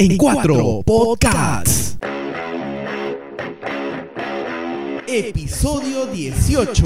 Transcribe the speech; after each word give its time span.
en 0.00 0.16
cuatro 0.16 0.80
podcasts. 0.86 1.98
Episodio 5.08 6.06
18. 6.06 6.84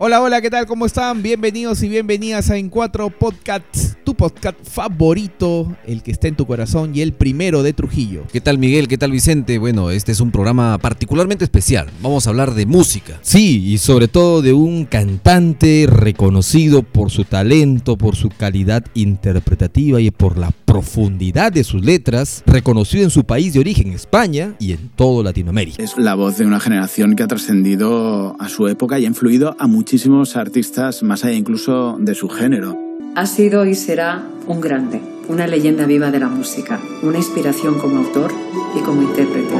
Hola, 0.00 0.22
hola, 0.22 0.40
¿qué 0.40 0.48
tal? 0.48 0.64
¿Cómo 0.64 0.86
están? 0.86 1.22
Bienvenidos 1.22 1.82
y 1.82 1.90
bienvenidas 1.90 2.48
a 2.48 2.56
En 2.56 2.70
Cuatro 2.70 3.10
Podcasts, 3.10 3.98
podcast 4.24 4.56
favorito, 4.66 5.76
el 5.86 6.02
que 6.02 6.10
está 6.10 6.28
en 6.28 6.34
tu 6.34 6.46
corazón 6.46 6.92
y 6.94 7.02
el 7.02 7.12
primero 7.12 7.62
de 7.62 7.74
Trujillo. 7.74 8.22
¿Qué 8.32 8.40
tal 8.40 8.56
Miguel? 8.56 8.88
¿Qué 8.88 8.96
tal 8.96 9.10
Vicente? 9.10 9.58
Bueno, 9.58 9.90
este 9.90 10.12
es 10.12 10.20
un 10.20 10.30
programa 10.30 10.78
particularmente 10.78 11.44
especial. 11.44 11.88
Vamos 12.00 12.26
a 12.26 12.30
hablar 12.30 12.54
de 12.54 12.64
música. 12.64 13.18
Sí, 13.20 13.62
y 13.66 13.76
sobre 13.76 14.08
todo 14.08 14.40
de 14.40 14.54
un 14.54 14.86
cantante 14.86 15.86
reconocido 15.86 16.82
por 16.82 17.10
su 17.10 17.24
talento, 17.24 17.98
por 17.98 18.16
su 18.16 18.30
calidad 18.30 18.86
interpretativa 18.94 20.00
y 20.00 20.10
por 20.10 20.38
la 20.38 20.52
profundidad 20.52 21.52
de 21.52 21.62
sus 21.62 21.84
letras, 21.84 22.42
reconocido 22.46 23.04
en 23.04 23.10
su 23.10 23.24
país 23.24 23.52
de 23.52 23.60
origen, 23.60 23.92
España, 23.92 24.54
y 24.58 24.72
en 24.72 24.88
todo 24.96 25.22
Latinoamérica. 25.22 25.82
Es 25.82 25.98
la 25.98 26.14
voz 26.14 26.38
de 26.38 26.46
una 26.46 26.60
generación 26.60 27.14
que 27.14 27.24
ha 27.24 27.28
trascendido 27.28 28.36
a 28.40 28.48
su 28.48 28.68
época 28.68 28.98
y 28.98 29.04
ha 29.04 29.08
influido 29.08 29.54
a 29.58 29.66
muchísimos 29.66 30.34
artistas 30.36 31.02
más 31.02 31.26
allá 31.26 31.34
incluso 31.34 31.98
de 32.00 32.14
su 32.14 32.30
género. 32.30 32.83
Ha 33.16 33.26
sido 33.26 33.64
y 33.64 33.74
será 33.74 34.26
un 34.46 34.60
grande, 34.60 35.00
una 35.28 35.46
leyenda 35.46 35.86
viva 35.86 36.10
de 36.10 36.18
la 36.18 36.28
música, 36.28 36.80
una 37.02 37.18
inspiración 37.18 37.78
como 37.78 37.98
autor 37.98 38.32
y 38.74 38.80
como 38.80 39.02
intérprete. 39.02 39.54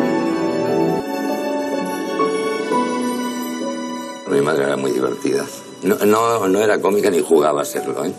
Mi 4.31 4.41
madre 4.41 4.65
era 4.65 4.77
muy 4.77 4.91
divertida. 4.91 5.45
No, 5.85 5.97
no, 6.49 6.59
era 6.61 6.81
cómica 6.81 7.11
ni 7.11 7.21
jugaba 7.21 7.63
a 7.63 7.65
serlo, 7.65 8.05
¿eh? 8.05 8.13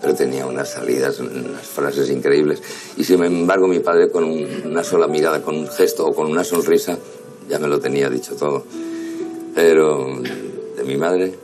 pero 0.00 0.14
tenía 0.14 0.44
unas 0.46 0.68
salidas, 0.72 1.20
unas 1.20 1.62
frases 1.66 2.10
increíbles. 2.10 2.60
Y 2.96 3.04
sin 3.04 3.22
embargo, 3.24 3.68
mi 3.68 3.78
padre, 3.78 4.10
con 4.10 4.24
un- 4.24 4.46
una 4.66 4.82
sola 4.84 5.06
mirada, 5.06 5.40
con 5.40 5.56
un 5.56 5.68
gesto 5.68 6.04
o 6.06 6.12
con 6.12 6.30
una 6.30 6.42
sonrisa, 6.44 6.98
ya 7.48 7.58
me 7.58 7.68
lo 7.68 7.78
tenía 7.78 8.10
dicho 8.10 8.34
todo. 8.34 8.64
Pero 9.54 10.20
de 10.76 10.84
mi 10.84 10.96
madre, 10.96 11.34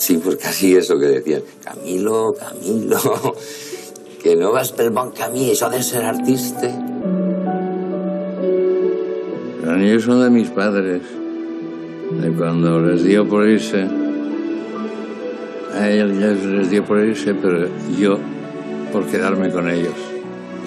sí, 0.00 0.18
pues 0.18 0.36
casi 0.36 0.74
eso 0.74 0.98
que 0.98 1.06
decían: 1.06 1.42
Camilo, 1.62 2.32
Camilo, 2.32 2.98
que 4.22 4.34
no 4.34 4.52
vas 4.52 4.72
pel 4.72 4.90
bon 4.90 5.12
camí, 5.12 5.50
eso 5.50 5.68
de 5.68 5.82
ser 5.82 6.04
artista. 6.04 6.68
Los 9.62 9.76
niños 9.76 10.02
son 10.02 10.22
de 10.22 10.30
mis 10.30 10.48
padres, 10.48 11.02
de 12.20 12.32
cuando 12.32 12.80
les 12.80 13.04
dio 13.04 13.28
por 13.28 13.46
irse. 13.46 13.86
A 15.74 15.88
ellos 15.88 16.44
les 16.44 16.70
dio 16.70 16.84
por 16.84 16.98
irse, 16.98 17.34
pero 17.34 17.68
yo 17.98 18.18
por 18.92 19.06
quedarme 19.06 19.50
con 19.50 19.70
ellos. 19.70 19.94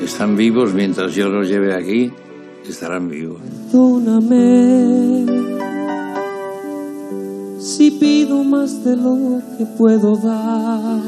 Están 0.01 0.35
vivos 0.35 0.73
mientras 0.73 1.13
yo 1.13 1.29
los 1.29 1.49
lleve 1.49 1.73
aquí, 1.73 2.11
estarán 2.67 3.09
vivos. 3.09 3.41
Perdóname 3.71 5.25
si 7.75 7.89
pido 7.89 8.43
más 8.43 8.83
de 8.83 8.95
lo 8.95 9.41
que 9.57 9.65
puedo 9.65 10.15
dar. 10.15 11.01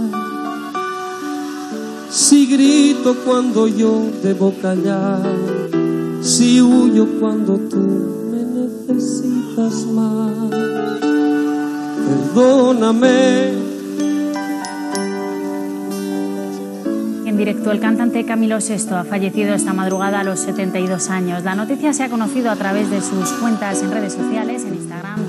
Si 2.09 2.47
grito 2.47 3.15
cuando 3.23 3.67
yo 3.67 4.09
debo 4.23 4.51
callar. 4.61 5.21
Si 6.21 6.59
huyo 6.61 7.07
cuando 7.19 7.57
tú 7.57 7.77
me 8.31 8.43
necesitas 8.61 9.85
más. 9.93 10.49
Perdóname. 12.33 13.65
En 17.27 17.37
directo, 17.37 17.69
el 17.69 17.79
cantante 17.79 18.25
Camilo 18.25 18.57
VI 18.57 18.95
ha 18.95 19.03
fallecido 19.03 19.53
esta 19.53 19.73
madrugada 19.73 20.21
a 20.21 20.23
los 20.23 20.39
72 20.39 21.11
años. 21.11 21.43
La 21.43 21.53
noticia 21.53 21.93
se 21.93 22.03
ha 22.03 22.09
conocido 22.09 22.49
a 22.49 22.55
través 22.55 22.89
de 22.89 23.01
sus 23.01 23.29
cuentas 23.33 23.83
en 23.83 23.91
redes 23.91 24.13
sociales, 24.13 24.63
en 24.65 24.75
Instagram. 24.75 25.24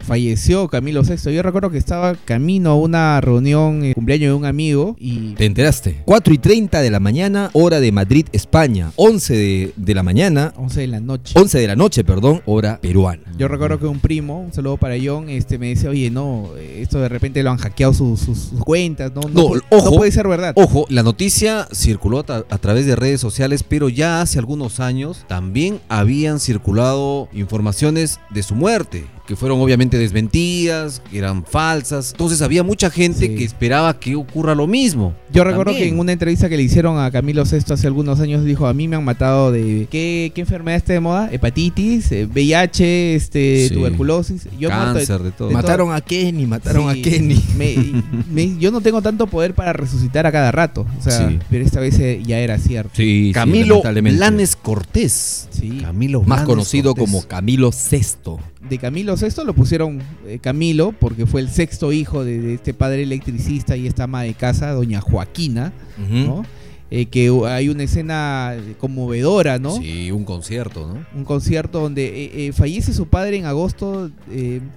Falleció 0.00 0.68
Camilo 0.68 1.02
VI. 1.02 1.32
Yo 1.34 1.42
recuerdo 1.42 1.70
que 1.70 1.78
estaba 1.78 2.14
camino 2.14 2.70
a 2.70 2.74
una 2.76 3.20
reunión, 3.20 3.84
eh, 3.84 3.94
cumpleaños 3.94 4.28
de 4.30 4.34
un 4.34 4.44
amigo 4.44 4.96
y 4.98 5.34
¿Te 5.34 5.44
enteraste? 5.46 6.02
4 6.04 6.34
y 6.34 6.38
30 6.38 6.80
de 6.80 6.90
la 6.90 7.00
mañana, 7.00 7.50
hora 7.52 7.80
de 7.80 7.92
Madrid, 7.92 8.26
España. 8.32 8.92
11 8.96 9.34
de, 9.36 9.72
de 9.76 9.94
la 9.94 10.02
mañana, 10.02 10.52
11 10.56 10.80
de 10.80 10.86
la 10.86 11.00
noche. 11.00 11.34
11 11.38 11.58
de 11.58 11.66
la 11.66 11.76
noche, 11.76 12.04
perdón, 12.04 12.42
hora 12.46 12.78
peruana. 12.80 13.22
Yo 13.38 13.48
recuerdo 13.48 13.78
que 13.78 13.86
un 13.86 14.00
primo, 14.00 14.40
un 14.40 14.52
saludo 14.52 14.76
para 14.76 14.94
John, 15.02 15.28
este, 15.28 15.58
me 15.58 15.68
decía, 15.68 15.90
oye, 15.90 16.10
no, 16.10 16.50
esto 16.58 17.00
de 17.00 17.08
repente 17.08 17.42
lo 17.42 17.50
han 17.50 17.58
hackeado 17.58 17.94
sus, 17.94 18.20
sus- 18.20 18.38
sus 18.38 18.64
cuentas, 18.64 19.12
no, 19.14 19.20
no, 19.22 19.28
No, 19.54 19.60
ojo. 19.70 19.90
no 19.90 19.96
puede 19.96 20.10
ser 20.12 20.26
verdad. 20.28 20.52
Ojo, 20.56 20.86
la 20.88 21.02
noticia 21.02 21.68
circuló 21.72 22.18
a 22.28 22.58
través 22.58 22.86
de 22.86 22.96
redes 22.96 23.20
sociales, 23.20 23.62
pero 23.62 23.88
ya 23.88 24.20
hace 24.20 24.38
algunos 24.38 24.80
años 24.80 25.24
también 25.28 25.80
habían 25.88 26.40
circulado 26.40 27.28
informaciones 27.32 28.20
de 28.30 28.42
su 28.42 28.54
muerte, 28.54 29.06
que 29.26 29.36
fueron 29.36 29.60
obviamente 29.60 29.77
desmentidas, 29.86 31.00
que 31.10 31.18
eran 31.18 31.44
falsas. 31.44 32.10
Entonces 32.12 32.42
había 32.42 32.62
mucha 32.62 32.90
gente 32.90 33.26
Sí. 33.28 33.34
que 33.34 33.44
esperaba 33.44 33.98
que 33.98 34.16
ocurra 34.16 34.54
lo 34.54 34.66
mismo. 34.66 35.14
Yo 35.32 35.44
recuerdo 35.44 35.72
También. 35.72 35.88
que 35.90 35.94
en 35.94 36.00
una 36.00 36.12
entrevista 36.12 36.48
que 36.48 36.56
le 36.56 36.62
hicieron 36.62 36.98
a 36.98 37.10
Camilo 37.10 37.44
VI 37.44 37.72
hace 37.74 37.86
algunos 37.86 38.20
años 38.20 38.44
dijo, 38.44 38.66
a 38.66 38.74
mí 38.74 38.88
me 38.88 38.96
han 38.96 39.04
matado 39.04 39.52
de... 39.52 39.86
¿Qué, 39.90 40.32
qué 40.34 40.40
enfermedad 40.40 40.76
está 40.78 40.92
de 40.94 41.00
moda? 41.00 41.28
Hepatitis, 41.32 42.10
eh, 42.12 42.26
VIH, 42.26 43.14
este, 43.14 43.68
Sí. 43.68 43.74
tuberculosis. 43.74 44.48
Yo 44.58 44.68
de- 44.68 44.74
Cáncer, 44.74 45.22
de 45.22 45.30
todo. 45.32 45.48
de 45.48 45.54
Mataron 45.54 45.92
a 45.92 46.00
Kenny, 46.00 46.46
mataron 46.46 46.92
Sí, 46.94 47.00
a 47.00 47.02
Kenny. 47.04 47.42
me- 47.56 48.02
me- 48.32 48.58
yo 48.58 48.70
no 48.70 48.80
tengo 48.80 49.02
tanto 49.02 49.26
poder 49.26 49.54
para 49.54 49.72
resucitar 49.72 50.26
a 50.26 50.32
cada 50.32 50.50
rato. 50.50 50.86
O 50.98 51.02
sea, 51.02 51.28
Sí. 51.28 51.38
pero 51.50 51.64
esta 51.64 51.80
vez 51.80 51.98
eh, 51.98 52.22
ya 52.26 52.38
era 52.38 52.58
cierto. 52.58 52.90
Camilo. 53.32 53.82
Blanes 53.82 54.56
Cortés. 54.56 55.48
Sí. 55.50 55.78
Camilo 55.82 56.20
Más 56.20 56.26
Blanes 56.38 56.46
conocido 56.46 56.94
Cortés. 56.94 57.12
como 57.12 57.26
Camilo 57.28 57.70
VI. 57.70 58.36
De 58.68 58.78
Camilo 58.78 59.14
VI 59.16 59.44
lo 59.44 59.54
pusieron 59.54 60.00
eh, 60.26 60.38
Camilo 60.40 60.92
porque 60.92 61.26
fue 61.26 61.40
el 61.40 61.48
sexto 61.48 61.92
hijo 61.92 62.24
de, 62.24 62.40
de 62.40 62.54
este 62.54 62.74
padre 62.74 63.02
electricista 63.02 63.76
y 63.76 63.86
esta 63.86 64.04
ama 64.04 64.22
de 64.22 64.34
casa, 64.34 64.72
doña 64.72 65.00
Joaquina. 65.00 65.72
¿no? 65.98 66.44
Eh, 66.90 67.06
que 67.06 67.30
uh, 67.30 67.44
hay 67.44 67.68
una 67.68 67.82
escena 67.82 68.56
conmovedora, 68.78 69.58
¿no? 69.58 69.76
Sí, 69.76 70.10
un 70.10 70.24
concierto, 70.24 70.86
¿no? 70.86 71.18
Un 71.18 71.24
concierto 71.24 71.80
donde 71.80 72.06
eh, 72.06 72.46
eh, 72.46 72.52
fallece 72.52 72.94
su 72.94 73.06
padre 73.06 73.36
en 73.36 73.44
agosto, 73.44 74.10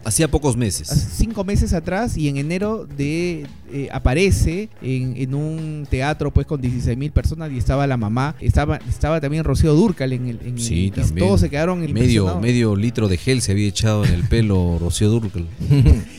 Hacía 0.03 0.29
pocos 0.29 0.57
meses. 0.57 0.89
cinco 1.15 1.43
meses 1.45 1.73
atrás, 1.73 2.17
y 2.17 2.27
en 2.27 2.37
enero 2.37 2.85
de 2.85 3.47
aparece 3.93 4.67
en, 4.81 5.15
en 5.15 5.33
un 5.33 5.87
teatro 5.89 6.31
pues 6.31 6.45
con 6.45 6.59
16 6.59 6.97
mil 6.97 7.11
personas 7.11 7.49
y 7.53 7.57
estaba 7.57 7.87
la 7.87 7.95
mamá, 7.95 8.35
estaba, 8.41 8.77
estaba 8.89 9.21
también 9.21 9.45
Rocío 9.45 9.73
Durcal 9.73 10.11
en 10.11 10.27
el... 10.27 10.39
En 10.45 10.59
Sí, 10.59 10.91
también. 10.93 11.25
Todos 11.25 11.39
se 11.39 11.49
quedaron 11.49 11.79
Medio, 11.79 11.89
impresionados. 11.91 12.41
medio 12.41 12.75
litro 12.75 13.07
de 13.07 13.15
gel 13.15 13.41
se 13.41 13.53
había 13.53 13.69
echado 13.69 14.03
en 14.03 14.13
el 14.13 14.23
pelo 14.27 14.77
Rocío 14.81 15.09
Durcal. 15.09 15.47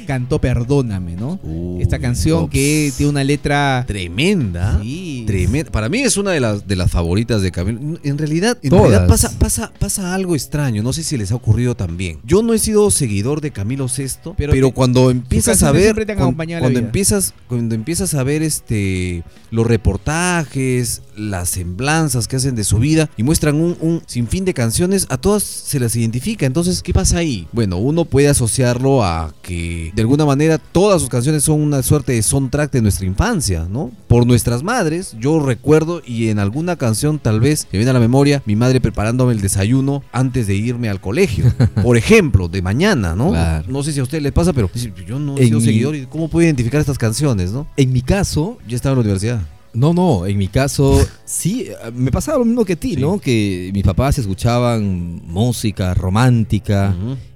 Cantó 0.07 0.41
Perdóname, 0.41 1.15
¿no? 1.17 1.39
Uy, 1.43 1.83
Esta 1.83 1.99
canción 1.99 2.49
que 2.49 2.91
tiene 2.97 3.11
una 3.11 3.23
letra... 3.25 3.85
Tremenda. 3.87 4.81
Sí. 4.81 5.12
Tremenda. 5.39 5.71
Para 5.73 5.89
mí 5.89 6.01
es 6.03 6.17
una 6.17 6.31
de 6.33 6.41
las, 6.41 6.67
de 6.67 6.77
las 6.77 6.91
favoritas 6.91 7.43
de 7.43 7.51
Camilo. 7.51 7.99
En 8.03 8.19
realidad, 8.19 8.59
en 8.63 8.71
Todas. 8.71 8.89
realidad 8.91 9.09
pasa, 9.09 9.31
pasa, 9.39 9.73
pasa 9.79 10.15
algo 10.15 10.35
extraño. 10.35 10.83
No 10.83 10.93
sé 10.93 11.03
si 11.03 11.17
les 11.17 11.33
ha 11.33 11.35
ocurrido 11.35 11.75
también. 11.75 12.19
Yo 12.25 12.43
no 12.43 12.53
he 12.55 12.59
sido 12.59 12.91
seguidor 12.91 13.41
de 13.41 13.51
Camilo 13.51 13.87
VI, 13.87 14.05
Pero 14.37 14.53
pero, 14.53 14.69
te- 14.69 14.73
cuando 14.75 15.11
empiezas 15.11 15.63
a 15.63 15.73
ver, 15.73 15.95
te 16.07 16.15
cuando 16.17 16.79
empiezas, 16.79 17.35
cuando 17.49 17.75
empiezas 17.75 18.15
a 18.15 18.23
ver 18.23 18.43
este 18.43 19.25
los 19.51 19.67
reportajes, 19.67 21.03
las 21.17 21.51
semblanzas 21.51 22.27
que 22.29 22.37
hacen 22.37 22.55
de 22.55 22.65
su 22.65 22.79
vida 22.79 23.11
y 23.17 23.23
muestran 23.23 23.57
un, 23.57 23.77
un 23.81 24.03
sinfín 24.07 24.45
de 24.45 24.55
canciones, 24.55 25.07
a 25.11 25.17
todas 25.19 25.43
se 25.43 25.79
las 25.79 25.95
identifica. 25.97 26.47
Entonces, 26.47 26.83
¿qué 26.83 26.93
pasa 26.93 27.19
ahí? 27.19 27.47
Bueno, 27.53 27.77
uno 27.79 28.05
puede 28.05 28.29
asociarlo 28.29 29.05
a 29.05 29.35
que 29.43 29.93
de 29.95 30.03
alguna 30.03 30.25
manera 30.25 30.59
todas 30.59 31.01
sus 31.01 31.11
canciones 31.11 31.45
son 31.45 31.61
una 31.61 31.83
suerte 31.83 32.13
de 32.13 32.23
soundtrack 32.23 32.73
de 32.73 32.83
nuestra 32.83 33.07
infancia, 33.07 33.67
¿no? 33.71 33.91
Por 34.09 34.27
nuestras 34.27 34.63
madres, 34.63 35.15
yo 35.23 35.39
recuerdo 35.41 36.03
y 36.05 36.29
en 36.29 36.39
alguna 36.39 36.77
canción 36.77 37.19
tal 37.19 37.41
vez 37.41 37.67
me 37.73 37.79
viene 37.79 37.91
a 37.91 37.95
la 37.95 38.01
memoria 38.01 38.43
mi 38.45 38.57
madre 38.57 38.81
preparándome 38.81 39.33
el 39.33 39.41
desayuno 39.41 40.03
antes 40.13 40.47
de 40.49 40.55
irme 40.57 40.89
al 40.89 41.01
colegio. 41.01 41.45
Por 41.83 41.97
ejemplo, 41.97 42.49
de 42.49 42.61
mañana, 42.61 43.15
¿no? 43.15 43.31
Claro. 43.31 43.65
No 43.69 43.83
sé 43.83 43.93
si 43.93 44.01
a 44.01 44.03
ustedes 44.03 44.23
les 44.23 44.33
pasa, 44.33 44.53
pero 44.53 44.69
yo 45.07 45.19
no 45.19 45.39
he 45.39 45.45
sido 45.47 45.61
mi- 45.61 45.65
seguidor 45.65 45.97
y 45.97 46.07
cómo 46.07 46.29
puedo 46.29 46.45
identificar 46.45 46.81
estas 46.81 46.99
canciones, 46.99 47.53
¿no? 47.53 47.67
En 47.77 47.93
mi 47.93 48.03
caso, 48.03 48.59
Yo 48.69 48.77
estaba 48.77 48.93
en 48.95 48.99
la 48.99 49.01
universidad. 49.03 49.41
No, 49.75 49.95
no, 49.95 50.27
en 50.27 50.37
mi 50.37 50.49
caso 50.49 51.01
sí, 51.25 51.69
me 51.95 52.11
pasaba 52.11 52.39
lo 52.39 52.45
mismo 52.45 52.65
que 52.65 52.77
ti, 52.77 52.97
Sí. 52.97 53.01
¿no? 53.01 53.19
Que 53.19 53.71
mis 53.73 53.85
papás 53.85 54.19
escuchaban 54.19 55.23
música 55.27 55.95
romántica. 55.95 56.95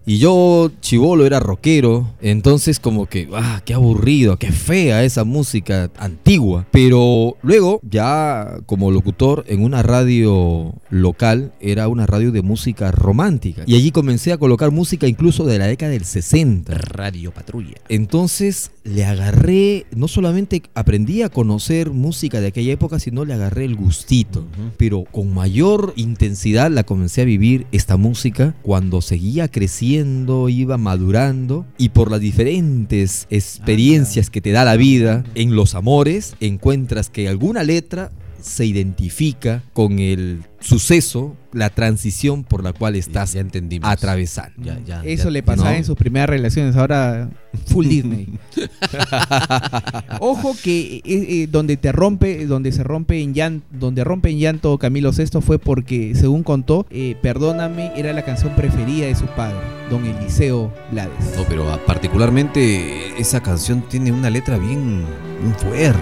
Y 0.08 0.18
yo, 0.18 0.70
chivolo, 0.80 1.26
era 1.26 1.40
rockero. 1.40 2.14
Entonces, 2.20 2.78
como 2.78 3.06
que, 3.06 3.28
ah, 3.32 3.60
qué 3.64 3.74
aburrido, 3.74 4.38
qué 4.38 4.52
fea 4.52 5.02
esa 5.02 5.24
música 5.24 5.90
antigua. 5.98 6.64
Pero 6.70 7.36
luego, 7.42 7.80
ya 7.82 8.58
como 8.66 8.92
locutor 8.92 9.44
en 9.48 9.64
una 9.64 9.82
radio 9.82 10.74
local, 10.90 11.52
era 11.60 11.88
una 11.88 12.06
radio 12.06 12.30
de 12.30 12.42
música 12.42 12.92
romántica. 12.92 13.64
Y 13.66 13.74
allí 13.74 13.90
comencé 13.90 14.32
a 14.32 14.38
colocar 14.38 14.70
música 14.70 15.08
incluso 15.08 15.44
de 15.44 15.58
la 15.58 15.66
década 15.66 15.90
del 15.90 16.04
60. 16.04 16.72
Radio 16.72 17.32
Patrulla. 17.32 17.74
Entonces 17.88 18.70
le 18.86 19.04
agarré, 19.04 19.86
no 19.94 20.06
solamente 20.06 20.62
aprendí 20.74 21.22
a 21.22 21.28
conocer 21.28 21.90
música 21.90 22.40
de 22.40 22.46
aquella 22.46 22.72
época, 22.72 23.00
sino 23.00 23.24
le 23.24 23.34
agarré 23.34 23.64
el 23.64 23.74
gustito. 23.74 24.46
Pero 24.76 25.04
con 25.10 25.34
mayor 25.34 25.92
intensidad 25.96 26.70
la 26.70 26.84
comencé 26.84 27.22
a 27.22 27.24
vivir 27.24 27.66
esta 27.72 27.96
música 27.96 28.54
cuando 28.62 29.02
seguía 29.02 29.48
creciendo, 29.48 29.95
iba 30.48 30.76
madurando 30.78 31.64
y 31.78 31.90
por 31.90 32.10
las 32.10 32.20
diferentes 32.20 33.26
experiencias 33.30 34.30
que 34.30 34.40
te 34.40 34.52
da 34.52 34.64
la 34.64 34.76
vida 34.76 35.24
en 35.34 35.56
los 35.56 35.74
amores, 35.74 36.36
encuentras 36.40 37.08
que 37.10 37.28
alguna 37.28 37.62
letra 37.62 38.10
se 38.40 38.64
identifica 38.66 39.62
con 39.72 39.98
el 39.98 40.42
suceso, 40.60 41.36
la 41.52 41.70
transición 41.70 42.42
por 42.44 42.62
la 42.64 42.72
cual 42.72 42.96
estás 42.96 43.32
ya 43.34 43.40
entendimos. 43.40 43.88
atravesando. 43.88 44.62
Ya, 44.62 44.78
ya, 44.84 45.02
Eso 45.04 45.24
ya- 45.24 45.30
le 45.30 45.42
pasaba 45.42 45.70
no. 45.72 45.76
en 45.76 45.84
sus 45.84 45.96
primeras 45.96 46.28
relaciones, 46.28 46.76
ahora 46.76 47.30
full 47.66 47.86
Disney. 47.88 48.26
Ojo 50.20 50.54
que 50.62 50.96
eh, 50.96 51.02
eh, 51.04 51.48
donde 51.50 51.76
te 51.76 51.92
rompe, 51.92 52.46
donde 52.46 52.72
se 52.72 52.82
rompe 52.82 53.20
en 53.20 53.34
llanto, 53.34 53.66
donde 53.70 54.04
rompe 54.04 54.30
en 54.30 54.38
llanto 54.38 54.76
Camilo 54.78 55.12
VI 55.12 55.40
fue 55.40 55.58
porque, 55.58 56.14
según 56.14 56.42
contó, 56.42 56.86
eh, 56.90 57.16
Perdóname 57.22 57.92
era 57.96 58.12
la 58.12 58.24
canción 58.24 58.54
preferida 58.54 59.06
de 59.06 59.14
su 59.14 59.26
padre, 59.26 59.56
don 59.90 60.04
Eliseo 60.04 60.72
Blades. 60.90 61.36
No, 61.36 61.44
pero 61.48 61.70
ah, 61.72 61.80
particularmente 61.86 63.20
esa 63.20 63.40
canción 63.42 63.82
tiene 63.88 64.12
una 64.12 64.30
letra 64.30 64.58
bien, 64.58 65.04
bien 65.42 65.54
fuerte, 65.58 65.98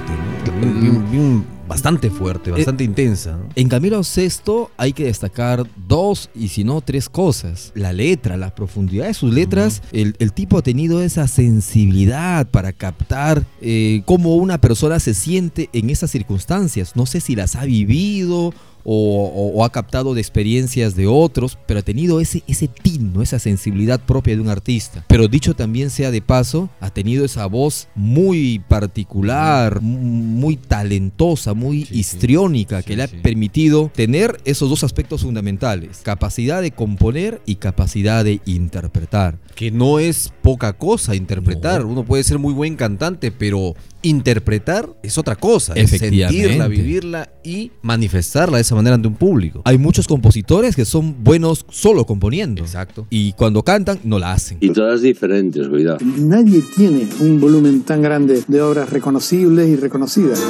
¿no? 0.46 0.60
Bien- 0.60 0.80
bien- 0.80 1.10
bien- 1.10 1.53
bastante 1.68 2.10
fuerte, 2.10 2.50
bastante 2.50 2.84
intensa. 2.84 3.36
¿no? 3.36 3.48
En 3.54 3.68
Camilo 3.68 4.00
VI 4.02 4.68
hay 4.76 4.92
que 4.92 5.04
destacar 5.04 5.66
dos 5.86 6.30
y 6.34 6.48
si 6.48 6.64
no 6.64 6.80
tres 6.80 7.08
cosas. 7.08 7.72
La 7.74 7.92
letra, 7.92 8.36
la 8.36 8.54
profundidad 8.54 9.06
de 9.06 9.14
sus 9.14 9.32
letras. 9.32 9.82
el, 9.92 10.16
el 10.18 10.32
tipo 10.32 10.58
ha 10.58 10.62
tenido 10.62 11.02
esa 11.02 11.28
sensibilidad 11.28 12.46
para 12.46 12.72
captar 12.72 13.44
eh, 13.60 14.02
cómo 14.04 14.36
una 14.36 14.58
persona 14.58 15.00
se 15.00 15.14
siente 15.14 15.70
en 15.72 15.90
esas 15.90 16.10
circunstancias. 16.10 16.96
No 16.96 17.06
sé 17.06 17.20
si 17.20 17.34
las 17.36 17.56
ha 17.56 17.64
vivido 17.64 18.52
o, 18.84 19.24
o- 19.34 19.58
o 19.58 19.64
ha 19.64 19.70
captado 19.72 20.14
de 20.14 20.20
experiencias 20.20 20.94
de 20.94 21.06
otros, 21.06 21.58
pero 21.66 21.80
ha 21.80 21.82
tenido 21.82 22.20
ese, 22.20 22.42
ese 22.46 22.68
tino, 22.68 23.22
esa 23.22 23.38
sensibilidad 23.38 23.98
propia 24.00 24.34
de 24.36 24.42
un 24.42 24.48
artista. 24.48 25.04
Pero 25.08 25.26
dicho 25.28 25.54
también 25.54 25.90
sea 25.90 26.10
de 26.10 26.20
paso, 26.22 26.68
ha 26.80 26.90
tenido 26.90 27.24
esa 27.24 27.46
voz 27.46 27.88
muy 27.94 28.60
particular, 28.68 29.80
muy 29.80 30.56
talentosa, 30.56 31.54
muy 31.54 31.82
Sí, 31.82 31.86
sí. 31.94 32.00
histriónica, 32.00 32.82
que 32.82 32.92
Sí, 32.92 32.96
le 32.96 33.02
ha 33.04 33.08
permitido 33.08 33.90
tener 33.94 34.40
esos 34.44 34.68
dos 34.70 34.84
aspectos 34.84 35.22
fundamentales, 35.22 36.00
capacidad 36.02 36.62
de 36.62 36.70
componer 36.70 37.40
y 37.46 37.56
capacidad 37.56 38.24
de 38.24 38.40
interpretar. 38.44 39.38
Que 39.54 39.70
no 39.70 39.98
es 39.98 40.32
poca 40.42 40.72
cosa 40.74 41.14
interpretar. 41.14 41.82
No. 41.82 41.88
Uno 41.88 42.04
puede 42.04 42.24
ser 42.24 42.38
muy 42.38 42.52
buen 42.52 42.76
cantante, 42.76 43.30
pero 43.30 43.74
interpretar 44.02 44.88
es 45.02 45.16
otra 45.18 45.36
cosa. 45.36 45.72
Es 45.74 45.90
sentirla, 45.90 46.68
vivirla 46.68 47.30
y 47.42 47.70
manifestarla 47.82 48.58
de 48.58 48.62
esa 48.62 48.73
manera 48.74 48.94
ante 48.94 49.08
un 49.08 49.14
público. 49.14 49.62
Hay 49.64 49.78
muchos 49.78 50.06
compositores 50.06 50.76
que 50.76 50.84
son 50.84 51.22
buenos 51.22 51.66
solo 51.70 52.04
componiendo. 52.06 52.62
Exacto. 52.62 53.06
Y 53.10 53.32
cuando 53.32 53.62
cantan, 53.62 53.98
no 54.04 54.18
la 54.18 54.32
hacen. 54.32 54.58
Y 54.60 54.70
todas 54.70 55.02
diferentes, 55.02 55.68
cuidado. 55.68 55.98
Nadie 56.18 56.62
tiene 56.76 57.06
un 57.20 57.40
volumen 57.40 57.82
tan 57.82 58.02
grande 58.02 58.42
de 58.46 58.62
obras 58.62 58.90
reconocibles 58.90 59.68
y 59.68 59.76
reconocidas. 59.76 60.40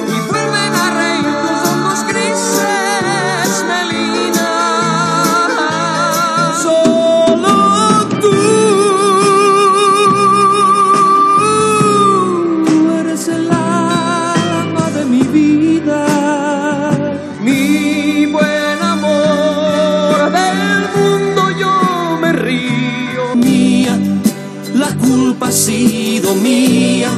Culpa 25.14 25.46
ha 25.46 25.52
sido 25.52 26.34
mía 26.34 27.10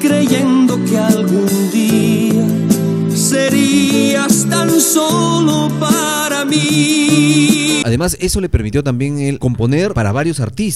creyendo 0.00 0.78
que 0.84 0.98
algún 0.98 1.70
día 1.72 2.44
serías 3.14 4.46
tan 4.50 4.70
solo 4.80 5.70
para 5.80 6.44
mí. 6.44 7.65
Además, 7.86 8.16
eso 8.20 8.40
le 8.40 8.48
permitió 8.48 8.82
también 8.82 9.18
él 9.20 9.38
componer 9.38 9.94
para 9.94 10.10
varios 10.12 10.40
artistas. 10.40 10.66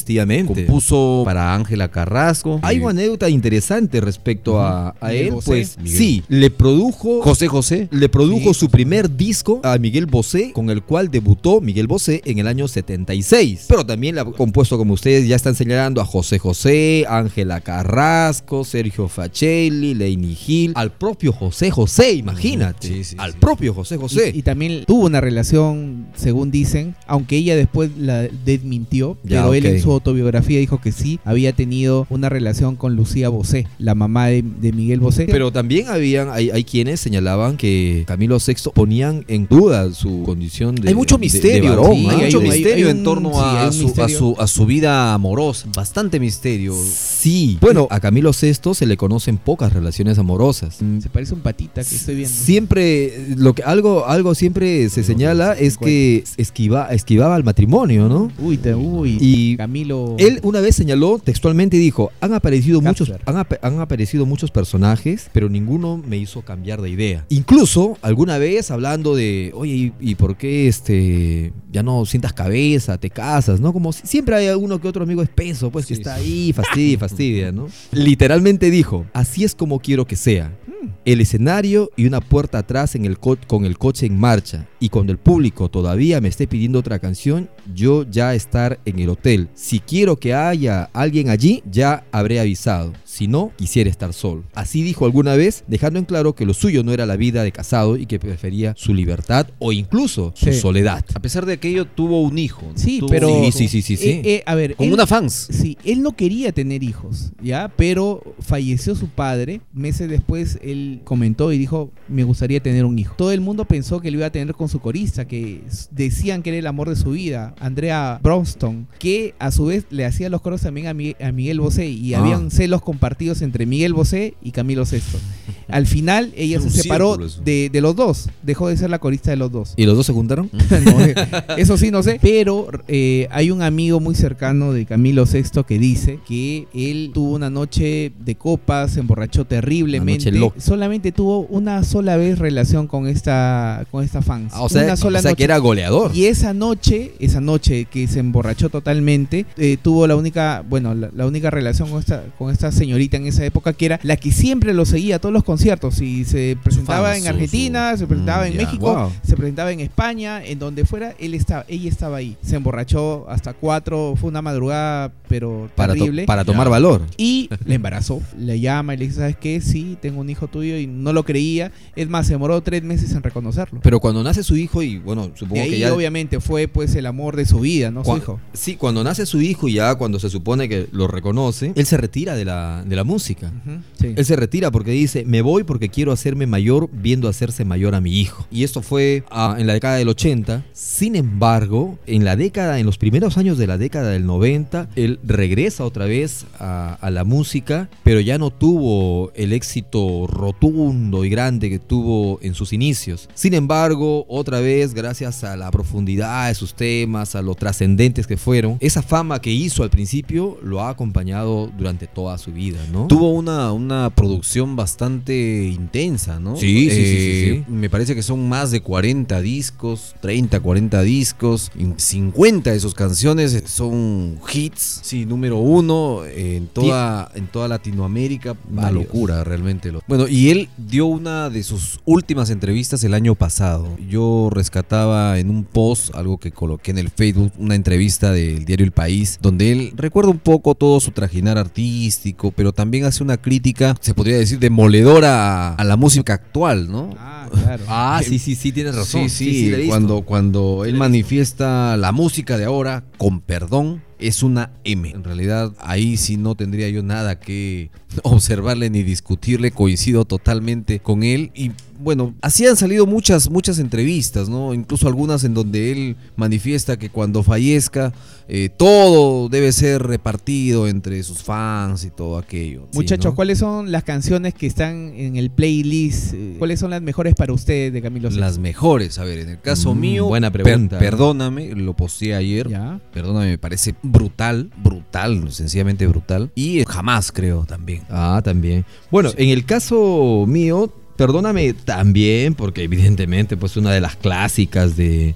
Compuso 0.47 1.23
para 1.25 1.55
Ángela 1.55 1.91
Carrasco. 1.91 2.61
Hay 2.63 2.79
una 2.79 2.91
anécdota 2.91 3.29
interesante 3.29 4.01
respecto 4.01 4.61
a, 4.61 4.95
él, 5.11 5.33
Bosé. 5.33 5.47
pues 5.47 5.79
Miguel. 5.79 5.99
sí, 5.99 6.23
le 6.29 6.51
produjo 6.51 7.23
José 7.23 7.49
José. 7.49 7.89
le 7.91 8.09
produjo 8.09 8.55
Sí. 8.55 8.61
su 8.61 8.71
primer 8.71 9.17
disco 9.17 9.61
a 9.65 9.77
Miguel 9.79 10.07
Bosé, 10.07 10.53
con 10.53 10.71
el 10.71 10.83
cual 10.83 11.11
debutó 11.11 11.61
Miguel 11.61 11.87
Bosé 11.89 12.23
en 12.25 12.39
el 12.39 12.47
año 12.47 12.69
76. 12.69 13.67
Pero 13.69 13.85
también 13.85 14.15
le 14.15 14.21
ha 14.21 14.25
compuesto, 14.25 14.79
como 14.79 14.95
ustedes 14.95 15.27
ya 15.27 15.35
están 15.37 15.55
señalando, 15.55 16.01
a 16.01 16.05
José 16.05 16.39
José, 16.39 17.05
Ángela 17.09 17.61
Carrasco, 17.61 18.65
Sergio 18.65 19.09
Facelli, 19.09 19.95
Leini 19.95 20.35
Gil, 20.35 20.73
al 20.77 20.93
propio 20.93 21.33
José 21.33 21.71
José, 21.71 22.13
imagínate. 22.13 22.87
Sí, 22.89 23.05
sí, 23.05 23.17
al 23.19 23.33
sí. 23.33 23.39
propio 23.41 23.75
José 23.75 23.97
José. 23.97 24.31
Y, 24.35 24.39
y 24.39 24.43
también 24.43 24.85
tuvo 24.87 25.07
una 25.07 25.21
relación, 25.21 26.07
según 26.15 26.51
dicen, 26.51 26.95
aunque 27.07 27.37
ella 27.37 27.57
después 27.57 27.91
la 27.99 28.29
desmintió, 28.45 29.17
Ya, 29.25 29.43
pero 29.43 29.55
él 29.55 29.67
en 29.67 29.81
su 29.81 29.91
autobiografía 29.93 30.59
dijo 30.59 30.81
que 30.81 30.93
sí, 30.93 31.19
había 31.25 31.53
tenido 31.53 32.07
una 32.11 32.29
relación 32.29 32.77
con 32.77 32.97
Lucía 32.97 33.29
Bosé, 33.29 33.67
la 33.79 33.95
mamá 33.95 34.27
de, 34.29 34.43
de 34.61 34.73
Miguel 34.73 35.01
Bosé. 35.01 35.27
Pero 35.31 35.51
también 35.53 35.89
habían, 35.89 36.29
hay, 36.31 36.51
hay 36.51 36.65
quienes 36.65 37.01
señalaban 37.01 37.57
que 37.57 38.05
Camilo 38.07 38.39
VI 38.45 38.55
ponían 38.75 39.25
en 39.29 39.47
duda 39.49 39.93
su 39.93 40.23
condición 40.25 40.75
de. 40.77 40.89
hay 40.89 40.95
mucho 40.95 41.17
de- 41.17 41.21
de 41.21 41.25
misterio, 41.27 41.71
varón, 41.71 41.95
sí, 41.97 42.07
¿ah? 42.07 42.11
hay 42.13 42.25
mucho 42.27 42.41
hay- 42.41 42.49
misterio 42.49 42.87
hay 42.87 42.91
en 42.93 43.03
torno 43.05 43.33
sí, 43.33 43.39
a, 43.41 43.73
su, 43.73 43.95
a, 44.03 44.09
su, 44.09 44.37
a 44.39 44.47
su 44.47 44.67
vida 44.67 45.15
amorosa. 45.15 45.69
Bastante 45.75 46.21
misterio. 46.21 46.75
Sí. 46.75 47.59
Bueno, 47.61 47.87
a 47.91 48.01
Camilo 48.01 48.31
VI 48.33 48.75
se 48.75 48.87
le 48.87 48.97
conocen 48.97 49.37
pocas 49.39 49.73
relaciones 49.73 50.19
amorosas. 50.19 50.77
Se 51.01 51.09
parece 51.09 51.35
un 51.35 51.41
patita 51.41 51.83
que 51.85 51.95
estoy 51.95 52.15
viendo. 52.17 52.35
Siempre, 52.35 53.35
lo 53.37 53.55
que 53.55 53.63
algo, 53.63 54.07
algo 54.07 54.35
siempre 54.35 54.89
se 54.89 55.03
señala 55.03 55.53
es 55.55 55.77
que 55.79 56.25
esquiva, 56.37 56.89
esquivaba 56.93 57.35
al 57.35 57.45
matrimonio, 57.45 58.09
¿no? 58.09 58.31
Uy, 58.39 58.57
te, 58.57 58.75
uy. 58.75 59.19
Y 59.21 59.57
Camilo. 59.57 60.17
Él 60.19 60.41
una 60.43 60.61
vez 60.61 60.77
señaló 60.77 61.19
textualmente 61.19 61.77
y 61.77 61.81
dijo, 61.81 62.11
han 62.21 62.35
aparecido 62.35 62.81
muchos, 62.81 63.13
han, 63.27 63.37
ap- 63.37 63.63
han 63.65 63.81
aparecido 63.81 64.27
muchos 64.27 64.51
personajes, 64.51 65.29
pero 65.33 65.49
ninguno 65.49 66.03
me 66.07 66.17
hizo 66.19 66.43
cambiar 66.43 66.81
de 66.83 66.91
idea. 66.91 67.27
Incluso 67.29 67.97
alguna 68.03 68.39
vez 68.39 68.71
hablando 68.71 69.15
de, 69.15 69.53
oye, 69.55 69.73
¿y, 69.73 69.93
y 70.01 70.15
por 70.15 70.37
qué 70.37 70.69
este 70.69 71.53
ya 71.73 71.83
no 71.83 72.05
sientas 72.07 72.33
cabeza, 72.33 72.99
te 72.99 73.11
casas, 73.11 73.61
¿no? 73.61 73.73
Como 73.73 73.93
si- 73.93 74.07
siempre 74.07 74.35
hay 74.37 74.49
uno 74.55 74.81
que 74.81 74.89
otro 74.89 75.05
amigo 75.05 75.23
espeso, 75.23 75.71
pues 75.71 75.87
que 75.87 75.95
Sí, 75.95 76.01
está 76.01 76.17
sí. 76.19 76.23
ahí, 76.25 76.53
fastidia, 76.53 76.99
fastidia, 76.99 77.53
¿no? 77.53 77.69
Literalmente 77.93 78.71
dijo, 78.71 79.07
así 79.13 79.45
es 79.45 79.55
como 79.55 79.79
quiero 79.81 80.07
que 80.07 80.17
sea. 80.17 80.57
El 81.05 81.21
escenario 81.21 81.91
y 81.97 82.07
una 82.07 82.21
puerta 82.21 82.59
atrás 82.59 82.95
en 82.95 83.05
el 83.05 83.19
co- 83.19 83.37
con 83.47 83.65
el 83.67 83.77
coche 83.79 84.07
en 84.07 84.19
marcha. 84.19 84.67
Y 84.81 84.89
cuando 84.89 85.13
el 85.13 85.19
público 85.19 85.69
todavía 85.69 86.21
me 86.23 86.29
esté 86.29 86.47
pidiendo 86.47 86.80
otra 86.81 86.99
canción, 86.99 87.49
yo 87.75 88.05
ya 88.11 88.35
estar 88.35 88.81
en 88.85 88.99
el 88.99 89.09
hotel. 89.11 89.49
Si 89.55 89.79
quiero 89.81 90.17
que 90.19 90.35
haya 90.35 90.91
alguien 90.93 91.29
allí, 91.29 91.63
ya 91.71 92.05
habré 92.13 92.41
avisado. 92.41 92.93
Si 93.05 93.29
no, 93.29 93.53
quisiera 93.57 93.91
estar 93.91 94.13
solo. 94.13 94.45
Así 94.55 94.83
dijo 94.83 95.05
alguna 95.05 95.35
vez, 95.37 95.65
dejando 95.67 95.99
en 95.99 96.05
claro 96.05 96.35
que 96.35 96.47
lo 96.47 96.55
suyo 96.55 96.83
no 96.83 96.93
era 96.93 97.07
la 97.07 97.17
vida 97.17 97.43
de 97.45 97.53
casado 97.53 97.97
y 97.97 98.07
que 98.07 98.19
prefería 98.19 98.75
su 98.77 98.95
libertad 98.95 99.47
o 99.59 99.73
incluso 99.73 100.33
su 100.35 100.47
Sí. 100.47 100.55
soledad. 100.61 101.05
A 101.15 101.21
pesar 101.21 101.47
de 101.47 101.55
aquello, 101.55 101.85
tuvo 101.87 102.23
un 102.23 102.39
hijo. 102.39 102.63
¿no? 102.67 102.77
Sí, 102.79 103.01
Tuvo 103.01 103.09
pero. 103.11 103.29
Sí, 103.29 103.53
sí, 103.53 103.69
sí, 103.69 103.83
sí, 103.83 103.97
sí. 103.97 104.09
Eh, 104.09 104.23
eh, 104.25 104.43
a 104.47 104.55
ver. 104.55 104.75
Con 104.77 104.87
él- 104.87 104.93
una 104.95 105.07
fans. 105.07 105.49
Sí, 105.51 105.77
él 105.85 106.03
no 106.03 106.17
quería 106.17 106.53
tener 106.53 106.83
hijos, 106.83 107.33
¿ya? 107.43 107.71
Pero 107.77 108.23
falleció 108.41 108.95
su 108.95 109.09
padre. 109.09 109.61
Meses 109.73 110.09
después 110.09 110.59
él 110.63 111.01
comentó 111.05 111.53
y 111.53 111.59
dijo, 111.59 111.91
me 112.09 112.25
gustaría 112.25 112.61
tener 112.61 112.85
un 112.85 112.99
hijo. 112.99 113.15
Todo 113.17 113.33
el 113.33 113.41
mundo 113.41 113.65
pensó 113.65 114.01
que 114.01 114.11
lo 114.11 114.19
iba 114.19 114.27
a 114.27 114.31
tener 114.33 114.55
con 114.55 114.69
su 114.69 114.81
corista, 114.81 115.27
que 115.27 115.63
decían 115.91 116.43
que 116.43 116.51
era 116.51 116.59
el 116.59 116.67
amor 116.71 116.89
de 116.89 116.97
su 116.97 117.11
vida, 117.11 117.55
Andrea 117.61 118.19
Bronston, 118.23 118.87
que 118.99 119.35
a 119.39 119.51
su 119.51 119.67
vez 119.67 119.85
le 119.91 120.05
hacía 120.07 120.29
los 120.31 120.41
coros 120.41 120.63
también 120.63 120.87
a, 120.87 120.95
Mi- 120.95 121.15
a 121.23 121.31
Miguel 121.33 121.61
Bosé 121.61 121.89
y 121.89 122.15
Ah. 122.15 122.21
habían 122.21 122.51
celos 122.51 122.83
compartidos 122.83 123.43
entre 123.43 123.67
Miguel 123.67 123.93
Bosé 123.93 124.35
y 124.43 124.51
Camilo 124.53 124.85
Sesto. 124.87 125.19
Al 125.69 125.87
final 125.87 126.33
ella 126.37 126.61
se 126.61 126.69
separó 126.71 127.17
de, 127.45 127.71
de 127.71 127.81
los 127.81 127.95
dos, 127.95 128.29
dejó 128.43 128.69
de 128.69 128.77
ser 128.77 128.91
la 128.91 128.99
corista 128.99 129.31
de 129.31 129.37
los 129.37 129.53
dos. 129.53 129.75
¿Y 129.77 129.85
los 129.87 129.97
dos 129.97 130.07
se 130.07 130.13
juntaron? 130.13 130.51
No, 130.71 130.99
eso 131.57 131.77
sí, 131.77 131.91
no 131.91 132.03
sé. 132.03 132.19
Pero 132.23 132.69
eh, 132.89 133.29
hay 133.31 133.51
un 133.51 133.61
amigo 133.63 134.01
muy 134.01 134.15
cercano 134.15 134.73
de 134.73 134.87
Camilo 134.87 135.25
VI 135.27 135.63
que 135.67 135.79
dice 135.79 136.19
que 136.27 136.67
él 136.75 137.11
tuvo 137.13 137.35
una 137.35 137.51
noche 137.51 138.13
de 138.19 138.35
copas, 138.37 138.93
se 138.93 139.01
emborrachó 139.01 139.45
terriblemente. 139.45 140.31
Solamente 140.59 141.13
tuvo 141.13 141.41
una 141.43 141.83
sola 141.85 142.17
vez 142.17 142.39
relación 142.39 142.87
con 142.87 143.07
esta, 143.07 143.85
con 143.91 144.05
esta 144.05 144.23
fans. 144.23 144.53
Ah, 144.55 144.63
o 144.63 144.69
sea, 144.69 144.85
una 144.85 144.97
sola 144.97 145.19
o 145.19 145.23
sea 145.23 145.31
noche. 145.33 145.39
que 145.39 145.45
era 145.45 145.59
goleador. 145.59 146.11
Y 146.15 146.27
esa 146.27 146.50
noche, 146.53 147.13
esa 147.21 147.41
noche 147.41 147.87
que 147.87 148.07
se 148.09 148.21
emborrachó 148.21 148.69
totalmente, 148.69 149.47
eh, 149.57 149.77
tuvo 149.81 150.07
la 150.07 150.17
única, 150.17 150.65
bueno, 150.69 150.95
la, 150.95 151.11
la 151.15 151.27
única 151.27 151.51
relación 151.51 151.89
con 151.91 152.01
esta, 152.01 152.25
con 152.39 152.51
esta 152.53 152.73
señorita 152.73 153.17
en 153.17 153.27
esa 153.27 153.45
época 153.45 153.73
que 153.73 153.87
era 153.87 154.01
la 154.03 154.17
que 154.17 154.33
siempre 154.33 154.75
lo 154.75 154.85
seguía 154.85 155.17
a 155.17 155.19
todos 155.19 155.33
los 155.33 155.45
conciertos 155.45 156.01
y 156.01 156.25
se 156.25 156.57
presentaba 156.63 157.17
en 157.17 157.27
Argentina, 157.27 157.97
se 157.97 158.07
presentaba 158.07 158.45
Mm, 158.45 158.47
en 158.47 158.53
ya. 158.53 158.59
México, 158.67 158.95
Wow. 158.95 159.13
se 159.23 159.37
presentaba 159.37 159.73
en 159.73 159.81
España, 159.81 160.45
en 160.45 160.59
donde 160.59 160.85
fuera, 160.85 161.15
él 161.19 161.35
estaba, 161.35 161.65
ella 161.69 161.89
estaba 161.89 162.17
ahí. 162.19 162.37
Se 162.43 162.57
emborrachó 162.57 163.29
hasta 163.29 163.53
cuatro, 163.53 164.15
fue 164.19 164.29
una 164.31 164.43
madrugada, 164.43 165.13
pero 165.29 165.71
Para, 165.75 165.93
to- 165.95 165.99
terrible. 166.01 166.25
para 166.27 166.45
tomar 166.45 166.67
Ya. 166.67 166.71
valor. 166.71 167.03
Y 167.17 167.49
le 167.65 167.75
embarazó. 167.77 168.21
Le 168.39 168.61
llama 168.61 168.95
y 168.95 168.97
le 168.99 169.07
dice, 169.07 169.19
¿sabes 169.21 169.37
qué? 169.37 169.61
Sí, 169.61 169.97
tengo 170.01 170.21
un 170.21 170.31
hijo 170.31 170.49
tuyo 170.49 170.77
y 170.79 170.87
no 170.87 171.13
lo 171.13 171.25
creía. 171.25 171.73
Es 171.97 172.09
más, 172.09 172.27
se 172.27 172.33
demoró 172.35 172.61
tres 172.63 172.83
meses 172.83 173.13
en 173.13 173.23
reconocerlo. 173.23 173.81
Pero 173.83 174.01
cuando 174.01 174.23
nace 174.23 174.43
su 174.43 174.57
hijo, 174.57 174.83
y 174.83 174.99
bueno, 174.99 175.29
De 175.29 175.37
supongo 175.37 175.63
ahí 175.63 175.71
que 175.71 175.79
ya. 175.81 175.95
obviamente 175.95 176.40
fue 176.41 176.69
pues 176.69 176.95
el 176.95 177.07
amor 177.07 177.37
de 177.37 177.47
su 177.47 177.61
vida, 177.61 177.91
¿no? 177.91 178.05
Su 178.05 178.11
Cua- 178.11 178.19
hijo. 178.19 178.41
Sí, 178.53 178.77
cuando 178.77 179.03
nace 179.05 179.27
su 179.27 179.41
hijo 179.41 179.69
y 179.69 179.75
ya 179.75 179.95
cuando 179.97 180.19
se 180.19 180.31
supone 180.31 180.69
que 180.69 180.89
lo 180.93 181.07
reconoce, 181.09 181.73
él 181.75 181.87
se 181.87 181.97
retira 181.97 182.35
de 182.35 182.45
la, 182.45 182.85
de 182.87 182.97
la 182.97 183.05
música. 183.05 183.53
Sí. 184.01 184.13
Él 184.17 184.25
se 184.25 184.37
retira 184.37 184.71
porque 184.71 184.91
dice, 184.93 185.25
me 185.25 185.43
voy 185.43 185.65
porque 185.65 185.89
quiero 185.89 186.13
hacerme 186.13 186.47
mayor 186.47 186.89
viendo 186.93 187.29
hacerse 187.29 187.65
mayor 187.65 187.95
a 187.95 188.01
mi 188.01 188.19
hijo. 188.19 188.47
Y 188.51 188.65
esto 188.65 188.83
fue 188.83 189.25
ah, 189.31 189.57
en 189.59 189.67
la 189.67 189.75
década 189.75 189.97
del 189.97 190.09
80. 190.09 190.65
Sin 190.73 191.17
embargo, 191.17 191.99
en 192.07 192.25
la 192.25 192.37
década, 192.37 192.79
en 192.79 192.87
los 192.87 192.99
primeros 192.99 193.37
años 193.39 193.59
de 193.59 193.67
la 193.67 193.79
década 193.79 194.11
del 194.11 194.27
90, 194.27 194.89
él 194.97 195.19
regresa 195.25 195.85
otra 195.85 196.07
vez 196.07 196.47
a, 196.59 196.95
a 197.01 197.11
la 197.11 197.25
música, 197.25 197.89
pero 198.05 198.21
ya 198.21 198.39
no 198.39 198.51
tuvo 198.51 199.33
el 199.35 199.53
éxito 199.53 200.27
rotundo 200.27 201.25
y 201.25 201.31
grande 201.31 201.71
que 201.71 201.79
tuvo 201.79 202.39
en 202.43 202.55
sus 202.55 202.73
inicios. 202.73 203.29
Sin 203.35 203.55
embargo, 203.55 204.25
otra 204.29 204.61
vez, 204.61 204.95
gracias 204.95 205.45
a 205.45 205.57
la 205.57 205.71
profundidad 205.71 206.30
de 206.31 206.55
sus 206.55 206.75
temas, 206.75 207.35
a 207.35 207.43
lo 207.43 207.55
trascendentes 207.55 208.27
que 208.27 208.37
fueron, 208.37 208.77
esa 208.81 209.03
fama 209.03 209.41
que 209.41 209.51
hizo 209.51 209.83
al 209.83 209.91
principio 209.91 210.59
lo 210.63 210.81
ha 210.81 210.89
acompañado 210.91 211.71
durante 211.77 212.07
toda 212.07 212.39
su 212.39 212.53
vida, 212.53 212.79
¿no? 212.93 213.07
Tuvo 213.07 213.33
una, 213.33 213.73
una 213.73 214.11
producción 214.11 214.77
bastante 214.77 215.65
intensa, 215.69 216.39
¿no? 216.41 216.55
Eh, 216.55 216.61
Sí, 216.61 216.91
sí, 216.91 216.97
sí, 216.97 217.17
sí, 217.17 217.51
sí. 217.67 217.73
Me 217.73 217.91
parece 217.91 218.15
que 218.15 218.23
son 218.23 218.49
más 218.49 218.71
de 218.71 218.81
40 218.81 219.41
discos, 219.41 220.15
30, 220.21 220.61
40 220.61 221.03
discos, 221.03 221.71
y 221.79 221.87
50 221.97 222.71
de 222.71 222.81
sus 222.81 222.95
canciones 222.95 223.63
son 223.67 224.39
hits, 224.53 225.01
sí, 225.03 225.27
número 225.27 225.59
uno 225.59 226.25
en 226.27 226.69
toda, 226.69 227.31
en 227.35 227.47
toda 227.49 227.69
Latinoamérica. 227.69 228.57
Una 228.71 228.83
Varios. 228.83 229.05
locura 229.05 229.45
realmente. 229.45 229.91
Bueno, 230.07 230.29
y 230.29 230.51
él 230.51 230.69
dio 230.77 231.07
una 231.07 231.51
de 231.51 231.63
sus 231.63 232.01
últimas 232.05 232.51
entrevistas 232.51 233.03
el 233.05 233.15
año 233.15 233.35
pasado. 233.35 233.89
Yo 234.09 234.49
rescataba 234.53 235.39
en 235.39 235.51
un 235.51 235.65
post, 235.65 236.15
algo 236.21 236.39
que 236.39 236.53
coloqué 236.53 236.91
en 236.91 236.99
el 236.99 237.11
Facebook, 237.11 237.53
una 237.59 237.75
entrevista 237.75 238.33
del 238.33 238.65
diario 238.65 238.85
El 238.85 238.93
País, 238.93 239.39
donde 239.43 239.73
él 239.73 239.93
recuerda 239.97 240.31
un 240.31 240.39
poco 240.39 240.75
todo 240.75 241.01
su 241.01 241.11
trajinar 241.11 241.59
artístico, 241.59 242.53
pero 242.53 242.73
también 242.73 243.05
hace 243.05 243.23
una 243.23 243.37
crítica, 243.37 243.97
se 244.01 244.15
podría 244.15 244.39
decir, 244.39 244.59
demoledora 244.59 245.71
a, 245.71 245.75
a 245.75 245.85
la 245.85 245.97
música 245.97 246.35
actual, 246.35 246.91
¿no? 246.91 247.15
Ah, 247.19 247.49
claro. 247.53 247.85
Ah, 247.93 248.21
sí, 248.25 248.39
sí, 248.39 248.55
sí, 248.55 248.73
tienes 248.73 248.95
razón. 248.95 249.29
Sí, 249.29 249.73
sí, 249.73 249.87
cuando, 249.89 250.23
cuando 250.23 250.85
él 250.85 250.95
manifiesta 250.95 251.97
la 251.97 252.13
música 252.13 252.57
de 252.57 252.65
ahora 252.65 253.05
con 253.19 253.41
perdón, 253.41 254.03
es 254.19 254.43
una 254.43 254.71
M. 254.85 255.11
En 255.11 255.25
realidad, 255.25 255.73
ahí 255.81 256.17
sí 256.17 256.37
no 256.37 256.55
tendría 256.55 256.89
yo 256.89 257.03
nada 257.03 257.41
que 257.41 257.91
observarle 258.23 258.91
ni 258.91 259.03
discutirle, 259.03 259.71
coincido 259.71 260.25
totalmente 260.25 261.01
con 261.01 261.23
él. 261.23 261.51
Y 261.55 261.73
bueno, 262.03 262.35
así 262.43 262.67
han 262.67 262.77
salido 262.77 263.07
muchas, 263.07 263.51
muchas 263.51 263.79
entrevistas, 263.79 264.49
¿no? 264.49 264.73
Incluso 264.75 265.07
algunas 265.09 265.45
en 265.45 265.55
donde 265.55 265.93
él 265.93 266.17
manifiesta 266.37 266.99
que 266.99 267.11
cuando 267.11 267.43
fallezca, 267.43 268.13
eh, 268.49 268.69
todo 268.77 269.49
debe 269.49 269.71
ser 269.73 270.03
repartido 270.03 270.89
entre 270.89 271.23
sus 271.23 271.43
fans 271.43 272.05
y 272.05 272.11
todo 272.11 272.39
aquello. 272.39 272.89
Sí, 272.91 272.99
Muchachos, 272.99 273.27
¿no? 273.33 273.35
¿cuáles 273.37 273.59
son 273.59 273.93
las 273.93 274.03
canciones 274.05 274.55
que 274.55 274.67
están 274.67 275.13
en 275.15 275.37
el 275.37 275.51
playlist? 275.51 276.35
Eh, 276.35 276.57
¿Cuáles 276.59 276.81
son 276.81 276.91
las 276.91 277.03
mejores 277.03 277.35
para 277.35 277.53
ustedes 277.53 277.93
de 277.93 278.03
Camilo 278.03 278.29
Sesto? 278.29 278.41
Las 278.41 278.59
mejores, 278.59 279.19
a 279.19 279.25
ver, 279.25 279.39
en 279.41 279.49
el 279.51 279.61
caso 279.61 279.95
Mm, 279.95 280.01
mío, 280.01 280.27
buena 280.27 280.51
per- 280.51 280.63
pregunta. 280.65 280.99
perdóname, 280.99 281.75
lo 281.75 281.95
posteé 281.95 282.35
ayer. 282.35 282.69
Ya. 282.69 283.01
Perdóname, 283.13 283.51
me 283.51 283.59
parece 283.59 283.95
brutal, 284.03 284.71
brutal, 284.83 285.53
sencillamente 285.53 286.07
brutal. 286.07 286.51
Y 286.55 286.81
eh, 286.81 286.85
jamás 286.89 287.31
creo 287.33 287.65
también. 287.67 288.03
Ah, 288.11 288.41
también. 288.45 288.85
Bueno, 289.11 289.31
en 289.37 289.51
el 289.51 289.65
caso 289.65 290.45
mío, 290.49 290.93
perdóname 291.21 291.75
también, 291.75 292.55
porque 292.55 292.83
evidentemente 292.83 293.55
pues 293.59 293.77
una 293.77 293.93
de 293.93 294.01
las 294.01 294.17
clásicas 294.17 294.97
de, 294.97 295.35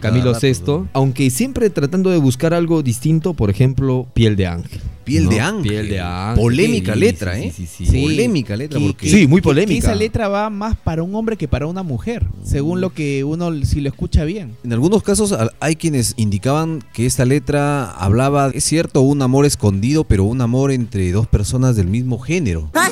Camilo 0.00 0.32
rato, 0.32 0.44
VI, 0.44 0.54
¿no? 0.66 0.88
aunque 0.94 1.30
siempre 1.30 1.70
tratando 1.70 2.10
de 2.10 2.18
buscar 2.18 2.52
algo 2.54 2.82
distinto, 2.82 3.32
por 3.32 3.48
ejemplo, 3.48 4.08
Piel 4.14 4.34
de 4.34 4.48
Ángel. 4.48 4.80
Piel 5.04 5.24
¿no? 5.24 5.30
de 5.30 5.40
ángel. 5.40 5.62
Piel 5.62 5.88
de 5.88 6.00
ángel. 6.00 6.42
Polémica 6.42 6.94
Sí, 6.94 7.00
letra, 7.00 7.38
¿eh? 7.38 7.52
Sí, 7.54 7.66
sí, 7.66 7.86
Sí. 7.86 8.02
Polémica 8.02 8.56
letra, 8.56 8.78
Que- 8.80 8.86
porque 8.86 9.06
que- 9.06 9.12
Sí, 9.16 9.26
muy 9.28 9.40
que 9.40 9.44
polémica. 9.44 9.78
esa 9.78 9.94
letra 9.94 10.26
va 10.28 10.48
más 10.50 10.76
para 10.76 11.02
un 11.04 11.14
hombre 11.14 11.36
que 11.36 11.46
para 11.48 11.66
una 11.66 11.82
mujer, 11.84 12.26
según 12.44 12.80
lo 12.80 12.92
que 12.92 13.22
uno 13.22 13.52
si 13.64 13.80
lo 13.80 13.88
escucha 13.88 14.24
bien. 14.24 14.56
en 14.64 14.72
algunos 14.72 15.04
casos 15.04 15.34
hay 15.60 15.76
quienes 15.76 16.14
indicaban 16.16 16.82
que 16.92 17.06
esta 17.06 17.24
letra 17.24 17.90
hablaba, 17.92 18.50
es 18.54 18.64
cierto, 18.64 19.00
un 19.02 19.22
amor 19.22 19.46
escondido, 19.46 20.02
pero 20.04 20.24
un 20.24 20.40
amor 20.40 20.72
entre 20.72 21.10
dos 21.12 21.26
personas 21.28 21.76
del 21.76 21.86
mismo 21.86 22.18
género. 22.18 22.70
A 22.74 22.88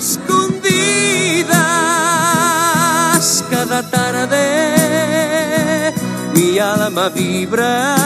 alma 6.60 7.08
vibra, 7.08 7.96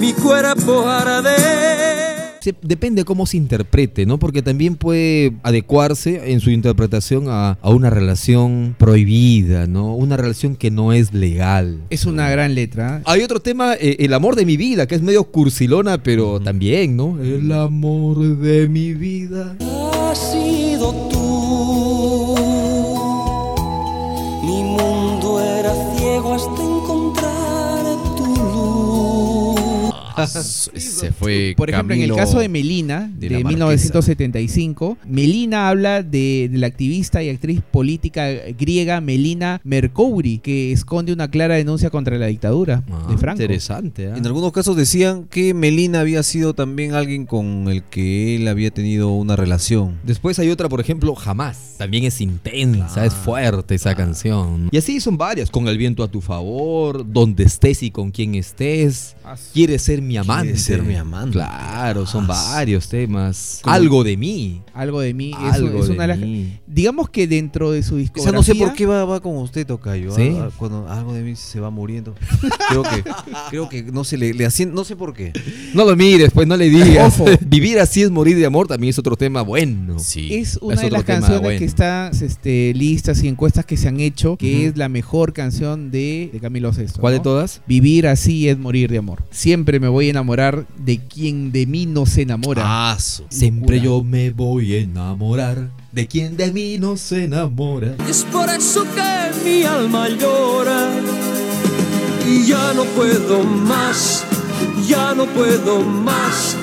mi 0.00 0.12
cuerpo 0.12 0.86
arde. 0.86 1.34
Depende 2.62 3.04
cómo 3.04 3.26
se 3.26 3.38
interprete, 3.38 4.04
¿no? 4.04 4.18
Porque 4.18 4.42
también 4.42 4.76
puede 4.76 5.32
adecuarse 5.42 6.30
en 6.32 6.40
su 6.40 6.50
interpretación 6.50 7.24
a, 7.28 7.52
a 7.62 7.70
una 7.70 7.88
relación 7.88 8.74
prohibida, 8.78 9.66
¿no? 9.66 9.94
Una 9.94 10.18
relación 10.18 10.56
que 10.56 10.70
no 10.70 10.92
es 10.92 11.14
legal. 11.14 11.80
Es 11.88 12.04
una 12.04 12.28
gran 12.28 12.54
letra. 12.54 13.00
Hay 13.06 13.22
otro 13.22 13.40
tema, 13.40 13.74
eh, 13.74 13.96
el 14.00 14.12
amor 14.12 14.36
de 14.36 14.44
mi 14.44 14.58
vida, 14.58 14.86
que 14.86 14.94
es 14.94 15.02
medio 15.02 15.24
cursilona, 15.24 16.02
pero 16.02 16.38
también, 16.40 16.96
¿no? 16.96 17.18
El 17.22 17.50
amor 17.52 18.18
de 18.18 18.68
mi 18.68 18.92
vida. 18.92 19.56
Se 30.26 31.12
fue 31.12 31.54
Por 31.56 31.70
ejemplo, 31.70 31.94
en 31.94 32.02
el 32.02 32.14
caso 32.14 32.38
de 32.38 32.48
Melina, 32.48 33.10
de 33.14 33.28
de, 33.28 33.30
la 33.30 33.40
Marquesa. 33.40 33.50
1975, 33.50 34.98
Melina 35.06 35.68
habla 35.68 36.02
de, 36.02 36.48
de 36.50 36.58
la 36.58 36.66
activista 36.66 37.22
y 37.22 37.28
actriz 37.28 37.60
política 37.70 38.28
griega 38.58 39.00
Melina 39.00 39.60
Mercouri, 39.64 40.38
que 40.38 40.72
esconde 40.72 41.12
una 41.12 41.28
clara 41.28 41.54
denuncia 41.54 41.90
contra 41.90 42.18
la 42.18 42.26
dictadura 42.26 42.82
de 43.08 43.18
Franco. 43.18 43.42
Interesante, 43.42 44.08
¿ah? 44.08 44.16
En 44.16 44.26
algunos 44.26 44.52
casos 44.52 44.76
decían 44.76 45.24
que 45.24 45.54
Melina 45.54 46.00
había 46.00 46.22
sido 46.22 46.54
también 46.54 46.94
alguien 46.94 47.26
con 47.26 47.68
el 47.68 47.82
que 47.82 48.36
él 48.36 48.48
había 48.48 48.70
tenido 48.70 49.10
una 49.12 49.36
relación. 49.36 49.98
Después 50.04 50.38
hay 50.38 50.50
otra, 50.50 50.68
por 50.68 50.80
ejemplo, 50.80 51.14
Jamás. 51.14 51.74
También 51.78 52.04
es 52.04 52.20
intensa, 52.20 53.04
es 53.04 53.14
fuerte 53.14 53.74
esa 53.74 53.94
canción. 53.94 54.68
Y 54.70 54.78
así 54.78 55.00
son 55.00 55.16
varias. 55.16 55.50
Con 55.50 55.68
el 55.68 55.78
viento 55.78 56.02
a 56.02 56.08
tu 56.08 56.20
favor, 56.20 57.04
donde 57.10 57.44
estés 57.44 57.82
y 57.82 57.90
con 57.90 58.10
quién 58.10 58.34
estés. 58.34 59.16
Quieres 59.52 59.82
ser 59.82 60.02
mi 60.04 60.16
amante. 60.16 60.44
Quiere 60.44 60.58
ser 60.58 60.82
mi 60.82 60.94
amante. 60.94 61.32
Claro, 61.32 62.06
son 62.06 62.24
Ah, 62.30 62.50
varios 62.54 62.88
temas. 62.88 63.60
Como- 63.62 63.74
Algo 63.74 64.04
de 64.04 64.16
mí. 64.16 64.62
Algo 64.74 65.00
de 65.00 65.14
mí. 65.14 65.30
es- 65.30 65.54
Algo 65.54 65.80
es, 65.80 65.86
de 65.88 65.92
una 65.94 66.02
de 66.02 66.08
las- 66.08 66.18
mí. 66.18 66.58
Digamos 66.66 67.08
que 67.10 67.26
dentro 67.26 67.70
de 67.70 67.82
su 67.82 67.94
O 67.94 67.98
discografía. 67.98 68.30
sea, 68.30 68.38
no 68.38 68.42
sé 68.42 68.54
por 68.54 68.72
qué 68.74 68.86
va, 68.86 69.04
va 69.04 69.20
con 69.20 69.36
usted, 69.36 69.66
Tocayo. 69.66 70.14
¿Sí? 70.14 70.36
Ah, 70.38 70.50
Cuando 70.56 70.88
algo 70.88 71.12
de 71.14 71.22
mí 71.22 71.36
se 71.36 71.60
va 71.60 71.70
muriendo. 71.70 72.14
Creo 72.68 72.82
que, 72.82 73.04
creo 73.50 73.68
que 73.68 73.82
no 73.84 74.04
se 74.04 74.16
le, 74.18 74.32
le 74.34 74.48
no 74.72 74.84
sé 74.84 74.96
por 74.96 75.14
qué. 75.14 75.32
No 75.74 75.84
lo 75.84 75.96
mires, 75.96 76.30
pues 76.32 76.46
no 76.46 76.56
le 76.56 76.68
digas. 76.68 77.20
Ojo. 77.20 77.30
Vivir 77.46 77.78
así 77.80 78.02
es 78.02 78.10
morir 78.10 78.36
de 78.36 78.46
amor 78.46 78.66
también 78.68 78.90
es 78.90 78.98
otro 78.98 79.16
tema 79.16 79.42
bueno. 79.42 79.98
Sí. 79.98 80.34
Es 80.34 80.58
una 80.60 80.74
Es 80.74 80.80
de 80.82 80.90
las 80.90 81.04
canciones 81.04 81.40
bueno. 81.40 81.58
que 81.58 81.64
están 81.64 82.12
este, 82.14 82.72
listas 82.74 83.22
y 83.22 83.28
encuestas 83.28 83.64
que 83.64 83.76
se 83.76 83.88
han 83.88 84.00
hecho, 84.00 84.36
que 84.36 84.66
es 84.66 84.76
la 84.76 84.88
mejor 84.88 85.32
canción 85.32 85.90
de, 85.90 86.30
de 86.32 86.40
Camilo 86.40 86.72
Sesto. 86.72 87.00
¿Cuál 87.00 87.14
¿no? 87.14 87.18
de 87.18 87.22
todas? 87.24 87.60
Vivir 87.66 88.06
así 88.06 88.48
es 88.48 88.58
morir 88.58 88.90
de 88.90 88.98
amor. 88.98 89.22
Siempre 89.30 89.80
me 89.80 89.88
voy 89.88 89.93
a 90.00 90.10
enamorar 90.10 90.66
de 90.76 90.98
quien 90.98 91.52
de 91.52 91.66
mí 91.66 91.86
no 91.86 92.06
se 92.06 92.22
enamora. 92.22 92.62
Ah, 92.64 92.96
Siempre 93.28 93.80
yo 93.80 94.02
me 94.02 94.30
voy 94.30 94.74
a 94.74 94.78
enamorar 94.80 95.70
de 95.92 96.06
quien 96.06 96.36
de 96.36 96.52
mí 96.52 96.78
no 96.78 96.96
se 96.96 97.24
enamora. 97.24 97.94
Es 98.08 98.24
por 98.24 98.48
eso 98.48 98.84
que 98.94 99.44
mi 99.44 99.62
alma 99.62 100.08
llora 100.08 100.90
y 102.26 102.46
ya 102.46 102.72
no 102.74 102.84
puedo 102.96 103.44
más, 103.44 104.24
ya 104.88 105.14
no 105.14 105.26
puedo 105.26 105.80
más. 105.82 106.56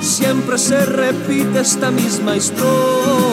Siempre 0.00 0.58
se 0.58 0.84
repite 0.86 1.60
esta 1.60 1.90
misma 1.90 2.36
historia. 2.36 3.27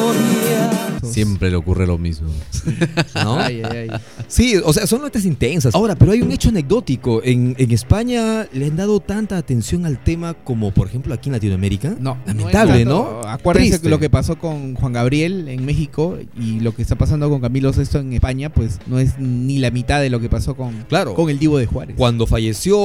Siempre 1.03 1.49
le 1.49 1.55
ocurre 1.55 1.85
lo 1.85 1.97
mismo. 1.97 2.27
¿No? 3.15 3.37
Ay, 3.39 3.61
ay, 3.63 3.87
ay. 3.91 3.99
Sí, 4.27 4.55
o 4.63 4.73
sea, 4.73 4.87
son 4.87 5.01
notas 5.01 5.23
intensas. 5.25 5.75
Ahora, 5.75 5.95
pero 5.95 6.11
hay 6.11 6.21
un 6.21 6.31
hecho 6.31 6.49
anecdótico. 6.49 7.21
En, 7.23 7.55
en 7.59 7.71
España 7.71 8.47
le 8.51 8.65
han 8.65 8.75
dado 8.75 8.99
tanta 8.99 9.37
atención 9.37 9.85
al 9.85 10.03
tema 10.03 10.33
como, 10.33 10.71
por 10.71 10.87
ejemplo, 10.87 11.13
aquí 11.13 11.29
en 11.29 11.33
Latinoamérica. 11.33 11.95
No, 11.99 12.17
Lamentable, 12.25 12.85
¿no? 12.85 13.03
tanto. 13.03 13.27
Acuérdense 13.27 13.69
Triste. 13.69 13.83
que 13.83 13.89
lo 13.89 13.99
que 13.99 14.09
pasó 14.09 14.37
con 14.39 14.73
Juan 14.75 14.93
Gabriel 14.93 15.47
en 15.47 15.63
México 15.65 16.17
y 16.39 16.59
lo 16.61 16.73
que 16.75 16.81
está 16.81 16.95
pasando 16.95 17.29
con 17.29 17.39
Camilo 17.41 17.71
Sesto 17.71 17.99
en 17.99 18.13
España, 18.13 18.51
pues 18.51 18.79
no 18.87 18.97
es 18.99 19.19
ni 19.19 19.59
la 19.59 19.71
mitad 19.71 20.01
de 20.01 20.09
lo 20.09 20.19
que 20.19 20.29
pasó 20.29 20.55
con, 20.55 20.85
Claro. 20.89 21.13
con 21.13 21.29
el 21.29 21.37
Divo 21.39 21.57
de 21.57 21.67
Juárez. 21.67 21.95
Cuando 21.97 22.25
falleció 22.25 22.77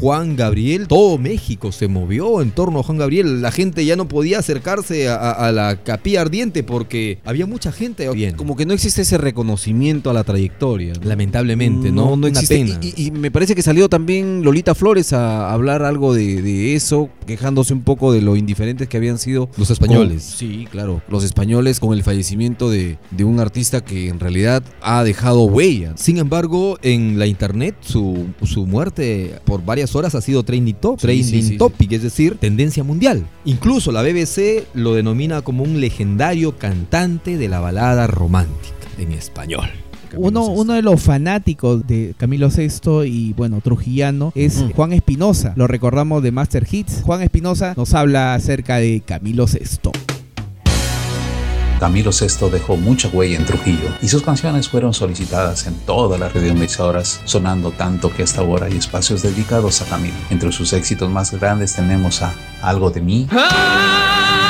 Juan 0.00 0.36
Gabriel, 0.36 0.86
todo 0.88 1.18
México 1.18 1.72
se 1.72 1.88
movió 1.88 2.40
en 2.42 2.50
torno 2.52 2.80
a 2.80 2.82
Juan 2.82 2.98
Gabriel. 2.98 3.42
La 3.42 3.50
gente 3.50 3.84
ya 3.84 3.96
no 3.96 4.08
podía 4.08 4.38
acercarse 4.38 5.08
a, 5.08 5.16
a- 5.16 5.48
a 5.48 5.52
la 5.52 5.82
capilla 5.82 6.20
ardiente 6.20 6.62
porque 6.78 7.18
había 7.24 7.44
mucha 7.46 7.72
gente. 7.72 8.08
Bien, 8.10 8.36
Como 8.36 8.54
que 8.54 8.64
no 8.64 8.72
existe 8.72 9.02
ese 9.02 9.18
reconocimiento 9.18 10.10
a 10.10 10.12
la 10.12 10.22
trayectoria. 10.22 10.92
¿no? 10.94 11.08
lamentablemente, 11.08 11.90
¿no? 11.90 12.10
No, 12.10 12.16
no 12.16 12.26
Una 12.28 12.28
existe. 12.28 12.54
pena. 12.64 12.78
Y, 12.80 12.94
y- 12.96 13.06
y 13.06 13.10
me 13.10 13.30
parece 13.30 13.54
que 13.56 13.62
salió 13.62 13.88
también 13.88 14.42
Lolita 14.44 14.74
Flores 14.74 15.12
a 15.12 15.50
hablar 15.52 15.82
algo 15.82 16.14
de, 16.14 16.40
de 16.42 16.74
eso, 16.76 17.08
quejándose 17.26 17.72
un 17.74 17.82
poco 17.82 18.12
de 18.12 18.20
lo 18.22 18.36
indiferentes 18.36 18.88
que 18.88 18.96
habían 18.96 19.18
sido 19.18 19.48
Los 19.56 19.70
españoles. 19.70 20.22
con- 20.28 20.38
sí, 20.38 20.66
claro. 20.70 21.02
Los 21.08 21.24
españoles 21.24 21.80
con 21.80 21.92
el 21.94 22.02
fallecimiento 22.02 22.70
de, 22.70 22.98
de 23.10 23.24
un 23.24 23.40
artista 23.40 23.84
que 23.84 24.08
en 24.08 24.20
realidad 24.20 24.62
ha 24.82 25.02
dejado 25.04 25.42
huella. 25.44 25.94
Sin 25.96 26.18
embargo, 26.18 26.78
en 26.82 27.18
la 27.18 27.26
internet 27.26 27.74
su, 27.80 28.26
su 28.44 28.66
muerte 28.66 29.34
por 29.44 29.64
varias 29.64 29.96
horas 29.96 30.14
ha 30.14 30.20
sido 30.20 30.42
trending, 30.44 30.76
top, 30.76 31.00
Sí, 31.00 31.06
trending 31.06 31.24
sí, 31.24 31.42
sí, 31.42 31.56
topic, 31.58 31.92
es 31.92 32.02
decir, 32.02 32.36
tendencia 32.38 32.84
mundial. 32.84 33.26
Incluso 33.44 33.90
la 33.92 34.02
BBC 34.02 34.64
lo 34.74 34.94
denomina 34.94 35.42
como 35.42 35.62
un 35.64 35.80
legendario 35.80 36.56
cantante 36.68 37.38
de 37.38 37.48
la 37.48 37.60
balada 37.60 38.06
romántica 38.06 38.74
en 38.98 39.12
español. 39.12 39.70
Uno, 40.14 40.44
uno 40.46 40.74
de 40.74 40.82
los 40.82 41.00
fanáticos 41.00 41.86
de 41.86 42.14
Camilo 42.18 42.50
Sesto 42.50 43.06
y 43.06 43.32
bueno, 43.32 43.62
trujillano 43.62 44.32
es. 44.34 44.64
Juan 44.76 44.92
Espinosa. 44.92 45.54
Lo 45.56 45.66
recordamos 45.66 46.22
de 46.22 46.30
Master 46.30 46.66
Hits. 46.70 47.00
Juan 47.04 47.22
Espinosa 47.22 47.72
nos 47.74 47.94
habla 47.94 48.34
acerca 48.34 48.76
de 48.76 49.02
Camilo 49.04 49.46
Sesto. 49.46 49.92
Camilo 51.80 52.10
VI 52.10 52.50
dejó 52.50 52.76
mucha 52.76 53.08
huella 53.08 53.38
en 53.38 53.46
Trujillo 53.46 53.88
y 54.02 54.08
sus 54.08 54.22
canciones 54.22 54.68
fueron 54.68 54.92
solicitadas 54.92 55.66
en 55.68 55.74
todas 55.86 56.20
las 56.20 56.34
radioemisoras, 56.34 57.22
sonando 57.24 57.70
tanto 57.70 58.12
que 58.12 58.24
hasta 58.24 58.40
ahora 58.40 58.66
hay 58.66 58.76
espacios 58.76 59.22
dedicados 59.22 59.80
a 59.80 59.86
Camilo. 59.86 60.16
Entre 60.28 60.52
sus 60.52 60.72
éxitos 60.74 61.08
más 61.08 61.32
grandes 61.32 61.74
tenemos 61.74 62.20
a 62.20 62.34
Algo 62.60 62.90
de 62.90 63.00
mí, 63.00 63.28
Algo 63.30 64.47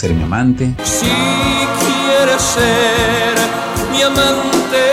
ser 0.00 0.14
mi 0.14 0.22
amante, 0.22 0.74
Si 0.82 1.04
quieres 1.04 2.40
ser 2.40 3.34
mi 3.92 4.00
amante, 4.00 4.86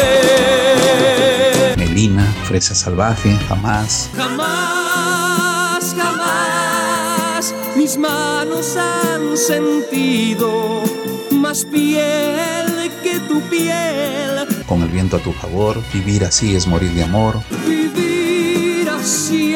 Melina, 1.78 2.26
Fresa 2.44 2.76
Salvaje, 2.76 3.34
Jamás, 3.48 4.10
jamás, 4.18 5.96
jamás 5.98 7.56
mis 7.78 7.98
manos 7.98 8.76
han 8.76 9.38
sentido 9.38 10.84
más 11.32 11.64
piel 11.64 12.92
que 13.02 13.22
tu 13.30 13.40
piel. 13.44 14.46
Con 14.68 14.82
el 14.82 14.90
viento 14.90 15.16
a 15.16 15.20
tu 15.20 15.32
favor, 15.32 15.82
Vivir 15.94 16.26
así 16.26 16.54
es 16.54 16.68
morir 16.68 16.92
de 16.92 17.04
amor, 17.04 17.40
Vivir 17.66 18.90
así 18.90 19.56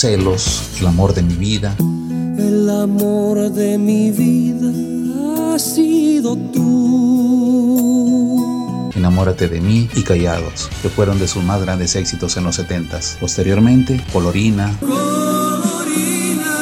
Celos, 0.00 0.78
El 0.78 0.86
amor 0.86 1.12
de 1.12 1.22
mi 1.24 1.34
vida, 1.34 1.74
El 1.80 2.70
amor 2.70 3.50
de 3.50 3.76
mi 3.78 4.12
vida 4.12 4.70
ha 5.52 5.58
sido 5.58 6.36
tú. 6.36 7.72
Enamórate 8.94 9.48
de 9.48 9.60
mí 9.60 9.90
y 9.96 10.02
Callados, 10.04 10.70
que 10.82 10.88
fueron 10.88 11.18
de 11.18 11.26
sus 11.26 11.42
más 11.42 11.60
grandes 11.62 11.96
éxitos 11.96 12.36
en 12.36 12.44
los 12.44 12.60
70s. 12.60 13.16
Posteriormente, 13.18 14.00
Colorina, 14.12 14.72
Colorina, 14.78 16.54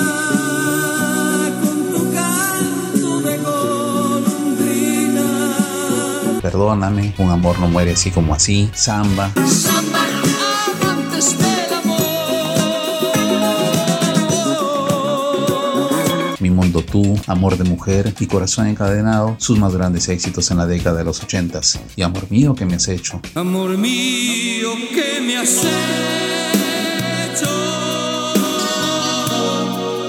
con 1.60 1.92
tu 1.92 2.10
canto 2.14 3.20
de 3.20 3.36
golondrina. 3.36 5.26
Perdóname, 6.40 7.12
Un 7.18 7.28
amor 7.28 7.58
no 7.58 7.68
muere 7.68 7.92
así 7.92 8.10
como 8.10 8.32
así, 8.32 8.70
Samba, 8.72 9.30
Samba, 9.46 9.95
tú, 16.82 17.18
Amor 17.26 17.56
de 17.56 17.64
mujer 17.64 18.14
y 18.18 18.26
Corazón 18.26 18.66
encadenado, 18.66 19.36
sus 19.38 19.58
más 19.58 19.74
grandes 19.74 20.08
éxitos 20.08 20.50
en 20.50 20.58
la 20.58 20.66
década 20.66 20.98
de 20.98 21.04
los 21.04 21.22
80s. 21.22 21.78
Y 21.96 22.02
Amor 22.02 22.30
mío 22.30 22.54
que 22.54 22.66
me 22.66 22.74
has 22.74 22.88
hecho. 22.88 23.20
Amor 23.34 23.76
mío, 23.76 24.70
que 24.94 25.20
me 25.20 25.36
has 25.36 25.58
hecho? 25.58 26.25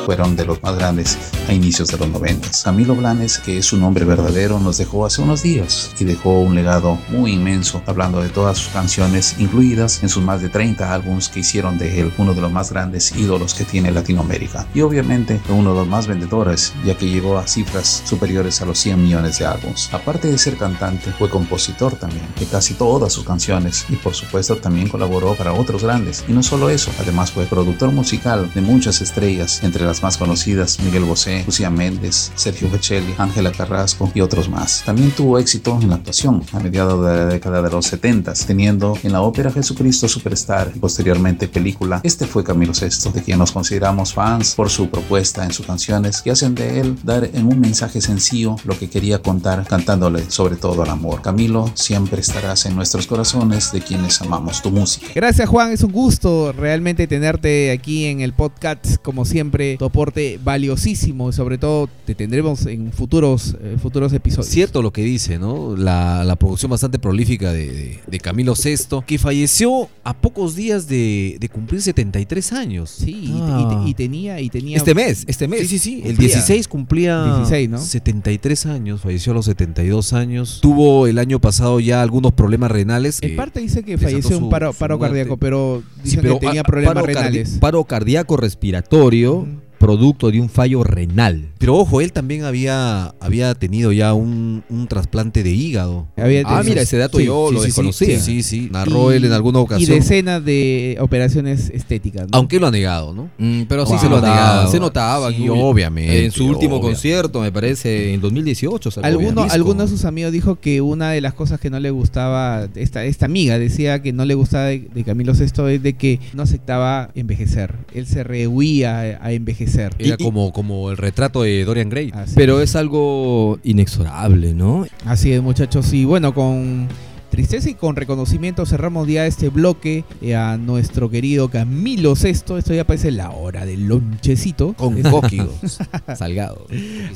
Fueron 0.07 0.37
de 0.37 0.45
los 0.45 0.63
más 0.63 0.77
grandes 0.77 1.17
a 1.49 1.53
inicios 1.53 1.89
de 1.89 1.97
los 1.97 2.07
90. 2.07 2.47
Camilo 2.63 2.95
Blanes, 2.95 3.39
que 3.39 3.57
es 3.57 3.65
su 3.65 3.75
nombre 3.75 4.05
verdadero, 4.05 4.57
nos 4.57 4.77
dejó 4.77 5.05
hace 5.05 5.21
unos 5.21 5.43
días 5.43 5.91
y 5.99 6.05
dejó 6.05 6.39
un 6.39 6.55
legado 6.55 6.97
muy 7.09 7.33
inmenso 7.33 7.81
hablando 7.85 8.21
de 8.21 8.29
todas 8.29 8.57
sus 8.57 8.69
canciones 8.71 9.35
incluidas 9.37 10.01
en 10.03 10.07
sus 10.07 10.23
más 10.23 10.41
de 10.41 10.47
30 10.47 10.93
álbumes 10.93 11.27
que 11.27 11.41
hicieron 11.41 11.77
de 11.77 11.99
él 11.99 12.13
uno 12.17 12.33
de 12.33 12.39
los 12.39 12.49
más 12.49 12.71
grandes 12.71 13.13
ídolos 13.17 13.53
que 13.53 13.65
tiene 13.65 13.91
Latinoamérica 13.91 14.65
y 14.73 14.79
obviamente 14.79 15.41
uno 15.49 15.73
de 15.73 15.79
los 15.79 15.87
más 15.89 16.07
vendedores 16.07 16.71
ya 16.85 16.95
que 16.95 17.09
llegó 17.09 17.37
a 17.37 17.45
cifras 17.45 18.01
superiores 18.05 18.61
a 18.61 18.65
los 18.65 18.79
100 18.79 19.03
millones 19.03 19.39
de 19.39 19.45
álbumes. 19.45 19.89
Aparte 19.91 20.31
de 20.31 20.37
ser 20.37 20.55
cantante, 20.55 21.11
fue 21.19 21.29
compositor 21.29 21.97
también 21.97 22.25
de 22.39 22.45
casi 22.45 22.75
todas 22.75 23.11
sus 23.11 23.25
canciones 23.25 23.85
y 23.89 23.97
por 23.97 24.15
supuesto 24.15 24.55
también 24.55 24.87
colaboró 24.87 25.35
para 25.35 25.51
otros 25.51 25.83
grandes 25.83 26.23
y 26.29 26.31
no 26.31 26.43
solo 26.43 26.69
eso, 26.69 26.91
además 26.97 27.29
fue 27.31 27.45
productor 27.45 27.91
musical 27.91 28.49
de 28.55 28.61
muchas 28.61 29.01
estrellas 29.01 29.61
entre 29.63 29.83
las 29.83 29.96
más 30.03 30.17
conocidas 30.17 30.79
Miguel 30.79 31.03
Bosé, 31.03 31.43
Lucía 31.45 31.69
Méndez, 31.69 32.31
Sergio 32.35 32.69
Bocelli, 32.69 33.13
Ángela 33.17 33.51
Carrasco 33.51 34.11
y 34.13 34.21
otros 34.21 34.49
más. 34.49 34.83
También 34.85 35.11
tuvo 35.11 35.39
éxito 35.39 35.77
en 35.81 35.89
la 35.89 35.95
actuación 35.95 36.43
a 36.53 36.59
mediados 36.59 37.05
de 37.05 37.15
la 37.15 37.25
década 37.25 37.61
de 37.61 37.69
los 37.69 37.85
70, 37.85 38.33
teniendo 38.45 38.97
en 39.03 39.11
la 39.11 39.21
ópera 39.21 39.51
Jesucristo 39.51 40.07
Superstar 40.07 40.71
y 40.75 40.79
posteriormente 40.79 41.47
película. 41.47 42.01
Este 42.03 42.25
fue 42.25 42.43
Camilo 42.43 42.73
VI, 42.73 43.11
de 43.11 43.23
quien 43.23 43.39
nos 43.39 43.51
consideramos 43.51 44.13
fans 44.13 44.55
por 44.55 44.69
su 44.69 44.89
propuesta 44.89 45.43
en 45.43 45.51
sus 45.51 45.65
canciones 45.65 46.21
que 46.21 46.31
hacen 46.31 46.55
de 46.55 46.79
él 46.79 46.97
dar 47.03 47.29
en 47.33 47.45
un 47.45 47.59
mensaje 47.59 48.01
sencillo 48.01 48.55
lo 48.65 48.77
que 48.77 48.89
quería 48.89 49.21
contar 49.21 49.65
cantándole 49.67 50.29
sobre 50.29 50.55
todo 50.55 50.83
al 50.83 50.89
amor. 50.89 51.21
Camilo, 51.21 51.71
siempre 51.73 52.21
estarás 52.21 52.65
en 52.65 52.75
nuestros 52.75 53.07
corazones 53.07 53.71
de 53.71 53.81
quienes 53.81 54.21
amamos 54.21 54.61
tu 54.61 54.71
música. 54.71 55.07
Gracias 55.15 55.49
Juan, 55.49 55.71
es 55.71 55.83
un 55.83 55.91
gusto 55.91 56.51
realmente 56.51 57.07
tenerte 57.07 57.71
aquí 57.71 58.05
en 58.05 58.21
el 58.21 58.33
podcast, 58.33 58.97
como 59.01 59.25
siempre, 59.25 59.77
soporte 59.87 60.39
valiosísimo. 60.43 61.31
Sobre 61.31 61.57
todo 61.57 61.89
te 62.05 62.13
tendremos 62.13 62.65
en 62.65 62.91
futuros, 62.91 63.55
eh, 63.61 63.77
futuros 63.81 64.11
episodios. 64.13 64.47
Cierto 64.47 64.81
lo 64.81 64.91
que 64.91 65.01
dice, 65.01 65.39
¿no? 65.39 65.75
La, 65.77 66.23
la 66.25 66.35
producción 66.35 66.69
bastante 66.71 66.99
prolífica 66.99 67.51
de, 67.53 67.67
de- 67.71 67.99
de 68.05 68.19
Camilo 68.19 68.53
VI, 68.53 69.01
que 69.05 69.17
falleció 69.17 69.89
a 70.03 70.13
pocos 70.13 70.55
días 70.55 70.87
de, 70.87 71.37
de 71.39 71.49
cumplir 71.49 71.81
73 71.81 72.53
años. 72.53 72.89
Sí, 72.89 73.11
y, 73.11 73.33
Ah. 73.41 73.83
y- 73.85 73.89
y 73.91 73.93
tenía, 73.93 74.41
y 74.41 74.49
tenía 74.49 74.77
Este 74.77 74.93
mes, 74.93 75.23
este 75.27 75.47
mes. 75.47 75.61
Sí, 75.61 75.67
sí, 75.67 75.79
sí. 75.79 75.93
El 76.03 76.15
Cumplía. 76.15 76.27
16 76.27 76.67
cumplía 76.67 77.23
16, 77.37 77.69
¿no? 77.69 77.77
73 77.79 78.65
años, 78.65 79.01
falleció 79.01 79.31
a 79.31 79.35
los 79.35 79.45
72 79.45 80.13
años. 80.13 80.59
Tuvo 80.61 81.07
el 81.07 81.17
año 81.17 81.39
pasado 81.39 81.79
ya 81.79 82.01
algunos 82.01 82.33
problemas 82.33 82.71
renales. 82.71 83.19
En 83.21 83.35
parte 83.35 83.59
dice 83.61 83.83
que 83.83 83.97
falleció 83.97 84.37
un 84.37 84.49
paro, 84.49 84.73
paro 84.73 84.99
cardíaco, 84.99 85.37
pero 85.37 85.81
Sí, 85.97 86.01
dicen 86.03 86.21
pero 86.21 86.39
que 86.39 86.47
tenía 86.47 86.61
a- 86.61 86.63
problemas 86.65 86.93
paro 86.95 87.05
renales. 87.05 87.57
Paro 87.59 87.83
cardíaco 87.85 88.35
respiratorio, 88.37 89.35
Ujú. 89.35 89.47
Producto 89.77 90.31
de 90.31 90.41
un 90.41 90.49
fallo 90.49 90.83
renal. 90.83 91.49
Pero 91.59 91.75
ojo, 91.75 92.01
él 92.01 92.11
también 92.11 92.43
había, 92.43 93.13
había 93.19 93.53
tenido 93.55 93.91
ya 93.91 94.13
un, 94.13 94.63
un 94.69 94.87
trasplante 94.87 95.43
de 95.43 95.51
hígado. 95.51 96.07
Había 96.17 96.43
Ah, 96.45 96.63
mira, 96.65 96.81
ese 96.81 96.97
dato 96.97 97.17
sí, 97.17 97.25
yo 97.25 97.51
lo 97.51 97.59
sí, 97.59 97.63
sí, 97.63 97.67
desconocía. 97.67 98.19
Sí, 98.19 98.41
sí, 98.41 98.43
sí. 98.43 98.69
Narró 98.71 99.11
Y- 99.11 99.17
él 99.17 99.25
en 99.25 99.33
alguna 99.33 99.59
Y 99.59 99.61
ocasión. 99.63 99.99
decenas 99.99 100.43
de 100.43 100.97
operaciones 100.99 101.69
estéticas. 101.69 102.23
¿no? 102.31 102.37
Aunque 102.37 102.55
él 102.57 102.61
lo 102.61 102.67
ha 102.67 102.71
negado, 102.71 103.13
¿no? 103.13 103.29
Mm, 103.37 103.63
pero 103.67 103.85
sí 103.85 103.91
Wow. 103.93 104.01
se 104.01 104.09
lo 104.09 104.15
Negado. 104.21 104.35
notaba, 104.35 104.71
se 104.71 104.79
notaba. 104.79 105.31
Sí, 105.31 105.47
obviamente, 105.49 106.25
En 106.25 106.31
su 106.31 106.45
último 106.47 106.77
obvia. 106.77 106.89
concierto, 106.89 107.41
me 107.41 107.51
parece, 107.51 108.13
en 108.13 108.21
2018. 108.21 108.91
sacó 108.91 109.05
Alguno, 109.05 109.43
alguno 109.49 109.83
de 109.83 109.89
sus 109.89 110.05
amigos 110.05 110.31
dijo 110.31 110.55
que 110.59 110.81
una 110.81 111.11
de 111.11 111.21
las 111.21 111.33
cosas 111.33 111.59
que 111.59 111.69
no 111.69 111.79
le 111.79 111.89
gustaba, 111.91 112.67
esta, 112.75 113.03
esta 113.05 113.25
amiga 113.25 113.59
decía 113.59 114.01
que 114.01 114.13
no 114.13 114.25
le 114.25 114.33
gustaba 114.33 114.65
de, 114.65 114.87
de 114.93 115.03
Camilo 115.03 115.33
VI 115.33 115.73
es 115.75 115.83
de 115.83 115.93
que 115.93 116.19
no 116.33 116.43
aceptaba 116.43 117.09
envejecer. 117.15 117.75
Él 117.93 118.07
se 118.07 118.23
rehuía 118.23 118.99
a, 119.21 119.25
a 119.27 119.31
envejecer. 119.33 119.66
Era 119.75 119.89
Y- 119.99 120.11
y- 120.11 120.23
como, 120.23 120.51
como 120.53 120.89
el 120.91 120.97
retrato 120.97 121.43
de 121.43 121.63
Dorian 121.65 121.89
Gray. 121.89 122.11
Pero 122.35 122.61
es 122.61 122.75
algo 122.75 123.59
inexorable, 123.63 124.53
¿no? 124.53 124.85
así 125.05 125.31
es, 125.33 125.41
muchachos. 125.41 125.91
Y 125.93 126.05
bueno, 126.05 126.33
con 126.33 126.87
tristeza 127.29 127.69
y 127.69 127.73
con 127.75 127.95
reconocimiento 127.95 128.65
cerramos 128.65 129.07
ya 129.07 129.25
este 129.27 129.49
bloque 129.49 130.05
eh, 130.21 130.35
a 130.35 130.57
nuestro 130.57 131.09
querido 131.09 131.49
Camilo 131.49 132.13
VI. 132.15 132.29
Esto 132.31 132.59
ya 132.73 132.85
parece 132.87 133.11
la 133.11 133.31
hora 133.31 133.65
del 133.65 133.87
lonchecito. 133.87 134.73
Con 134.73 135.01
cóquigos. 135.03 135.77
Salgado. 136.15 136.65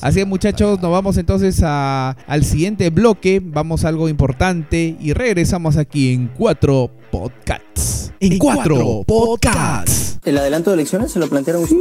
Así 0.02 0.20
es, 0.20 0.28
muchachos, 0.28 0.82
nos 0.82 0.92
vamos 0.92 1.18
entonces 1.18 1.62
a- 1.64 2.12
al 2.28 2.44
siguiente 2.44 2.90
bloque. 2.90 3.42
Vamos 3.44 3.84
a 3.86 3.88
algo 3.88 4.10
importante 4.10 4.96
y 5.00 5.14
regresamos 5.14 5.78
aquí 5.78 6.14
en 6.14 6.28
cuatro 6.28 6.92
podcasts. 7.12 8.01
En 8.24 8.38
cuatro 8.38 9.04
podcasts. 9.08 10.20
¿El 10.24 10.38
adelanto 10.38 10.70
de 10.70 10.76
elecciones 10.76 11.12
se 11.12 11.18
lo 11.18 11.28
plantearon 11.28 11.66
Sí, 11.66 11.76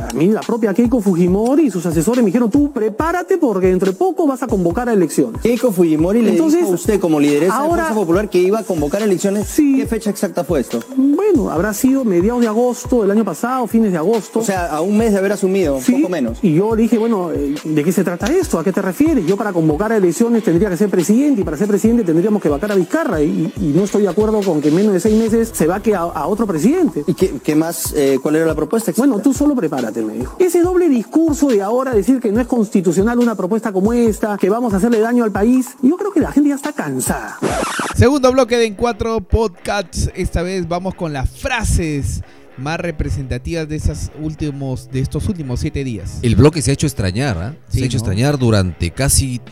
a 0.00 0.12
mí 0.14 0.26
la 0.26 0.40
propia 0.40 0.74
Keiko 0.74 1.00
Fujimori 1.00 1.66
y 1.66 1.70
sus 1.70 1.86
asesores 1.86 2.24
me 2.24 2.26
dijeron, 2.26 2.50
tú 2.50 2.72
prepárate 2.72 3.38
porque 3.38 3.68
dentro 3.68 3.92
de 3.92 3.96
poco 3.96 4.26
vas 4.26 4.42
a 4.42 4.48
convocar 4.48 4.88
a 4.88 4.92
elecciones. 4.92 5.40
Keiko 5.40 5.70
Fujimori 5.70 6.22
le 6.22 6.30
Entonces, 6.32 6.58
dijo 6.62 6.72
a 6.72 6.74
usted 6.74 6.98
como 6.98 7.20
lideresa 7.20 7.54
ahora- 7.54 7.68
de 7.68 7.76
Fuerza 7.82 7.94
Popular 7.94 8.28
que 8.28 8.38
iba 8.40 8.58
a 8.58 8.64
convocar 8.64 9.02
elecciones. 9.02 9.46
Sí. 9.46 9.76
¿Qué 9.76 9.86
fecha 9.86 10.10
exacta 10.10 10.42
fue 10.42 10.58
esto? 10.58 10.80
Bueno, 10.96 11.48
habrá 11.50 11.72
sido 11.72 12.04
mediados 12.04 12.40
de 12.40 12.48
agosto 12.48 13.02
del 13.02 13.12
año 13.12 13.24
pasado, 13.24 13.68
fines 13.68 13.92
de 13.92 13.98
agosto. 13.98 14.40
O 14.40 14.44
sea, 14.44 14.66
a 14.66 14.80
un 14.80 14.98
mes 14.98 15.12
de 15.12 15.18
haber 15.18 15.30
asumido, 15.30 15.76
un 15.76 15.82
Sí, 15.82 15.92
poco 15.92 16.08
menos. 16.08 16.38
Y 16.42 16.54
yo 16.54 16.74
le 16.74 16.82
dije, 16.82 16.98
bueno, 16.98 17.30
eh, 17.30 17.54
¿de 17.62 17.84
qué 17.84 17.92
se 17.92 18.02
trata 18.02 18.26
esto? 18.26 18.58
¿A 18.58 18.64
qué 18.64 18.72
te 18.72 18.82
refieres? 18.82 19.24
Yo 19.26 19.36
para 19.36 19.52
convocar 19.52 19.92
a 19.92 19.96
elecciones 19.98 20.42
tendría 20.42 20.68
que 20.70 20.76
ser 20.76 20.88
presidente 20.90 21.42
y 21.42 21.44
para 21.44 21.56
ser 21.56 21.68
presidente 21.68 22.02
tendríamos 22.02 22.42
que 22.42 22.48
vacar 22.48 22.72
a 22.72 22.74
Vizcarra 22.74 23.22
y, 23.22 23.52
y 23.60 23.66
no 23.76 23.84
estoy 23.84 24.02
de 24.02 24.08
acuerdo 24.08 24.40
con 24.40 24.60
que 24.60 24.70
en 24.70 24.74
menos 24.74 24.92
de 24.92 24.98
seis 24.98 25.16
meses 25.16 25.52
se 25.60 25.66
vaque 25.66 25.94
a, 25.94 26.00
a 26.00 26.26
otro 26.26 26.46
presidente. 26.46 27.04
¿Y 27.06 27.12
qué, 27.12 27.34
qué 27.44 27.54
más, 27.54 27.92
eh, 27.94 28.18
cuál 28.22 28.36
era 28.36 28.46
la 28.46 28.54
propuesta 28.54 28.90
exacta? 28.92 29.06
Bueno, 29.10 29.22
tú 29.22 29.34
solo 29.34 29.54
prepárate, 29.54 30.00
me 30.00 30.14
dijo. 30.14 30.36
Ese 30.38 30.62
doble 30.62 30.88
discurso 30.88 31.48
de 31.48 31.60
ahora 31.60 31.92
decir 31.92 32.18
que 32.18 32.32
no 32.32 32.40
es 32.40 32.46
constitucional 32.46 33.18
una 33.18 33.34
propuesta 33.34 33.70
como 33.70 33.92
esta, 33.92 34.38
que 34.38 34.48
vamos 34.48 34.72
a 34.72 34.78
hacerle 34.78 35.00
daño 35.00 35.22
al 35.22 35.32
país, 35.32 35.66
yo 35.82 35.98
creo 35.98 36.12
que 36.12 36.20
la 36.20 36.32
gente 36.32 36.48
ya 36.48 36.54
está 36.54 36.72
cansada. 36.72 37.36
Segundo 37.94 38.32
bloque 38.32 38.56
de 38.56 38.64
En 38.64 38.74
Cuatro 38.74 39.20
Podcasts. 39.20 40.10
Esta 40.14 40.40
vez 40.40 40.66
vamos 40.66 40.94
con 40.94 41.12
las 41.12 41.28
frases 41.28 42.22
más 42.56 42.80
representativas 42.80 43.68
de, 43.68 43.76
esas 43.76 44.10
últimos, 44.18 44.90
de 44.90 45.00
estos 45.00 45.28
últimos 45.28 45.60
siete 45.60 45.84
días. 45.84 46.20
El 46.22 46.36
bloque 46.36 46.62
se 46.62 46.70
ha 46.70 46.74
hecho 46.74 46.86
extrañar, 46.86 47.36
¿ah? 47.36 47.54
Se 47.68 47.76
Sí, 47.76 47.82
ha 47.82 47.86
hecho 47.86 47.98
¿no? 47.98 48.00
extrañar 48.00 48.38
durante 48.38 48.92
casi 48.92 49.42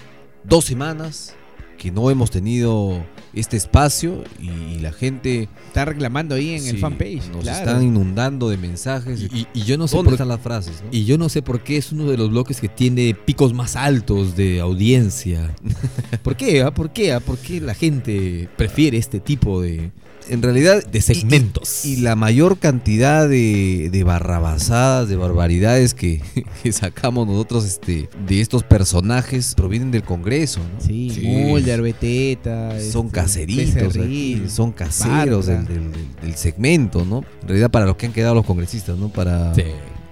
dos 0.42 0.64
semanas 0.64 1.34
que 1.78 1.90
no 1.90 2.10
hemos 2.10 2.30
tenido 2.30 3.02
este 3.32 3.56
espacio 3.56 4.24
y 4.40 4.78
la 4.80 4.92
gente 4.92 5.48
Está 5.68 5.84
reclamando 5.84 6.34
ahí 6.34 6.54
en 6.54 6.66
el 6.66 6.78
fanpage. 6.78 7.28
nos 7.32 7.42
claro. 7.42 7.58
están 7.58 7.82
inundando 7.82 8.48
de 8.50 8.56
mensajes. 8.56 9.20
Y, 9.22 9.46
y 9.54 9.62
yo 9.62 9.78
no 9.78 9.86
sé 9.86 9.96
¿Dónde 9.96 10.08
por 10.08 10.14
están 10.14 10.28
las 10.28 10.40
frases? 10.40 10.82
no? 10.82 10.88
Y 10.90 11.04
yo 11.04 11.16
no 11.16 11.28
sé 11.28 11.40
por 11.40 11.60
qué 11.62 11.76
es 11.76 11.92
uno 11.92 12.10
de 12.10 12.16
los 12.16 12.30
bloques 12.30 12.60
que 12.60 12.68
tiene 12.68 13.14
picos 13.14 13.54
más 13.54 13.76
altos 13.76 14.36
de 14.36 14.60
audiencia. 14.60 15.54
¿Por 16.22 16.36
qué? 16.36 16.62
ah? 16.62 16.72
¿Por 16.72 16.90
qué? 16.90 17.12
ah? 17.12 17.20
¿Por 17.20 17.38
qué 17.38 17.60
la 17.60 17.74
gente 17.74 18.48
prefiere 18.56 18.98
este 18.98 19.20
tipo 19.20 19.62
de, 19.62 19.92
en 20.28 20.42
realidad 20.42 20.84
de 20.86 21.00
segmentos? 21.00 21.84
Y 21.84 21.96
la 21.96 22.14
mayor 22.16 22.58
cantidad 22.58 23.28
de, 23.28 23.88
de 23.90 24.04
barrabasadas, 24.04 25.08
de 25.08 25.16
barbaridades 25.16 25.94
que, 25.94 26.20
que 26.62 26.72
sacamos 26.72 27.26
nosotros 27.26 27.64
este, 27.64 28.08
de 28.26 28.40
estos 28.40 28.62
personajes 28.62 29.54
provienen 29.54 29.90
del 29.90 30.02
Congreso. 30.02 30.60
¿no? 30.60 30.80
Sí, 30.84 31.10
Sí. 31.10 31.26
Mulder, 31.26 31.82
Beteta. 31.82 32.78
Son 32.80 33.06
este, 33.06 33.14
caseritos, 33.20 33.74
Becerril, 33.74 34.38
aquí, 34.42 34.50
son 34.50 34.72
caseros 34.72 35.46
del, 35.46 35.64
del- 35.66 35.92
del- 35.92 36.08
del 36.22 36.34
segmento, 36.36 37.04
¿no? 37.04 37.24
En 37.42 37.48
realidad 37.48 37.70
para 37.70 37.86
los 37.86 37.96
que 37.96 38.06
han 38.06 38.12
quedado 38.12 38.34
los 38.34 38.44
congresistas, 38.44 38.96
¿no? 38.98 39.08
Para, 39.08 39.54
Sí. 39.54 39.62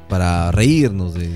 para 0.09 0.51
reírnos, 0.53 1.15
de, 1.15 1.29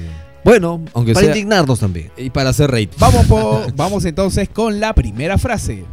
Bueno, 0.45 0.83
aunque 0.95 1.13
para 1.13 1.27
sea... 1.27 1.35
indignarnos 1.37 1.81
también. 1.81 2.11
Y 2.17 2.31
para 2.31 2.51
hacer 2.51 2.71
rating. 2.71 2.97
Vamos, 2.99 3.27
po- 3.27 3.63
vamos 3.77 4.05
entonces 4.05 4.49
con 4.49 4.81
la 4.81 4.95
primera 4.95 5.37
frase. 5.39 5.85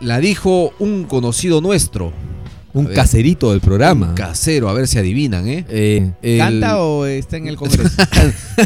La 0.00 0.18
dijo 0.20 0.72
un 0.78 1.04
conocido 1.04 1.60
nuestro, 1.60 2.12
Un 2.74 2.84
ver. 2.86 2.94
caserito 2.94 3.52
del 3.52 3.60
programa. 3.60 4.10
un 4.10 4.14
casero, 4.14 4.68
a 4.68 4.74
ver 4.74 4.86
si 4.88 4.98
adivinan, 4.98 5.48
¿eh? 5.48 5.64
Eh, 5.68 6.12
el- 6.22 6.38
¿Canta 6.38 6.80
o 6.82 7.06
está 7.06 7.38
en 7.38 7.48
el 7.48 7.56
Congreso? 7.56 7.90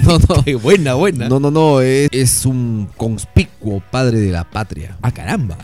no, 0.04 0.18
no. 0.18 0.58
Buena, 0.58 0.94
buena. 0.94 1.28
No, 1.28 1.38
no, 1.38 1.50
no, 1.52 1.80
es, 1.80 2.08
es 2.12 2.44
un 2.46 2.88
conspicuo 2.96 3.80
padre 3.90 4.18
de 4.18 4.32
la 4.32 4.42
patria. 4.44 4.96
Ah, 5.02 5.12
caramba. 5.12 5.56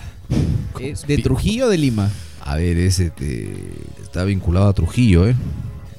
¿Es 0.80 1.06
¿De 1.06 1.18
Trujillo 1.18 1.66
o 1.66 1.68
de 1.68 1.78
Lima? 1.78 2.10
A 2.42 2.54
ver, 2.56 2.76
ese 2.78 3.10
te- 3.10 3.52
está 4.02 4.22
vinculado 4.24 4.68
a 4.68 4.72
Trujillo, 4.72 5.26
¿eh? 5.26 5.34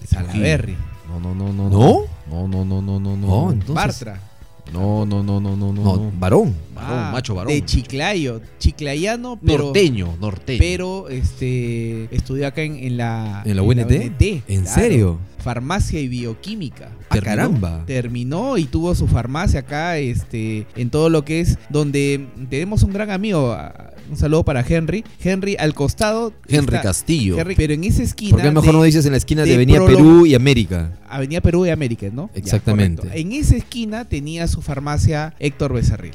Salaberry. 0.09 0.77
No, 1.09 1.19
no, 1.19 1.35
no, 1.35 1.51
no. 1.51 1.69
¿No? 1.69 2.01
No, 2.29 2.47
no, 2.47 2.63
no, 2.65 2.81
no, 2.81 2.99
no, 3.01 3.17
no. 3.17 3.27
No, 3.27 3.51
entonces- 3.51 3.75
Bartra. 3.75 4.21
No, 4.71 5.05
no, 5.05 5.23
no, 5.23 5.39
no, 5.41 5.55
no, 5.57 5.73
no. 5.73 5.83
No, 5.83 5.95
no. 5.97 6.11
varón. 6.19 6.53
Varón, 6.77 6.99
Ah, 6.99 7.09
macho 7.11 7.35
varón. 7.35 7.51
De 7.53 7.63
Chiclayo. 7.65 8.41
Chiclayano, 8.59 9.39
pero. 9.45 9.65
norteño, 9.65 10.15
norteño. 10.19 10.59
Pero 10.59 11.09
este 11.09 12.07
estudió 12.15 12.47
acá 12.47 12.61
en, 12.61 12.75
en 12.77 12.97
la. 12.97 13.41
¿En 13.45 13.55
la 13.55 13.61
UNT? 13.61 14.21
¿En 14.47 14.65
serio? 14.67 15.19
Farmacia 15.39 15.99
y 15.99 16.07
bioquímica. 16.07 16.89
Ah, 17.09 17.19
caramba. 17.21 17.83
Terminó 17.85 18.57
y 18.57 18.65
tuvo 18.65 18.93
su 18.95 19.07
farmacia 19.07 19.61
acá, 19.61 19.97
este, 19.97 20.65
en 20.75 20.89
todo 20.89 21.09
lo 21.09 21.23
que 21.23 21.39
es, 21.39 21.57
donde 21.69 22.27
tenemos 22.49 22.83
un 22.83 22.91
gran 22.93 23.11
amigo. 23.11 23.53
ah, 23.53 23.91
Un 24.09 24.15
saludo 24.17 24.43
para 24.43 24.61
Henry. 24.67 25.03
Henry 25.21 25.55
al 25.59 25.73
costado. 25.73 26.33
Henry 26.47 26.75
está- 26.75 26.81
Castillo. 26.81 27.37
Henry, 27.39 27.55
pero 27.55 27.73
en 27.73 27.83
esa 27.83 28.03
esquina. 28.03 28.31
¿Por 28.31 28.41
qué 28.41 28.51
mejor 28.51 28.65
de- 28.67 28.71
no 28.73 28.83
dices 28.83 29.05
en 29.05 29.11
la 29.11 29.17
esquina 29.17 29.43
de, 29.43 29.49
de 29.49 29.55
Avenida 29.55 29.85
Perú 29.85 30.25
y 30.25 30.33
América? 30.33 30.97
Avenida 31.09 31.39
Perú 31.41 31.65
y 31.65 31.69
América, 31.69 32.07
¿no? 32.11 32.29
Exactamente. 32.33 33.07
en 33.13 33.31
esa 33.33 33.55
esquina 33.55 34.05
tenía 34.05 34.47
su 34.47 34.61
farmacia 34.61 35.33
Héctor 35.39 35.73
Becerril. 35.73 36.13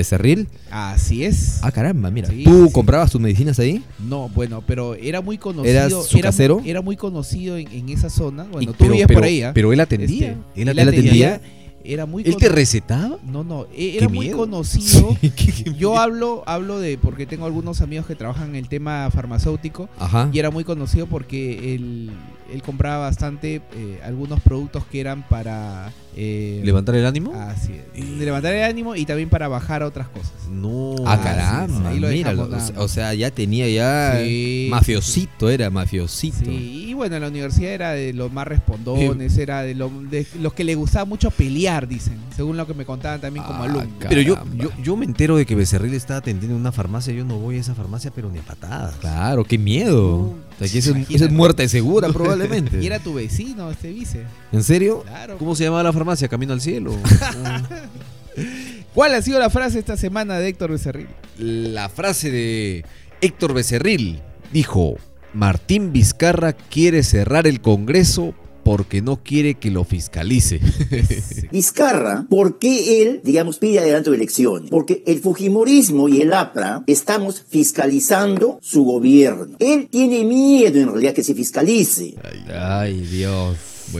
¿Inbecerril? 0.00 0.48
Así 0.70 1.24
es. 1.24 1.58
Ah, 1.62 1.70
caramba, 1.70 2.10
mira. 2.10 2.28
Sí, 2.28 2.42
¿Tú 2.44 2.70
comprabas 2.72 3.10
tus 3.10 3.20
medicinas 3.20 3.58
ahí? 3.58 3.84
No, 3.98 4.28
bueno, 4.30 4.62
pero 4.66 4.94
era 4.94 5.20
muy 5.20 5.36
conocido. 5.36 5.70
¿Eras 5.70 5.92
su 6.06 6.16
era, 6.16 6.28
casero? 6.30 6.62
Era 6.64 6.80
muy 6.80 6.96
conocido 6.96 7.58
en, 7.58 7.68
en 7.70 7.88
esa 7.90 8.08
zona. 8.08 8.44
Bueno, 8.44 8.62
Y- 8.62 8.66
tú 8.66 8.74
pero- 8.78 8.92
vivías 8.92 9.08
por 9.12 9.22
ahí, 9.24 9.42
¿ah? 9.42 9.52
pero 9.54 9.72
él 9.74 9.80
atendía. 9.80 10.28
Este, 10.32 10.62
Él 10.62 10.68
él 10.68 10.78
atendía. 10.78 11.34
atendía. 11.34 11.40
Era 11.82 12.04
muy 12.06 12.22
¿Él 12.26 12.36
te 12.36 12.48
recetaba? 12.50 13.18
No, 13.26 13.42
no, 13.44 13.66
e- 13.74 13.96
era 13.96 14.08
muy 14.08 14.26
miedo. 14.26 14.38
conocido. 14.38 15.16
Qué- 15.20 15.30
qué 15.30 15.74
Yo 15.78 15.98
hablo, 15.98 16.42
hablo 16.46 16.78
de 16.78 16.96
porque 16.98 17.24
tengo 17.26 17.44
algunos 17.46 17.80
amigos 17.82 18.06
que 18.06 18.14
trabajan 18.14 18.50
en 18.50 18.56
el 18.56 18.68
tema 18.68 19.10
farmacéutico 19.10 19.88
Ajá. 19.98 20.28
y 20.32 20.38
era 20.38 20.50
muy 20.50 20.64
conocido 20.64 21.06
porque 21.06 21.74
él, 21.74 22.10
él 22.52 22.62
compraba 22.62 22.98
bastante 23.06 23.62
eh, 23.74 24.00
algunos 24.04 24.40
productos 24.40 24.84
que 24.86 25.00
eran 25.00 25.26
para 25.28 25.92
eh, 26.16 26.60
¿Levantar 26.64 26.94
el 26.96 27.06
ánimo? 27.06 27.32
así 27.34 27.72
es, 27.74 28.18
de 28.18 28.24
levantar 28.24 28.52
el 28.54 28.64
ánimo 28.64 28.96
y 28.96 29.04
también 29.06 29.28
para 29.28 29.46
bajar 29.48 29.82
otras 29.82 30.08
cosas. 30.08 30.32
No. 30.50 30.94
Ah, 31.06 31.20
caramba. 31.22 31.90
Mira, 31.90 32.34
o 32.76 32.88
sea- 32.88 33.14
ya 33.14 33.30
tenía 33.30 33.68
ya 33.68 34.18
Sí, 34.20 34.68
mafiosito, 34.70 35.48
era 35.50 35.70
mafiosito. 35.70 36.44
Sí, 36.50 36.86
y 36.88 36.94
bueno, 36.94 37.16
en 37.16 37.22
la 37.22 37.28
universidad 37.28 37.70
era 37.72 37.90
de 37.92 38.12
los 38.12 38.32
más 38.32 38.46
respondones, 38.46 39.36
era 39.38 39.62
de, 39.62 39.74
lo- 39.74 39.90
de 40.10 40.26
los 40.40 40.52
que 40.52 40.64
le 40.64 40.74
gustaba 40.74 41.04
mucho 41.04 41.30
pelear, 41.30 41.86
dicen, 41.86 42.18
según 42.36 42.56
lo 42.56 42.66
que 42.66 42.74
me 42.74 42.84
contaban 42.84 43.20
también 43.20 43.44
como 43.44 43.62
alumno. 43.62 43.88
Pero 44.08 44.20
yo, 44.22 44.38
yo, 44.56 44.70
yo 44.82 44.96
me 44.96 45.04
entero 45.04 45.36
de 45.36 45.46
que 45.46 45.54
Becerril 45.54 45.94
está 45.94 46.16
atendiendo 46.16 46.54
en 46.56 46.60
una 46.60 46.72
farmacia. 46.72 47.12
Yo 47.14 47.24
no 47.24 47.38
voy 47.38 47.56
a 47.56 47.60
esa 47.60 47.74
farmacia, 47.74 48.10
pero 48.14 48.30
ni 48.30 48.38
a 48.38 48.42
patadas. 48.42 48.94
Claro, 48.96 49.44
qué 49.44 49.58
miedo. 49.58 50.34
Sea, 50.60 50.68
que 50.72 50.78
esa 50.78 50.90
es- 50.90 50.96
Imagínate. 50.96 51.14
esa 51.16 51.24
es 51.26 51.32
muerte 51.32 51.68
segura, 51.68 52.08
probablemente. 52.12 52.80
Y 52.82 52.86
era 52.86 52.98
tu 52.98 53.14
vecino, 53.14 53.70
este 53.70 53.90
vice. 53.90 54.24
¿En 54.52 54.62
serio? 54.62 55.02
Claro. 55.02 55.36
¿Cómo 55.38 55.54
se 55.56 55.64
llamaba 55.64 55.82
la 55.82 55.92
farmacia? 55.92 56.28
Camino 56.28 56.52
al 56.52 56.60
cielo. 56.60 56.96
¿Cuál 58.94 59.14
ha 59.14 59.22
sido 59.22 59.38
la 59.38 59.50
frase 59.50 59.78
esta 59.78 59.96
semana 59.96 60.38
de 60.38 60.48
Héctor 60.48 60.70
Becerril? 60.72 61.08
la 61.38 61.88
frase 61.88 62.30
de 62.30 62.84
Héctor 63.20 63.54
Becerril 63.54 64.20
dijo: 64.52 64.96
Martín 65.32 65.92
Vizcarra 65.92 66.52
quiere 66.52 67.02
cerrar 67.02 67.46
el 67.46 67.60
Congreso 67.60 68.34
porque 68.62 69.02
no 69.02 69.22
quiere 69.22 69.54
que 69.54 69.70
lo 69.70 69.84
fiscalice. 69.84 70.60
Vizcarra, 71.52 72.26
¿por 72.28 72.58
qué 72.58 73.02
él, 73.02 73.20
digamos, 73.24 73.58
pide 73.58 73.78
adelanto 73.78 74.10
de 74.10 74.16
elecciones? 74.16 74.70
Porque 74.70 75.02
el 75.06 75.20
Fujimorismo 75.20 76.08
y 76.08 76.20
el 76.20 76.32
APRA 76.32 76.84
estamos 76.86 77.44
fiscalizando 77.48 78.58
su 78.62 78.84
gobierno. 78.84 79.56
Él 79.58 79.88
tiene 79.90 80.24
miedo 80.24 80.80
en 80.80 80.88
realidad 80.88 81.14
que 81.14 81.24
se 81.24 81.34
fiscalice. 81.34 82.14
Ay, 82.54 83.00
Dios. 83.00 83.56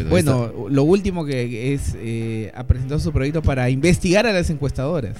Bueno, 0.09 0.53
lo 0.69 0.85
último 0.85 1.25
que 1.25 1.75
es, 1.75 1.95
eh, 1.97 2.53
ha 2.55 2.67
presentado 2.67 3.01
su 3.01 3.13
proyecto 3.13 3.43
para 3.43 3.71
investigar 3.71 4.27
a 4.27 4.33
las 4.33 4.51
encuestadoras. 4.51 5.17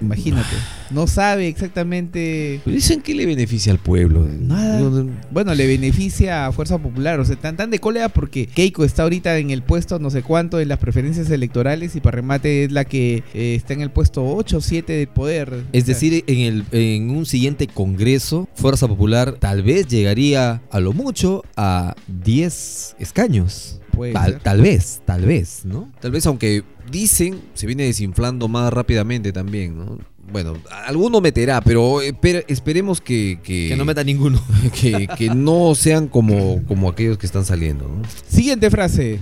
Imagínate, 0.00 0.56
no 0.90 1.06
sabe 1.06 1.48
exactamente. 1.48 2.60
Pero 2.64 2.74
dicen 2.74 3.02
que 3.02 3.14
le 3.14 3.26
beneficia 3.26 3.72
al 3.72 3.78
pueblo. 3.78 4.26
Nada. 4.26 4.80
No, 4.80 4.90
no. 4.90 5.10
Bueno, 5.30 5.54
le 5.54 5.66
beneficia 5.66 6.46
a 6.46 6.52
Fuerza 6.52 6.78
Popular. 6.78 7.20
O 7.20 7.24
sea, 7.24 7.36
tan, 7.36 7.56
tan 7.56 7.70
de 7.70 7.78
cólera 7.78 8.08
porque 8.08 8.46
Keiko 8.46 8.84
está 8.84 9.02
ahorita 9.02 9.38
en 9.38 9.50
el 9.50 9.62
puesto 9.62 9.98
no 9.98 10.10
sé 10.10 10.22
cuánto 10.22 10.60
en 10.60 10.68
las 10.68 10.78
preferencias 10.78 11.30
electorales 11.30 11.96
y 11.96 12.00
para 12.00 12.16
remate 12.16 12.64
es 12.64 12.72
la 12.72 12.84
que 12.84 13.22
eh, 13.34 13.54
está 13.54 13.74
en 13.74 13.82
el 13.82 13.90
puesto 13.90 14.26
8 14.26 14.58
o 14.58 14.60
7 14.60 14.92
del 14.92 15.08
poder. 15.08 15.64
Es 15.72 15.86
decir, 15.86 16.24
en, 16.26 16.38
el, 16.40 16.64
en 16.72 17.10
un 17.10 17.26
siguiente 17.26 17.66
congreso, 17.66 18.48
Fuerza 18.54 18.88
Popular 18.88 19.36
tal 19.38 19.62
vez 19.62 19.86
llegaría 19.88 20.62
a 20.70 20.80
lo 20.80 20.92
mucho 20.92 21.42
a 21.56 21.94
10 22.24 22.96
escaños. 22.98 23.79
Puede 23.90 24.12
Tal, 24.12 24.32
ser. 24.32 24.40
tal 24.42 24.60
vez, 24.60 25.02
tal 25.04 25.26
vez, 25.26 25.64
¿no? 25.64 25.90
Tal 26.00 26.10
vez, 26.10 26.26
aunque 26.26 26.62
dicen, 26.90 27.40
se 27.54 27.66
viene 27.66 27.84
desinflando 27.84 28.48
más 28.48 28.72
rápidamente 28.72 29.32
también, 29.32 29.76
¿no? 29.78 29.98
Bueno, 30.32 30.54
alguno 30.86 31.20
meterá, 31.20 31.60
pero 31.60 32.00
esper- 32.02 32.44
esperemos 32.46 33.00
que, 33.00 33.40
que. 33.42 33.68
Que 33.70 33.76
no 33.76 33.84
meta 33.84 34.04
ninguno. 34.04 34.40
Que, 34.80 35.08
que 35.18 35.34
no 35.34 35.74
sean 35.74 36.06
como, 36.06 36.62
como 36.68 36.88
aquellos 36.88 37.18
que 37.18 37.26
están 37.26 37.44
saliendo, 37.44 37.88
¿no? 37.88 38.02
Siguiente 38.28 38.70
frase. 38.70 39.18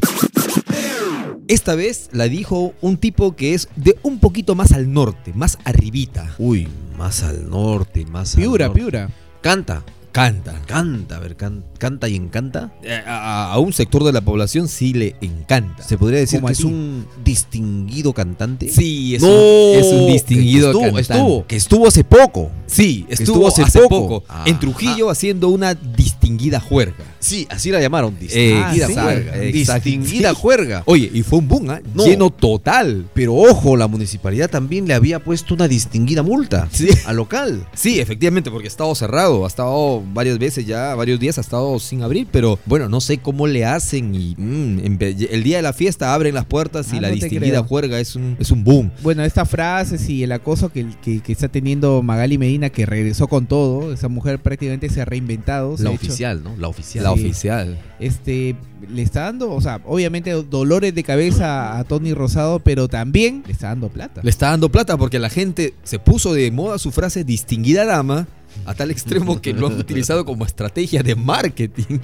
Esta 1.49 1.75
vez 1.75 2.11
la 2.13 2.29
dijo 2.29 2.75
un 2.83 2.99
tipo 2.99 3.35
que 3.35 3.55
es 3.55 3.69
de 3.77 3.97
un 4.03 4.19
poquito 4.19 4.55
más 4.55 4.73
al 4.73 4.93
norte, 4.93 5.33
más 5.35 5.59
arribita. 5.65 6.35
Uy, 6.39 6.69
más 6.99 7.23
al 7.23 7.49
norte, 7.49 8.05
más 8.05 8.37
Piura, 8.37 8.67
al 8.67 8.71
norte. 8.73 8.81
Piura. 8.83 9.11
Canta. 9.41 9.83
Canta. 10.19 10.61
Canta, 10.67 11.17
a 11.17 11.21
ver, 11.21 11.37
can- 11.37 11.65
canta 11.79 12.09
y 12.09 12.17
encanta. 12.17 12.73
Eh, 12.83 13.01
A, 13.07 13.53
a 13.53 13.59
un 13.61 13.73
sector 13.73 14.03
de 14.03 14.13
la 14.13 14.21
población 14.21 14.67
sí 14.69 14.93
le 14.93 15.15
encanta. 15.21 15.83
Se 15.85 15.97
podría 15.97 16.19
decir 16.19 16.43
que 16.43 16.53
es 16.53 16.65
un 16.65 17.07
distinguido 17.25 18.13
cantante. 18.13 18.69
Sí, 18.69 19.15
es, 19.15 19.23
No, 19.23 19.29
un, 19.29 19.79
es 19.79 19.87
un 19.87 20.07
distinguido 20.09 20.73
que 20.73 20.79
estuvo, 20.79 20.83
cantante. 20.97 21.01
estuvo, 21.15 21.47
que 21.47 21.57
estuvo 21.57 21.87
hace 21.87 22.03
poco. 22.03 22.51
Sí, 22.69 23.07
estuvo, 23.09 23.49
estuvo 23.49 23.49
hace 23.49 23.63
hace, 23.63 23.79
poco. 23.81 24.23
poco, 24.23 24.25
en 24.45 24.59
Trujillo 24.61 25.11
haciendo 25.11 25.49
una 25.49 25.75
distinguida 25.75 26.61
juerga. 26.61 27.05
Sí, 27.19 27.47
así 27.51 27.71
la 27.71 27.81
llamaron, 27.81 28.15
Eh, 28.15 28.55
distinguida 28.61 28.87
sí, 28.87 28.95
juerga. 28.95 29.33
Distinguida 29.39 30.31
Sí. 30.31 30.37
juerga. 30.41 30.83
Oye, 30.87 31.11
y 31.13 31.23
fue 31.23 31.39
un 31.41 31.49
boom, 31.49 31.71
¿ah? 31.71 31.81
No. 31.95 32.05
lleno 32.07 32.31
total. 32.31 33.07
Pero 33.15 33.35
ojo, 33.35 33.77
la 33.77 33.87
municipalidad 33.89 34.49
también 34.51 34.87
le 34.87 34.95
había 34.95 35.19
puesto 35.19 35.55
una 35.55 35.67
distinguida 35.67 36.23
multa 36.23 36.69
Sí. 36.71 36.89
al 37.07 37.17
local. 37.17 37.67
Sí, 37.75 37.99
efectivamente, 38.01 38.51
porque 38.51 38.67
ha 38.67 38.71
estado 38.71 38.95
cerrado, 38.95 39.45
ha 39.45 39.49
estado 39.49 40.03
varias 40.13 40.39
veces 40.39 40.67
ya, 40.67 40.95
varios 40.95 41.19
días 41.19 41.39
ha 41.39 41.41
estado 41.41 41.79
sin 41.79 42.03
abrir, 42.03 42.29
pero 42.31 42.59
bueno, 42.67 42.89
no 42.89 43.01
sé 43.01 43.19
cómo 43.19 43.47
le 43.47 43.65
hacen 43.65 44.15
y 44.15 44.35
mm, 44.37 44.79
en 44.85 44.99
vez- 44.99 45.29
el 45.31 45.43
día 45.43 45.57
de 45.57 45.63
la 45.63 45.73
fiesta 45.73 46.15
abren 46.15 46.35
las 46.35 46.45
puertas 46.45 46.93
y 46.93 46.99
Ah, 46.99 47.03
la 47.03 47.09
distinguida 47.11 47.41
creo. 47.59 47.65
juerga 47.65 47.99
es 48.01 48.15
un, 48.15 48.37
es 48.39 48.51
un 48.51 48.63
boom. 48.63 48.91
Bueno, 49.03 49.25
estas 49.25 49.49
frases 49.49 50.09
y 50.09 50.23
el 50.23 50.33
acoso 50.33 50.71
que, 50.71 50.87
que, 51.03 51.21
que 51.21 51.33
está 51.33 51.49
teniendo 51.49 52.03
Magali 52.03 52.39
Medina, 52.39 52.58
que 52.71 52.85
regresó 52.87 53.29
con 53.29 53.47
todo, 53.47 53.93
esa 53.93 54.09
mujer 54.09 54.39
prácticamente 54.41 54.89
se 54.91 55.01
ha 55.01 55.05
reinventado. 55.05 55.77
se 55.77 55.85
La 55.85 55.91
ha 55.91 55.93
hecho- 55.95 56.07
oficial, 56.07 56.43
¿no? 56.43 56.57
La 56.57 56.69
oficial. 56.69 57.05
La 57.05 57.15
Sí. 57.15 57.21
oficial. 57.25 57.79
este 58.01 58.57
le 58.93 59.03
está 59.03 59.23
dando, 59.23 59.51
o 59.53 59.61
sea, 59.61 59.81
obviamente 59.87 60.31
dolores 60.31 60.95
de 60.95 61.03
cabeza 61.03 61.79
a 61.79 61.85
Tony 61.85 62.15
Rosado, 62.15 62.61
pero 62.61 62.87
también 62.89 63.43
le 63.47 63.53
está 63.53 63.69
dando 63.69 63.89
plata. 63.89 64.21
Le 64.23 64.31
está 64.31 64.51
dando 64.51 64.69
plata 64.71 64.97
porque 64.97 65.19
la 65.19 65.31
gente 65.31 65.75
se 65.85 65.99
puso 65.99 66.33
de 66.33 66.51
moda 66.51 66.79
su 66.79 66.91
frase 66.93 67.25
distinguida 67.25 67.85
dama 67.85 68.27
a 68.67 68.75
tal 68.75 68.91
extremo 68.91 69.41
que 69.41 69.53
lo 69.53 69.67
han 69.69 69.73
utilizado 69.79 70.25
como 70.25 70.45
estrategia 70.45 71.03
de 71.03 71.15
marketing. 71.17 71.99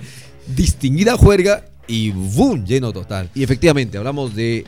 Distinguida 0.56 1.16
juerga 1.16 1.64
y 1.86 2.10
boom, 2.10 2.64
lleno 2.64 2.92
total. 2.92 3.30
Y 3.34 3.42
efectivamente, 3.42 3.96
hablamos 3.98 4.34
de 4.34 4.64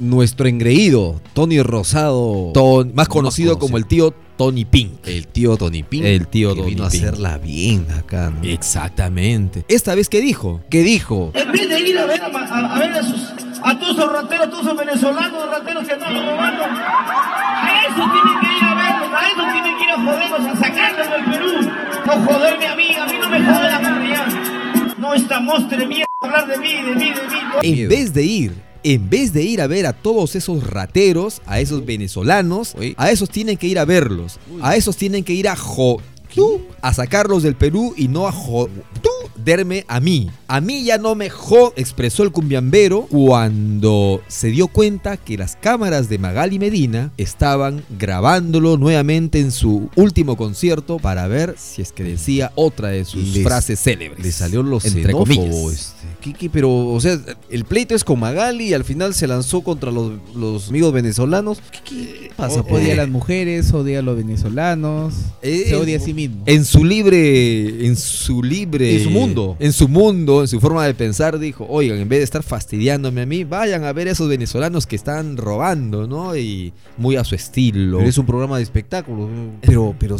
nuestro 0.00 0.48
engreído, 0.48 1.20
Tony 1.34 1.62
Rosado. 1.62 2.50
Ton- 2.54 2.92
más 2.94 3.08
conocido 3.08 3.58
como 3.58 3.76
el 3.76 3.86
tío 3.86 4.12
Tony 4.36 4.64
Pink. 4.64 5.06
El 5.06 5.26
tío 5.28 5.56
Tony 5.56 5.82
Pink. 5.82 6.04
El 6.04 6.26
tío 6.26 6.54
que 6.54 6.60
Tony 6.62 6.70
vino 6.74 6.84
a 6.84 6.88
Pink. 6.90 7.02
hacerla 7.04 7.38
bien 7.38 7.86
acá, 7.96 8.30
¿no? 8.30 8.42
Exactamente. 8.48 9.64
Esta 9.68 9.94
vez, 9.94 10.08
¿qué 10.08 10.20
dijo? 10.20 10.60
¿Qué 10.70 10.82
dijo? 10.82 11.30
En 11.34 11.52
vez 11.52 11.68
de 11.68 11.80
ir 11.80 11.98
a 11.98 12.06
ver 12.06 12.20
a, 12.22 12.26
a- 12.26 12.74
a 12.76 12.78
ver 12.78 12.92
a, 12.92 13.02
sus, 13.02 13.20
a 13.62 13.78
todos 13.78 13.96
esos 13.98 14.12
rateros, 14.12 14.46
a 14.46 14.50
todos 14.50 14.64
esos 14.64 14.78
venezolanos, 14.78 15.50
rateros 15.50 15.86
que 15.86 15.92
andan 15.92 16.14
robando, 16.14 16.64
a 16.64 17.82
eso 17.86 17.94
tienen 18.12 18.40
que 18.40 18.56
ir 18.56 18.64
a 18.64 18.74
verlos, 18.74 19.10
a 19.12 19.26
eso 19.26 19.52
tienen 19.52 19.76
que 19.78 19.84
ir 19.84 19.90
a 19.90 19.96
joderlos, 19.96 20.40
a 20.40 20.56
sacarlos 20.60 21.10
del 21.10 21.24
Perú. 21.24 21.70
No 22.06 22.12
joderme 22.26 22.66
a 22.66 22.76
mí, 22.76 22.84
a 22.98 23.06
mí 23.06 23.12
no 23.20 23.28
me 23.28 23.38
jode 23.38 23.62
la 23.68 24.08
ya. 24.08 24.94
No 24.98 25.14
esta 25.14 25.40
monstruo 25.40 25.78
de 25.80 25.86
mierda 25.86 26.06
hablar 26.22 26.46
de 26.48 26.58
mí, 26.58 26.72
de 26.72 26.94
mí, 26.94 27.04
de 27.04 27.70
mí. 27.72 27.82
En 27.82 27.88
vez 27.88 28.12
de 28.14 28.22
ir, 28.24 28.62
en 28.82 29.10
vez 29.10 29.32
de 29.32 29.42
ir 29.42 29.60
a 29.60 29.66
ver 29.66 29.86
a 29.86 29.92
todos 29.92 30.36
esos 30.36 30.66
rateros, 30.66 31.42
a 31.46 31.60
esos 31.60 31.84
venezolanos, 31.84 32.74
a 32.96 33.10
esos 33.10 33.30
tienen 33.30 33.56
que 33.56 33.66
ir 33.66 33.78
a 33.78 33.84
verlos. 33.84 34.38
A 34.62 34.76
esos 34.76 34.96
tienen 34.96 35.24
que 35.24 35.34
ir 35.34 35.48
a 35.48 35.56
jo 35.56 35.98
tú, 36.34 36.60
a 36.80 36.92
sacarlos 36.94 37.42
del 37.42 37.54
Perú 37.56 37.94
y 37.96 38.08
no 38.08 38.26
a 38.26 38.32
joderme 38.32 39.84
a 39.88 40.00
mí. 40.00 40.30
A 40.48 40.60
mí 40.60 40.84
ya 40.84 40.98
no 40.98 41.14
me 41.14 41.30
jo, 41.30 41.72
expresó 41.76 42.22
el 42.22 42.32
cumbiambero 42.32 43.06
cuando 43.10 44.20
se 44.28 44.48
dio 44.48 44.66
cuenta 44.68 45.16
que 45.16 45.38
las 45.38 45.56
cámaras 45.56 46.08
de 46.08 46.18
Magali 46.18 46.58
Medina 46.58 47.12
estaban 47.16 47.82
grabándolo 47.98 48.76
nuevamente 48.76 49.40
en 49.40 49.50
su 49.52 49.88
último 49.96 50.36
concierto 50.36 50.98
para 50.98 51.26
ver 51.28 51.54
si 51.58 51.82
es 51.82 51.92
que 51.92 52.02
decía 52.02 52.52
otra 52.54 52.88
de 52.88 53.04
sus 53.04 53.28
Les- 53.34 53.44
frases 53.44 53.80
célebres. 53.80 54.24
Le 54.24 54.32
salió 54.32 54.62
lo 54.62 54.78
entre 54.82 55.12
comillas. 55.12 55.54
este. 55.72 56.00
¿Qué- 56.20 56.34
qué? 56.34 56.50
pero, 56.50 56.88
o 56.88 57.00
sea, 57.00 57.18
el 57.48 57.64
pleito 57.64 57.94
es 57.94 58.04
con 58.04 58.20
Magali 58.20 58.68
y 58.68 58.74
al 58.74 58.84
final 58.84 59.14
se 59.14 59.26
lanzó 59.26 59.62
contra 59.62 59.90
los, 59.90 60.12
los 60.34 60.68
amigos 60.68 60.92
venezolanos. 60.92 61.62
¿Qué, 61.70 61.78
qué 61.84 62.30
pasa? 62.36 62.60
Odia 62.60 62.76
a 62.88 62.90
ahí? 62.90 62.96
las 62.96 63.08
mujeres, 63.08 63.72
odia 63.72 64.00
a 64.00 64.02
los 64.02 64.16
venezolanos, 64.16 65.14
Eh, 65.42 65.64
se 65.68 65.76
odia 65.76 65.96
a 65.96 66.00
sí 66.00 66.12
mismo. 66.28 66.42
En 66.46 66.64
su 66.64 66.84
libre, 66.84 67.86
en 67.86 67.96
su 67.96 68.42
libre, 68.42 68.96
En 68.96 69.02
su 69.04 69.10
mundo. 69.10 69.56
en 69.58 69.72
su 69.72 69.88
mundo, 69.88 70.40
en 70.42 70.48
su 70.48 70.60
forma 70.60 70.84
de 70.86 70.94
pensar, 70.94 71.38
dijo, 71.38 71.66
oigan, 71.68 71.98
en 71.98 72.08
vez 72.08 72.20
de 72.20 72.24
estar 72.24 72.42
fastidiándome 72.42 73.22
a 73.22 73.26
mí, 73.26 73.44
vayan 73.44 73.84
a 73.84 73.92
ver 73.92 74.08
a 74.08 74.12
esos 74.12 74.28
venezolanos 74.28 74.86
que 74.86 74.96
están 74.96 75.36
robando, 75.36 76.06
¿no? 76.06 76.36
Y 76.36 76.72
muy 76.96 77.16
a 77.16 77.24
su 77.24 77.34
estilo. 77.34 77.98
Pero 77.98 78.08
es 78.10 78.18
un 78.18 78.26
programa 78.26 78.56
de 78.58 78.62
espectáculo. 78.62 79.28
Pero, 79.62 79.94
pero 79.98 80.16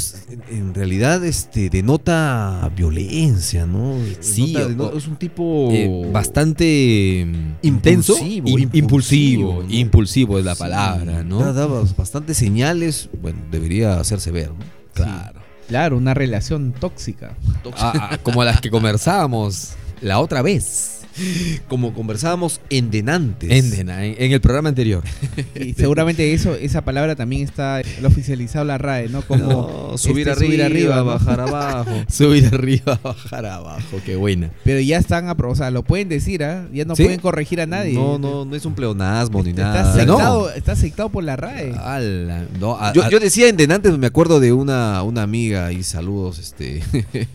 en, 0.50 0.74
realidad 0.74 1.24
este 1.24 1.70
denota 1.70 2.70
violencia, 2.76 3.66
¿no? 3.66 3.94
Sí, 4.20 4.54
Denota- 4.54 4.64
o- 4.64 4.68
denota- 4.68 4.96
es 4.98 5.06
un 5.08 5.16
tipo 5.16 5.68
Eh, 5.72 6.08
bastante 6.12 7.26
mm, 7.26 7.66
intenso, 7.66 8.12
Impulsivo, 8.14 8.48
im- 8.48 8.70
impulsivo, 8.72 9.50
impulsivo, 9.62 9.64
impulsivo, 9.80 10.32
¿no? 10.34 10.38
es 10.38 10.44
la 10.44 10.54
Sí, 10.54 10.58
palabra, 10.60 11.22
¿no? 11.24 11.38
da- 11.40 11.52
daba 11.52 11.82
bastantes 11.96 12.36
señales. 12.36 13.08
Bueno, 13.20 13.38
debería 13.50 13.98
hacerse 14.00 14.30
ver, 14.30 14.48
¿no? 14.50 14.56
Claro. 14.94 15.40
Claro, 15.70 15.96
una 15.96 16.14
relación 16.14 16.72
tóxica. 16.72 17.37
Ah, 17.76 17.92
ah, 18.11 18.18
como 18.24 18.42
las 18.42 18.61
que 18.61 18.70
conversábamos 18.70 19.74
la 20.00 20.18
otra 20.18 20.42
vez. 20.42 20.99
Como 21.68 21.92
conversábamos 21.94 22.61
en 22.70 22.90
Denantes. 22.90 23.51
En, 23.51 23.88
en 23.90 24.33
el 24.33 24.40
programa 24.40 24.68
anterior. 24.68 25.03
Y 25.61 25.75
seguramente 25.75 26.33
eso, 26.33 26.55
esa 26.55 26.83
palabra 26.85 27.16
también 27.16 27.42
está 27.42 27.83
lo 28.01 28.09
oficializado 28.09 28.64
la 28.64 28.79
RAE, 28.79 29.09
¿no? 29.09 29.23
Como 29.23 29.90
No, 29.92 29.99
subir, 29.99 30.29
este, 30.29 30.62
arriba, 30.62 30.96
¿no? 30.96 31.05
bajar 31.05 31.40
abajo. 31.40 31.90
Subir 32.11 32.46
arriba, 32.53 32.99
bajar 33.03 33.46
abajo, 33.46 33.99
qué 34.05 34.16
buena. 34.16 34.51
Pero 34.64 34.81
ya 34.81 34.99
están 34.99 35.29
aprobados, 35.29 35.59
o 35.61 35.62
sea, 35.62 35.70
lo 35.70 35.83
pueden 35.83 36.09
decir, 36.09 36.42
¿ah? 36.44 36.66
Ya 36.73 36.85
no 36.85 36.96
¿Sí? 36.96 37.05
pueden 37.05 37.20
corregir 37.20 37.61
a 37.61 37.66
nadie. 37.66 37.94
No, 37.94 38.18
no, 38.18 38.44
no 38.44 38.57
es 38.57 38.64
un 38.64 38.75
pleonasmo 38.75 39.42
ni 39.42 39.51
Está 39.51 39.62
nada. 39.73 39.92
aceptado, 39.92 40.51
está 40.51 40.73
aceptado 40.73 41.09
por 41.11 41.25
la 41.25 41.37
RAE. 41.37 41.73
Ala, 41.75 42.46
no, 42.59 42.77
a, 42.81 42.92
Yo, 42.92 43.05
a- 43.05 43.11
yo 43.11 43.20
decía 43.20 43.49
en 43.49 43.57
Denantes, 43.57 43.96
me 43.99 44.07
acuerdo 44.07 44.40
de 44.40 44.53
una, 44.53 45.03
una 45.03 45.23
amiga 45.23 45.73
y 45.73 45.83
saludos, 45.83 46.38
este. 46.38 46.83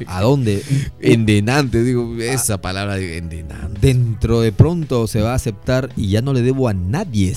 ¿a 0.07 0.21
dónde? 0.21 0.61
en 0.99 1.25
Denantes, 1.25 1.85
digo, 1.85 2.15
esa 2.21 2.59
palabra 2.61 2.95
de 2.95 3.17
en 3.17 3.29
Denantes. 3.29 3.64
Dentro 3.81 4.41
de 4.41 4.51
pronto 4.51 5.07
se 5.07 5.21
va 5.21 5.31
a 5.31 5.35
aceptar 5.35 5.89
y 5.95 6.09
ya 6.09 6.21
no 6.21 6.33
le 6.33 6.41
debo 6.41 6.67
a 6.67 6.73
nadie. 6.73 7.35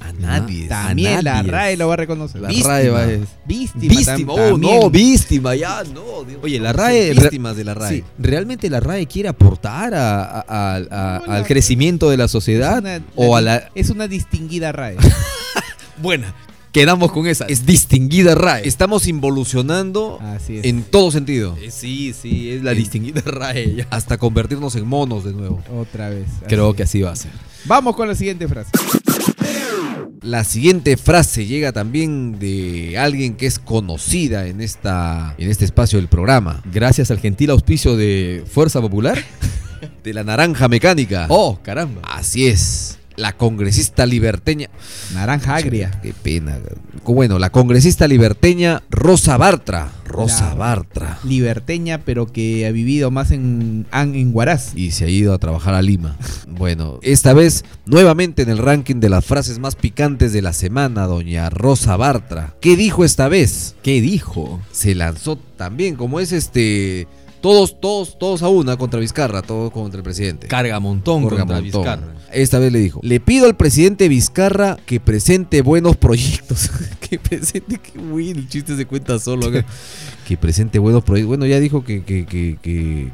A 0.00 0.12
nadie. 0.12 0.66
También 0.68 1.18
a 1.18 1.22
la. 1.22 1.42
RAE 1.42 1.76
lo 1.76 1.88
va 1.88 1.94
a 1.94 1.96
reconocer. 1.96 2.40
La 2.40 2.48
RAE 2.48 2.90
va 2.90 3.02
a 3.04 3.06
Víctima. 3.46 3.94
Víctima, 3.94 4.32
oh, 4.32 4.58
no, 4.58 4.90
víctima, 4.90 5.54
ya, 5.54 5.82
no. 5.84 6.24
Dios. 6.24 6.40
Oye, 6.42 6.58
la 6.58 6.72
RAE. 6.72 7.14
Víctimas 7.14 7.56
de 7.56 7.64
la 7.64 7.74
RAE. 7.74 7.96
Sí, 7.98 8.04
¿Realmente 8.18 8.68
la 8.68 8.80
RAE 8.80 9.06
quiere 9.06 9.28
aportar 9.28 9.94
a- 9.94 10.24
a- 10.24 10.44
a- 10.48 10.76
a- 10.90 11.16
al 11.36 11.46
crecimiento 11.46 12.10
de 12.10 12.16
la 12.16 12.28
sociedad? 12.28 12.78
Es 12.78 12.82
una- 13.00 13.02
o 13.16 13.36
a 13.36 13.40
la. 13.40 13.68
Es 13.74 13.90
una 13.90 14.08
distinguida 14.08 14.72
RAE. 14.72 14.96
Buena, 16.02 16.34
quedamos 16.72 17.12
con 17.12 17.26
esa. 17.26 17.44
Es 17.46 17.64
distinguida 17.66 18.34
RAE. 18.34 18.66
Estamos 18.66 19.06
involucionando 19.06 20.18
Así 20.20 20.58
es. 20.58 20.64
en 20.64 20.82
todo 20.82 21.10
sentido. 21.10 21.56
Eh, 21.60 21.70
Sí, 21.70 22.12
sí, 22.20 22.50
es 22.50 22.62
la 22.62 22.72
En- 22.72 22.78
distinguida 22.78 23.20
RAE. 23.24 23.74
ya. 23.76 23.86
Hasta 23.90 24.18
convertirnos 24.18 24.74
en 24.76 24.86
monos 24.86 25.24
de 25.24 25.32
nuevo. 25.32 25.62
Otra 25.78 26.08
vez. 26.08 26.26
Creo 26.48 26.74
que 26.74 26.82
así 26.84 27.02
va 27.02 27.12
a 27.12 27.16
ser. 27.16 27.30
Vamos 27.66 27.94
con 27.94 28.08
la 28.08 28.14
siguiente 28.14 28.48
frase. 28.48 28.70
La 30.22 30.44
siguiente 30.44 30.96
frase 30.96 31.46
llega 31.46 31.72
también 31.72 32.38
de 32.38 32.96
alguien 32.96 33.34
que 33.34 33.46
es 33.46 33.58
conocida 33.58 34.46
en, 34.46 34.60
esta, 34.60 35.34
en 35.36 35.50
este 35.50 35.64
espacio 35.64 35.98
del 35.98 36.06
programa. 36.08 36.62
Gracias 36.72 37.10
al 37.10 37.18
gentil 37.18 37.50
auspicio 37.50 37.96
de 37.96 38.44
Fuerza 38.50 38.80
Popular. 38.80 39.18
De 40.04 40.14
la 40.14 40.22
naranja 40.22 40.68
mecánica. 40.68 41.26
Oh, 41.28 41.58
caramba. 41.60 42.02
Así 42.04 42.46
es. 42.46 42.98
La 43.22 43.32
congresista 43.36 44.04
liberteña. 44.04 44.68
Naranja 45.14 45.54
agria. 45.56 45.90
Qué 46.02 46.12
pena. 46.12 46.58
Bueno, 47.04 47.38
la 47.38 47.50
congresista 47.50 48.06
liberteña 48.08 48.82
Rosa 48.90 49.36
Bartra. 49.36 49.90
Rosa 50.04 50.48
La- 50.50 50.54
Bartra. 50.54 51.18
Liberteña, 51.24 51.98
pero 52.04 52.26
que 52.26 52.66
ha 52.66 52.70
vivido 52.72 53.10
más 53.10 53.30
en, 53.30 53.86
en, 53.92 54.14
en 54.14 54.30
Huaraz. 54.34 54.72
Y 54.76 54.90
se 54.90 55.04
ha 55.04 55.08
ido 55.08 55.32
a 55.32 55.38
trabajar 55.38 55.74
a 55.74 55.82
Lima. 55.82 56.16
Bueno, 56.52 57.00
esta 57.02 57.32
vez 57.32 57.64
nuevamente 57.86 58.42
en 58.42 58.50
el 58.50 58.58
ranking 58.58 58.96
de 58.96 59.08
las 59.08 59.24
frases 59.24 59.58
más 59.58 59.74
picantes 59.74 60.32
de 60.32 60.42
la 60.42 60.52
semana, 60.52 61.06
doña 61.06 61.48
Rosa 61.50 61.96
Bartra. 61.96 62.54
¿Qué 62.60 62.76
dijo 62.76 63.04
esta 63.04 63.26
vez? 63.28 63.74
¿Qué 63.82 64.00
dijo? 64.00 64.60
Se 64.70 64.94
lanzó 64.94 65.36
también, 65.56 65.96
como 65.96 66.20
es 66.20 66.30
este. 66.30 67.08
Todos, 67.42 67.80
todos, 67.80 68.18
todos 68.18 68.42
a 68.42 68.48
una 68.48 68.76
contra 68.76 69.00
Vizcarra, 69.00 69.42
todos 69.42 69.72
contra 69.72 69.98
el 69.98 70.04
presidente. 70.04 70.46
Carga 70.46 70.78
montón 70.80 71.22
Carga 71.24 71.38
contra 71.40 71.60
montón. 71.60 71.82
Vizcarra. 71.82 72.14
Esta 72.32 72.58
vez 72.58 72.72
le 72.72 72.78
dijo, 72.78 73.00
le 73.02 73.20
pido 73.20 73.46
al 73.46 73.56
presidente 73.56 74.08
Vizcarra 74.08 74.78
que 74.86 75.00
presente 75.00 75.60
buenos 75.60 75.96
proyectos. 75.96 76.70
que 77.00 77.18
presente, 77.18 77.78
que 77.78 77.98
uy, 77.98 78.30
el 78.30 78.48
chiste 78.48 78.76
se 78.76 78.86
cuenta 78.86 79.18
solo 79.18 79.48
acá. 79.48 79.66
que 80.26 80.36
presente 80.36 80.78
buenos 80.78 81.02
proyectos. 81.04 81.28
Bueno, 81.28 81.44
ya 81.46 81.58
dijo 81.60 81.84
que, 81.84 82.04
que, 82.04 82.24
que, 82.24 82.58
que, 82.62 83.10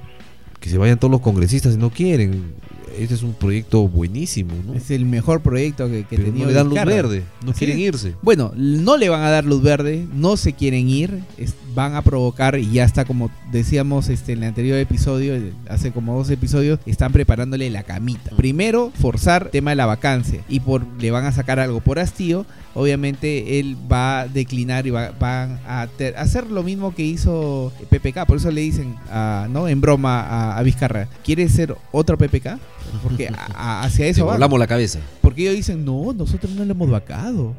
que 0.61 0.71
se 0.71 0.79
vayan 0.79 0.99
todos 1.01 1.11
los 1.11 1.21
congresistas 1.23 1.73
si 1.73 1.79
no 1.79 1.91
quieren. 1.91 2.53
Este 2.99 3.15
es 3.15 3.23
un 3.23 3.33
proyecto 3.33 3.87
buenísimo, 3.87 4.55
¿no? 4.67 4.75
Es 4.75 4.91
el 4.91 5.05
mejor 5.07 5.41
proyecto 5.41 5.87
que, 5.89 6.05
que 6.05 6.17
Pero 6.17 6.25
tenía 6.25 6.43
no 6.43 6.49
le 6.49 6.55
dan 6.55 6.69
luz 6.69 6.85
verde, 6.85 7.23
no 7.47 7.53
Sí. 7.53 7.59
quieren 7.61 7.79
irse. 7.79 8.15
Bueno, 8.23 8.53
no 8.57 8.97
le 8.97 9.09
van 9.09 9.23
a 9.23 9.31
dar 9.31 9.45
luz 9.45 9.63
verde, 9.63 10.05
no 10.13 10.37
se 10.37 10.53
quieren 10.55 10.89
ir, 10.89 11.21
es- 11.37 11.55
van 11.79 11.95
a 11.95 12.03
provocar 12.03 12.59
y 12.59 12.73
ya 12.73 12.83
está 12.83 13.05
como 13.05 13.31
decíamos 13.53 14.09
este 14.09 14.33
en 14.33 14.39
el 14.43 14.49
anterior 14.49 14.79
episodio, 14.79 15.37
el- 15.37 15.53
hace 15.71 15.93
como 15.93 16.17
dos 16.17 16.29
episodios, 16.29 16.81
están 16.87 17.13
preparándole 17.13 17.71
la 17.71 17.85
camita. 17.85 18.33
Primero, 18.37 18.91
forzar 19.01 19.51
tema 19.51 19.71
de 19.71 19.77
la 19.77 19.87
vacancia 19.87 20.41
y 20.49 20.59
por 20.59 20.85
le 21.01 21.13
van 21.13 21.25
a 21.25 21.31
sacar 21.31 21.61
algo 21.61 21.79
por 21.81 22.01
hastío, 22.01 22.47
obviamente 22.75 23.61
él 23.61 23.77
va 23.91 24.21
a 24.23 24.27
declinar 24.29 24.89
y 24.89 24.91
va, 24.91 25.13
van 25.21 25.61
a 25.69 25.87
ter- 25.97 26.17
hacer 26.17 26.49
lo 26.51 26.65
mismo 26.65 26.93
que 26.97 27.05
hizo 27.05 27.73
PPK, 27.91 28.27
por 28.27 28.39
eso 28.39 28.51
le 28.51 28.61
dicen 28.63 28.97
a- 29.13 29.47
no 29.49 29.69
en 29.69 29.81
broma 29.81 30.21
a, 30.23 30.59
a 30.59 30.63
Vizcarra, 30.65 31.07
¿quieres 31.25 31.53
ser 31.53 31.77
otro 31.93 32.19
PPK? 32.19 32.59
Porque 33.05 33.29
a- 33.29 33.83
hacia 33.85 34.05
Te 34.07 34.11
eso 34.11 34.27
va. 34.27 34.33
volamos 34.33 34.59
la 34.59 34.67
cabeza. 34.67 34.99
Porque 35.23 35.43
ellos 35.43 35.55
dicen, 35.55 35.85
no, 35.85 36.13
nosotros 36.13 36.51
no 36.55 36.65
le 36.65 36.73
hemos 36.73 36.91
vacado. 36.91 37.55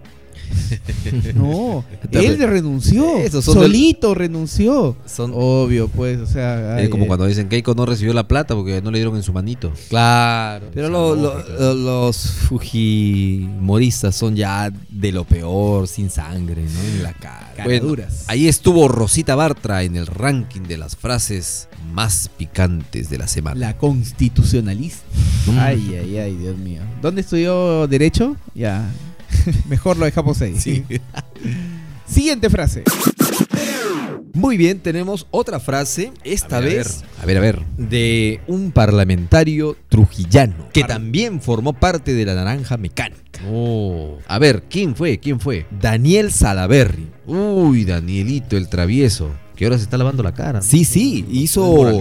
No, 1.36 1.84
él 2.12 2.38
re- 2.38 2.46
renunció. 2.48 3.18
Esos 3.18 3.46
son 3.46 3.56
del- 3.56 3.64
solito 3.64 4.14
renunció. 4.16 4.96
Son- 5.06 5.32
Obvio, 5.34 5.88
pues, 5.88 6.20
o 6.20 6.26
sea. 6.28 6.80
Es 6.82 6.90
como 6.90 7.04
ay. 7.04 7.08
cuando 7.08 7.26
dicen 7.26 7.48
Keiko 7.50 7.74
no 7.76 7.86
recibió 7.86 8.14
la 8.14 8.28
plata 8.28 8.56
porque 8.56 8.82
no 8.82 8.92
le 8.92 9.00
dieron 9.00 9.16
en 9.16 9.24
su 9.24 9.34
manito. 9.34 9.72
Claro. 9.90 10.68
Pero 10.74 10.90
lo- 10.90 11.16
lo- 11.16 11.44
lo- 11.48 11.74
los 11.74 12.18
fujimoristas 12.50 14.16
son 14.16 14.36
ya 14.36 14.72
de 14.90 15.12
lo 15.12 15.24
peor, 15.26 15.88
sin 15.88 16.10
sangre, 16.10 16.64
¿no? 16.64 16.80
En 16.82 17.04
la 17.04 17.14
cara. 17.14 17.48
Bueno, 17.64 17.96
ahí 18.28 18.48
estuvo 18.48 18.88
Rosita 18.88 19.36
Bartra 19.36 19.84
en 19.84 19.96
el 19.98 20.08
ranking 20.08 20.62
de 20.62 20.78
las 20.78 20.96
frases 20.96 21.68
más 21.94 22.30
picantes 22.38 23.10
de 23.10 23.18
la 23.18 23.28
semana. 23.28 23.60
La 23.60 23.78
constitucionalista. 23.78 25.04
Mm. 25.48 25.58
Ay, 25.60 25.98
ay, 26.02 26.18
ay, 26.18 26.36
Dios 26.36 26.58
mío. 26.58 26.82
¿Dónde 27.02 27.22
estudió 27.22 27.88
Derecho? 27.88 28.36
Ya. 28.56 28.90
Mejor 29.70 29.98
lo 29.98 30.06
dejamos 30.06 30.42
ahí. 30.42 30.56
Siguiente 32.06 32.50
frase. 32.50 32.84
Muy 34.34 34.58
bien, 34.58 34.80
tenemos 34.80 35.28
otra 35.32 35.60
frase, 35.60 36.12
esta 36.24 36.58
A 36.58 36.60
ver, 36.62 36.70
a 36.70 36.76
vez 36.76 37.04
A 37.22 37.26
ver, 37.26 37.38
a 37.38 37.42
ver. 37.42 37.62
de 37.78 38.39
un 38.48 38.72
parlamentario 38.72 39.76
trujillano, 39.89 40.70
que 40.72 40.84
también 40.84 41.42
formó 41.42 41.74
parte 41.74 42.13
de 42.13 42.26
la 42.26 42.36
Naranja 42.36 42.78
Mecánica. 42.78 43.42
Oh. 43.50 44.18
A 44.28 44.39
ver, 44.39 44.63
¿quién 44.70 44.96
fue? 44.96 45.20
¿Quién 45.20 45.39
fue? 45.39 45.65
Daniel 45.82 46.32
Salaberry. 46.32 47.08
Uy, 47.26 47.86
Danielito 47.86 48.56
el 48.56 48.70
travieso. 48.70 49.30
Que 49.60 49.65
ahora 49.65 49.76
se 49.78 49.84
está 49.84 49.98
lavando 49.98 50.24
la 50.24 50.34
cara. 50.34 50.60
¿no? 50.60 50.63
Sí, 50.65 50.86
sí, 50.86 51.26
hizo... 51.30 52.00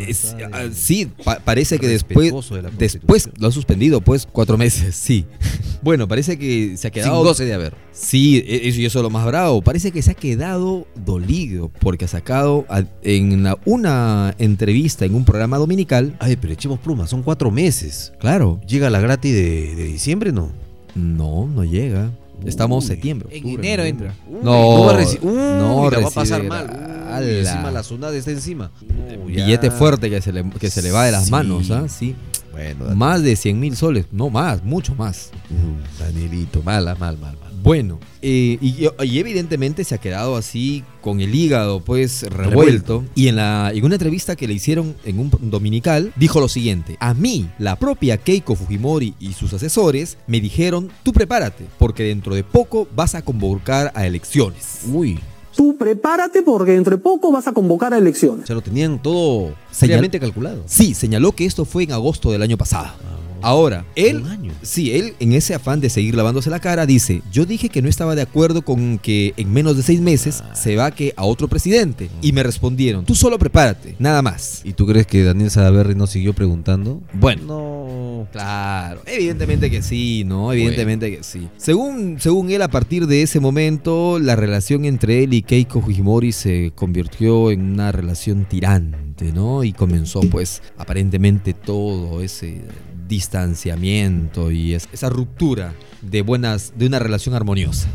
Es- 0.00 0.34
ah, 0.50 0.64
sí, 0.74 1.06
pa- 1.24 1.38
parece 1.38 1.78
que 1.78 1.86
después, 1.86 2.32
de 2.32 2.62
después 2.76 3.30
lo 3.38 3.46
han 3.46 3.52
suspendido, 3.52 4.00
pues 4.00 4.26
cuatro 4.26 4.58
meses, 4.58 4.96
sí. 4.96 5.24
Bueno, 5.80 6.06
parece 6.08 6.38
que 6.38 6.76
se 6.76 6.88
ha 6.88 6.90
Sin 6.92 7.02
quedado... 7.02 7.22
goce 7.22 7.44
de 7.44 7.54
haber. 7.54 7.74
Sí, 7.92 8.38
e- 8.46 8.68
eso 8.68 8.80
y 8.80 8.86
eso 8.86 8.98
es 8.98 9.02
lo 9.04 9.10
más 9.10 9.24
bravo. 9.26 9.62
Parece 9.62 9.92
que 9.92 10.02
se 10.02 10.10
ha 10.10 10.14
quedado 10.14 10.88
dolido 11.04 11.70
porque 11.80 12.04
ha 12.06 12.08
sacado 12.08 12.66
a- 12.68 12.82
en 13.04 13.44
la- 13.44 13.56
una 13.64 14.34
entrevista 14.40 15.04
en 15.04 15.14
un 15.14 15.24
programa 15.24 15.58
dominical. 15.58 16.16
Ay, 16.18 16.34
pero 16.34 16.52
echemos 16.52 16.80
plumas, 16.80 17.10
son 17.10 17.22
cuatro 17.22 17.52
meses. 17.52 18.12
Claro. 18.18 18.60
¿Llega 18.66 18.90
la 18.90 18.98
gratis 19.00 19.32
de, 19.32 19.76
de 19.76 19.84
diciembre, 19.84 20.32
no? 20.32 20.50
No, 20.96 21.46
no 21.46 21.64
llega. 21.64 22.10
Estamos 22.44 22.84
Uy, 22.84 22.88
septiembre. 22.88 23.28
En 23.30 23.44
octubre, 23.44 23.66
enero 23.66 23.82
entra. 23.84 24.14
Uy, 24.28 24.38
No, 24.42 24.88
a 24.90 24.98
reci- 24.98 25.18
Uy, 25.22 25.32
no 25.34 25.90
la 25.90 25.98
va 26.00 26.08
a 26.08 26.10
pasar 26.10 26.42
mal. 26.44 27.20
Uy, 27.22 27.38
encima 27.38 27.70
la 27.70 27.82
sunada 27.82 28.16
está 28.16 28.30
encima. 28.30 28.70
No. 29.18 29.24
Billete 29.26 29.70
fuerte 29.70 30.08
que 30.10 30.20
se 30.20 30.32
le, 30.32 30.48
que 30.50 30.70
se 30.70 30.82
le 30.82 30.90
va 30.90 31.04
de 31.04 31.12
las 31.12 31.26
Sí. 31.26 31.30
manos, 31.30 31.70
¿ah? 31.70 31.86
Sí. 31.88 32.14
Bueno, 32.52 32.94
Más 32.94 33.22
de 33.22 33.34
100 33.36 33.58
mil 33.58 33.76
soles. 33.76 34.06
No 34.12 34.28
más, 34.28 34.62
mucho 34.62 34.94
más. 34.94 35.30
Uh, 35.50 36.02
Danielito, 36.02 36.62
mala, 36.62 36.94
mal, 36.96 37.16
mal, 37.18 37.36
mal. 37.40 37.51
Bueno, 37.62 38.00
eh, 38.22 38.58
y, 38.60 38.86
y 39.04 39.18
evidentemente 39.18 39.84
se 39.84 39.94
ha 39.94 39.98
quedado 39.98 40.36
así 40.36 40.82
con 41.00 41.20
el 41.20 41.34
hígado 41.34 41.80
pues 41.80 42.22
revuelto. 42.22 42.50
Revuelto. 42.50 43.04
Y 43.14 43.28
en, 43.28 43.36
la, 43.36 43.70
en 43.72 43.84
una 43.84 43.94
entrevista 43.94 44.34
que 44.36 44.48
le 44.48 44.54
hicieron 44.54 44.94
en 45.04 45.18
un 45.20 45.30
dominical, 45.50 46.12
dijo 46.16 46.40
lo 46.40 46.48
siguiente. 46.48 46.96
A 47.00 47.14
mí, 47.14 47.48
la 47.58 47.76
propia 47.76 48.16
Keiko 48.18 48.56
Fujimori 48.56 49.14
y 49.20 49.32
sus 49.34 49.52
asesores 49.52 50.18
me 50.26 50.40
dijeron, 50.40 50.90
tú 51.02 51.12
prepárate, 51.12 51.66
porque 51.78 52.02
dentro 52.04 52.34
de 52.34 52.42
poco 52.44 52.88
vas 52.96 53.14
a 53.14 53.22
convocar 53.22 53.92
a 53.94 54.06
elecciones. 54.06 54.80
Uy, 54.92 55.18
Tú 55.54 55.76
prepárate 55.76 56.40
porque 56.42 56.72
dentro 56.72 56.96
de 56.96 57.02
poco 57.02 57.30
vas 57.30 57.46
a 57.46 57.52
convocar 57.52 57.92
a 57.92 57.98
elecciones. 57.98 58.46
se 58.46 58.54
lo 58.54 58.62
tenían 58.62 59.02
todo 59.02 59.48
Señal- 59.48 59.54
seriamente 59.70 60.18
calculado. 60.18 60.62
Sí, 60.64 60.94
señaló 60.94 61.32
que 61.32 61.44
esto 61.44 61.66
fue 61.66 61.82
en 61.84 61.92
agosto 61.92 62.32
del 62.32 62.40
año 62.40 62.56
pasado. 62.56 62.94
Ahora, 63.42 63.84
él, 63.94 64.22
sí, 64.62 64.92
él 64.92 65.14
en 65.20 65.32
ese 65.32 65.54
afán 65.54 65.80
de 65.80 65.90
seguir 65.90 66.14
lavándose 66.14 66.50
la 66.50 66.60
cara 66.60 66.86
dice, 66.86 67.22
yo 67.30 67.44
dije 67.44 67.68
que 67.68 67.82
no 67.82 67.88
estaba 67.88 68.14
de 68.14 68.22
acuerdo 68.22 68.62
con 68.62 68.98
que 68.98 69.34
en 69.36 69.52
menos 69.52 69.76
de 69.76 69.82
seis 69.82 70.00
meses 70.00 70.42
se 70.54 70.76
vaque 70.76 71.12
a 71.16 71.24
otro 71.24 71.48
presidente. 71.48 72.10
Y 72.20 72.32
me 72.32 72.42
respondieron, 72.42 73.04
tú 73.04 73.14
solo 73.14 73.38
prepárate, 73.38 73.96
nada 73.98 74.22
más. 74.22 74.62
¿Y 74.64 74.72
tú 74.72 74.86
crees 74.86 75.06
que 75.06 75.24
Daniel 75.24 75.50
Salaverry 75.50 75.94
no 75.94 76.06
siguió 76.06 76.32
preguntando? 76.32 77.00
Bueno. 77.12 77.42
No. 77.42 77.86
no. 77.86 78.02
Claro, 78.30 79.02
evidentemente 79.06 79.70
que 79.70 79.82
sí, 79.82 80.24
¿no? 80.24 80.52
Evidentemente 80.52 81.16
que 81.16 81.22
sí. 81.22 81.48
Según, 81.56 82.20
según 82.20 82.50
él, 82.50 82.62
a 82.62 82.68
partir 82.68 83.06
de 83.06 83.22
ese 83.22 83.40
momento, 83.40 84.18
la 84.18 84.36
relación 84.36 84.84
entre 84.84 85.24
él 85.24 85.34
y 85.34 85.42
Keiko 85.42 85.80
Fujimori 85.80 86.32
se 86.32 86.72
convirtió 86.74 87.50
en 87.50 87.72
una 87.72 87.92
relación 87.92 88.44
tirante, 88.44 89.32
¿no? 89.32 89.64
Y 89.64 89.72
comenzó, 89.72 90.20
pues, 90.20 90.62
aparentemente 90.78 91.54
todo 91.54 92.22
ese 92.22 92.62
distanciamiento 93.08 94.50
y 94.50 94.74
es- 94.74 94.88
esa 94.92 95.08
ruptura 95.08 95.74
de 96.02 96.22
buenas 96.22 96.72
de 96.76 96.86
una 96.86 96.98
relación 96.98 97.34
armoniosa. 97.34 97.88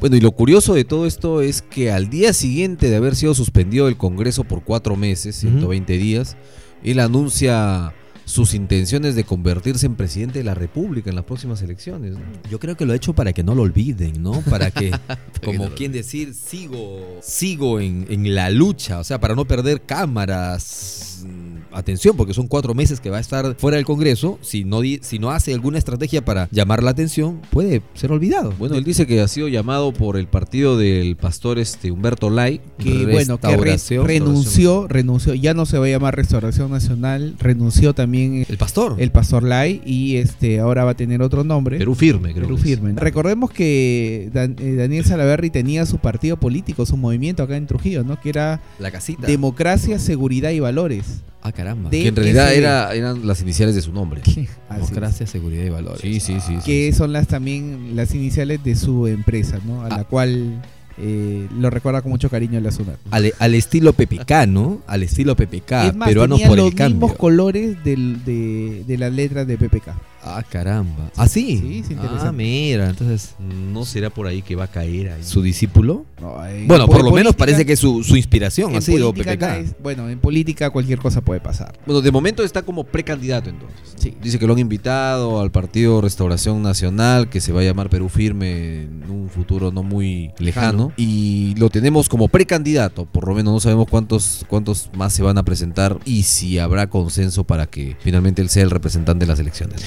Bueno, 0.00 0.16
y 0.16 0.20
lo 0.20 0.32
curioso 0.32 0.74
de 0.74 0.84
todo 0.84 1.06
esto 1.06 1.40
es 1.40 1.62
que 1.62 1.90
al 1.92 2.10
día 2.10 2.32
siguiente 2.32 2.90
de 2.90 2.96
haber 2.96 3.14
sido 3.16 3.34
suspendido 3.34 3.88
el 3.88 3.96
Congreso 3.96 4.44
por 4.44 4.62
cuatro 4.64 4.96
meses, 4.96 5.36
120 5.36 5.96
días, 5.98 6.36
él 6.82 7.00
anuncia 7.00 7.92
sus 8.26 8.54
intenciones 8.54 9.14
de 9.16 9.24
convertirse 9.24 9.84
en 9.84 9.96
presidente 9.96 10.38
de 10.38 10.44
la 10.46 10.54
República 10.54 11.10
en 11.10 11.16
las 11.16 11.26
próximas 11.26 11.60
elecciones. 11.60 12.12
¿no? 12.14 12.20
Yo 12.50 12.58
creo 12.58 12.74
que 12.74 12.86
lo 12.86 12.94
ha 12.94 12.96
hecho 12.96 13.12
para 13.12 13.34
que 13.34 13.42
no 13.44 13.54
lo 13.54 13.60
olviden, 13.62 14.22
¿no? 14.22 14.40
Para 14.48 14.70
que, 14.70 14.90
como 15.44 15.68
quien 15.74 15.92
decir, 15.92 16.32
sigo, 16.34 17.18
sigo 17.22 17.80
en, 17.80 18.06
en 18.08 18.34
la 18.34 18.48
lucha, 18.48 18.98
o 18.98 19.04
sea, 19.04 19.20
para 19.20 19.34
no 19.34 19.44
perder 19.44 19.82
cámaras. 19.82 21.26
Atención, 21.74 22.16
porque 22.16 22.34
son 22.34 22.46
cuatro 22.46 22.74
meses 22.74 23.00
que 23.00 23.10
va 23.10 23.18
a 23.18 23.20
estar 23.20 23.56
fuera 23.58 23.76
del 23.76 23.84
Congreso. 23.84 24.38
Si 24.42 24.64
no, 24.64 24.80
di- 24.80 25.00
si 25.02 25.18
no 25.18 25.30
hace 25.30 25.52
alguna 25.52 25.78
estrategia 25.78 26.24
para 26.24 26.48
llamar 26.50 26.82
la 26.82 26.90
atención, 26.90 27.40
puede 27.50 27.82
ser 27.94 28.12
olvidado. 28.12 28.52
Bueno, 28.58 28.76
él 28.76 28.84
dice 28.84 29.06
que 29.06 29.20
ha 29.20 29.28
sido 29.28 29.48
llamado 29.48 29.92
por 29.92 30.16
el 30.16 30.26
partido 30.26 30.78
del 30.78 31.16
pastor 31.16 31.58
este 31.58 31.90
Humberto 31.90 32.30
Lai. 32.30 32.60
que 32.78 33.06
bueno, 33.06 33.38
que 33.38 33.56
re- 33.56 33.76
renunció, 34.04 34.86
renunció, 34.88 35.34
ya 35.34 35.54
no 35.54 35.66
se 35.66 35.78
va 35.78 35.86
a 35.86 35.88
llamar 35.88 36.16
Restauración 36.16 36.70
Nacional, 36.70 37.34
renunció 37.38 37.94
también 37.94 38.44
el 38.48 38.56
pastor, 38.58 38.96
el 38.98 39.10
pastor 39.10 39.42
Lai 39.42 39.80
y 39.84 40.16
este 40.16 40.60
ahora 40.60 40.84
va 40.84 40.92
a 40.92 40.96
tener 40.96 41.22
otro 41.22 41.44
nombre. 41.44 41.78
Perú 41.78 41.94
firme, 41.94 42.32
creo 42.32 42.44
Perú 42.44 42.56
que 42.56 42.62
es. 42.62 42.68
firme. 42.68 42.92
Recordemos 42.96 43.50
que 43.50 44.30
Dan- 44.32 44.56
eh, 44.58 44.74
Daniel 44.74 45.04
Salaverry 45.04 45.50
tenía 45.50 45.86
su 45.86 45.98
partido 45.98 46.36
político, 46.38 46.86
su 46.86 46.96
movimiento 46.96 47.42
acá 47.42 47.56
en 47.56 47.66
Trujillo, 47.66 48.04
¿no? 48.04 48.20
Que 48.20 48.28
era 48.28 48.60
La 48.78 48.90
casita. 48.90 49.26
Democracia, 49.26 49.98
Seguridad 49.98 50.50
y 50.50 50.60
Valores. 50.60 51.22
Ah, 51.46 51.52
caramba. 51.52 51.90
Que 51.90 52.08
en 52.08 52.16
realidad 52.16 52.54
era, 52.54 52.94
eran 52.94 53.26
las 53.26 53.42
iniciales 53.42 53.74
de 53.74 53.82
su 53.82 53.92
nombre. 53.92 54.22
Democracia, 54.70 55.26
seguridad 55.26 55.64
y 55.64 55.68
valores. 55.68 56.00
Sí, 56.00 56.18
sí, 56.18 56.40
sí. 56.40 56.54
sí. 56.56 56.64
que 56.64 56.92
son 56.94 57.12
las 57.12 57.26
también 57.28 57.94
las 57.94 58.14
iniciales 58.14 58.64
de 58.64 58.74
su 58.74 59.06
empresa, 59.06 59.58
¿no? 59.66 59.82
A 59.84 59.90
la 59.90 60.04
cual 60.04 60.62
eh, 60.96 61.46
lo 61.58 61.68
recuerda 61.68 62.00
con 62.00 62.10
mucho 62.12 62.30
cariño 62.30 62.58
la 62.60 62.70
SUNAT. 62.72 62.96
Al, 63.10 63.32
al 63.38 63.54
estilo 63.54 63.92
PPK, 63.92 64.46
¿no? 64.48 64.80
Al 64.86 65.02
estilo 65.02 65.36
PPK, 65.36 65.72
es 65.88 65.94
más, 65.94 66.08
peruanos 66.08 66.40
por 66.42 66.56
los 66.56 66.68
el 66.68 66.74
cambio. 66.74 66.96
mismos 66.96 67.16
colores 67.18 67.76
del- 67.84 68.24
de, 68.24 68.84
de 68.86 68.98
las 68.98 69.12
letras 69.12 69.46
de 69.46 69.58
PPK. 69.58 69.88
Ah, 70.26 70.42
caramba. 70.48 71.10
¿Ah, 71.16 71.28
sí? 71.28 71.58
Sí, 71.58 71.78
es 71.84 71.90
interesante. 71.90 72.26
Ah, 72.28 72.32
mira, 72.32 72.88
entonces... 72.88 73.34
No 73.38 73.84
será 73.84 74.08
por 74.10 74.26
ahí 74.26 74.40
que 74.42 74.56
va 74.56 74.64
a 74.64 74.68
caer 74.68 75.10
ahí. 75.10 75.22
¿Su 75.22 75.42
discípulo? 75.42 76.04
en 76.48 76.66
bueno, 76.66 76.86
por 76.86 76.96
lo 76.96 77.10
política- 77.10 77.14
menos 77.16 77.34
parece 77.36 77.66
que 77.66 77.76
su, 77.76 78.02
su 78.02 78.16
inspiración 78.16 78.74
ha 78.74 78.80
sido 78.80 79.12
PPK. 79.12 79.42
es- 79.58 79.74
bueno, 79.82 80.08
en 80.08 80.18
política 80.18 80.70
cualquier 80.70 80.98
cosa 80.98 81.20
puede 81.20 81.40
pasar. 81.40 81.78
Bueno, 81.84 82.00
de 82.00 82.10
momento 82.10 82.42
está 82.42 82.62
como 82.62 82.84
precandidato 82.84 83.50
entonces. 83.50 83.78
Sí. 83.96 84.14
Dice 84.22 84.38
que 84.38 84.46
lo 84.46 84.54
han 84.54 84.58
invitado 84.58 85.40
al 85.40 85.50
partido 85.50 86.00
Restauración 86.00 86.62
Nacional, 86.62 87.28
que 87.28 87.40
se 87.42 87.52
va 87.52 87.60
a 87.60 87.64
llamar 87.64 87.90
Perú 87.90 88.08
Firme 88.08 88.82
en 88.84 89.04
un 89.10 89.28
futuro 89.28 89.70
no 89.70 89.82
muy 89.82 90.30
lejano. 90.38 90.92
Y 90.96 91.54
lo 91.58 91.68
tenemos 91.68 92.08
como 92.08 92.28
precandidato, 92.28 93.04
por 93.04 93.28
lo 93.28 93.34
menos 93.34 93.52
no 93.52 93.60
sabemos 93.60 93.86
cuántos, 93.90 94.46
cuántos 94.48 94.88
más 94.96 95.12
se 95.12 95.22
van 95.22 95.36
a 95.36 95.42
presentar 95.42 95.98
y 96.06 96.22
si 96.22 96.58
habrá 96.58 96.88
consenso 96.88 97.44
para 97.44 97.66
que 97.66 97.96
finalmente 98.00 98.40
él 98.40 98.48
sea 98.48 98.62
el 98.62 98.70
representante 98.70 99.24
de 99.26 99.30
las 99.30 99.38
elecciones. 99.40 99.82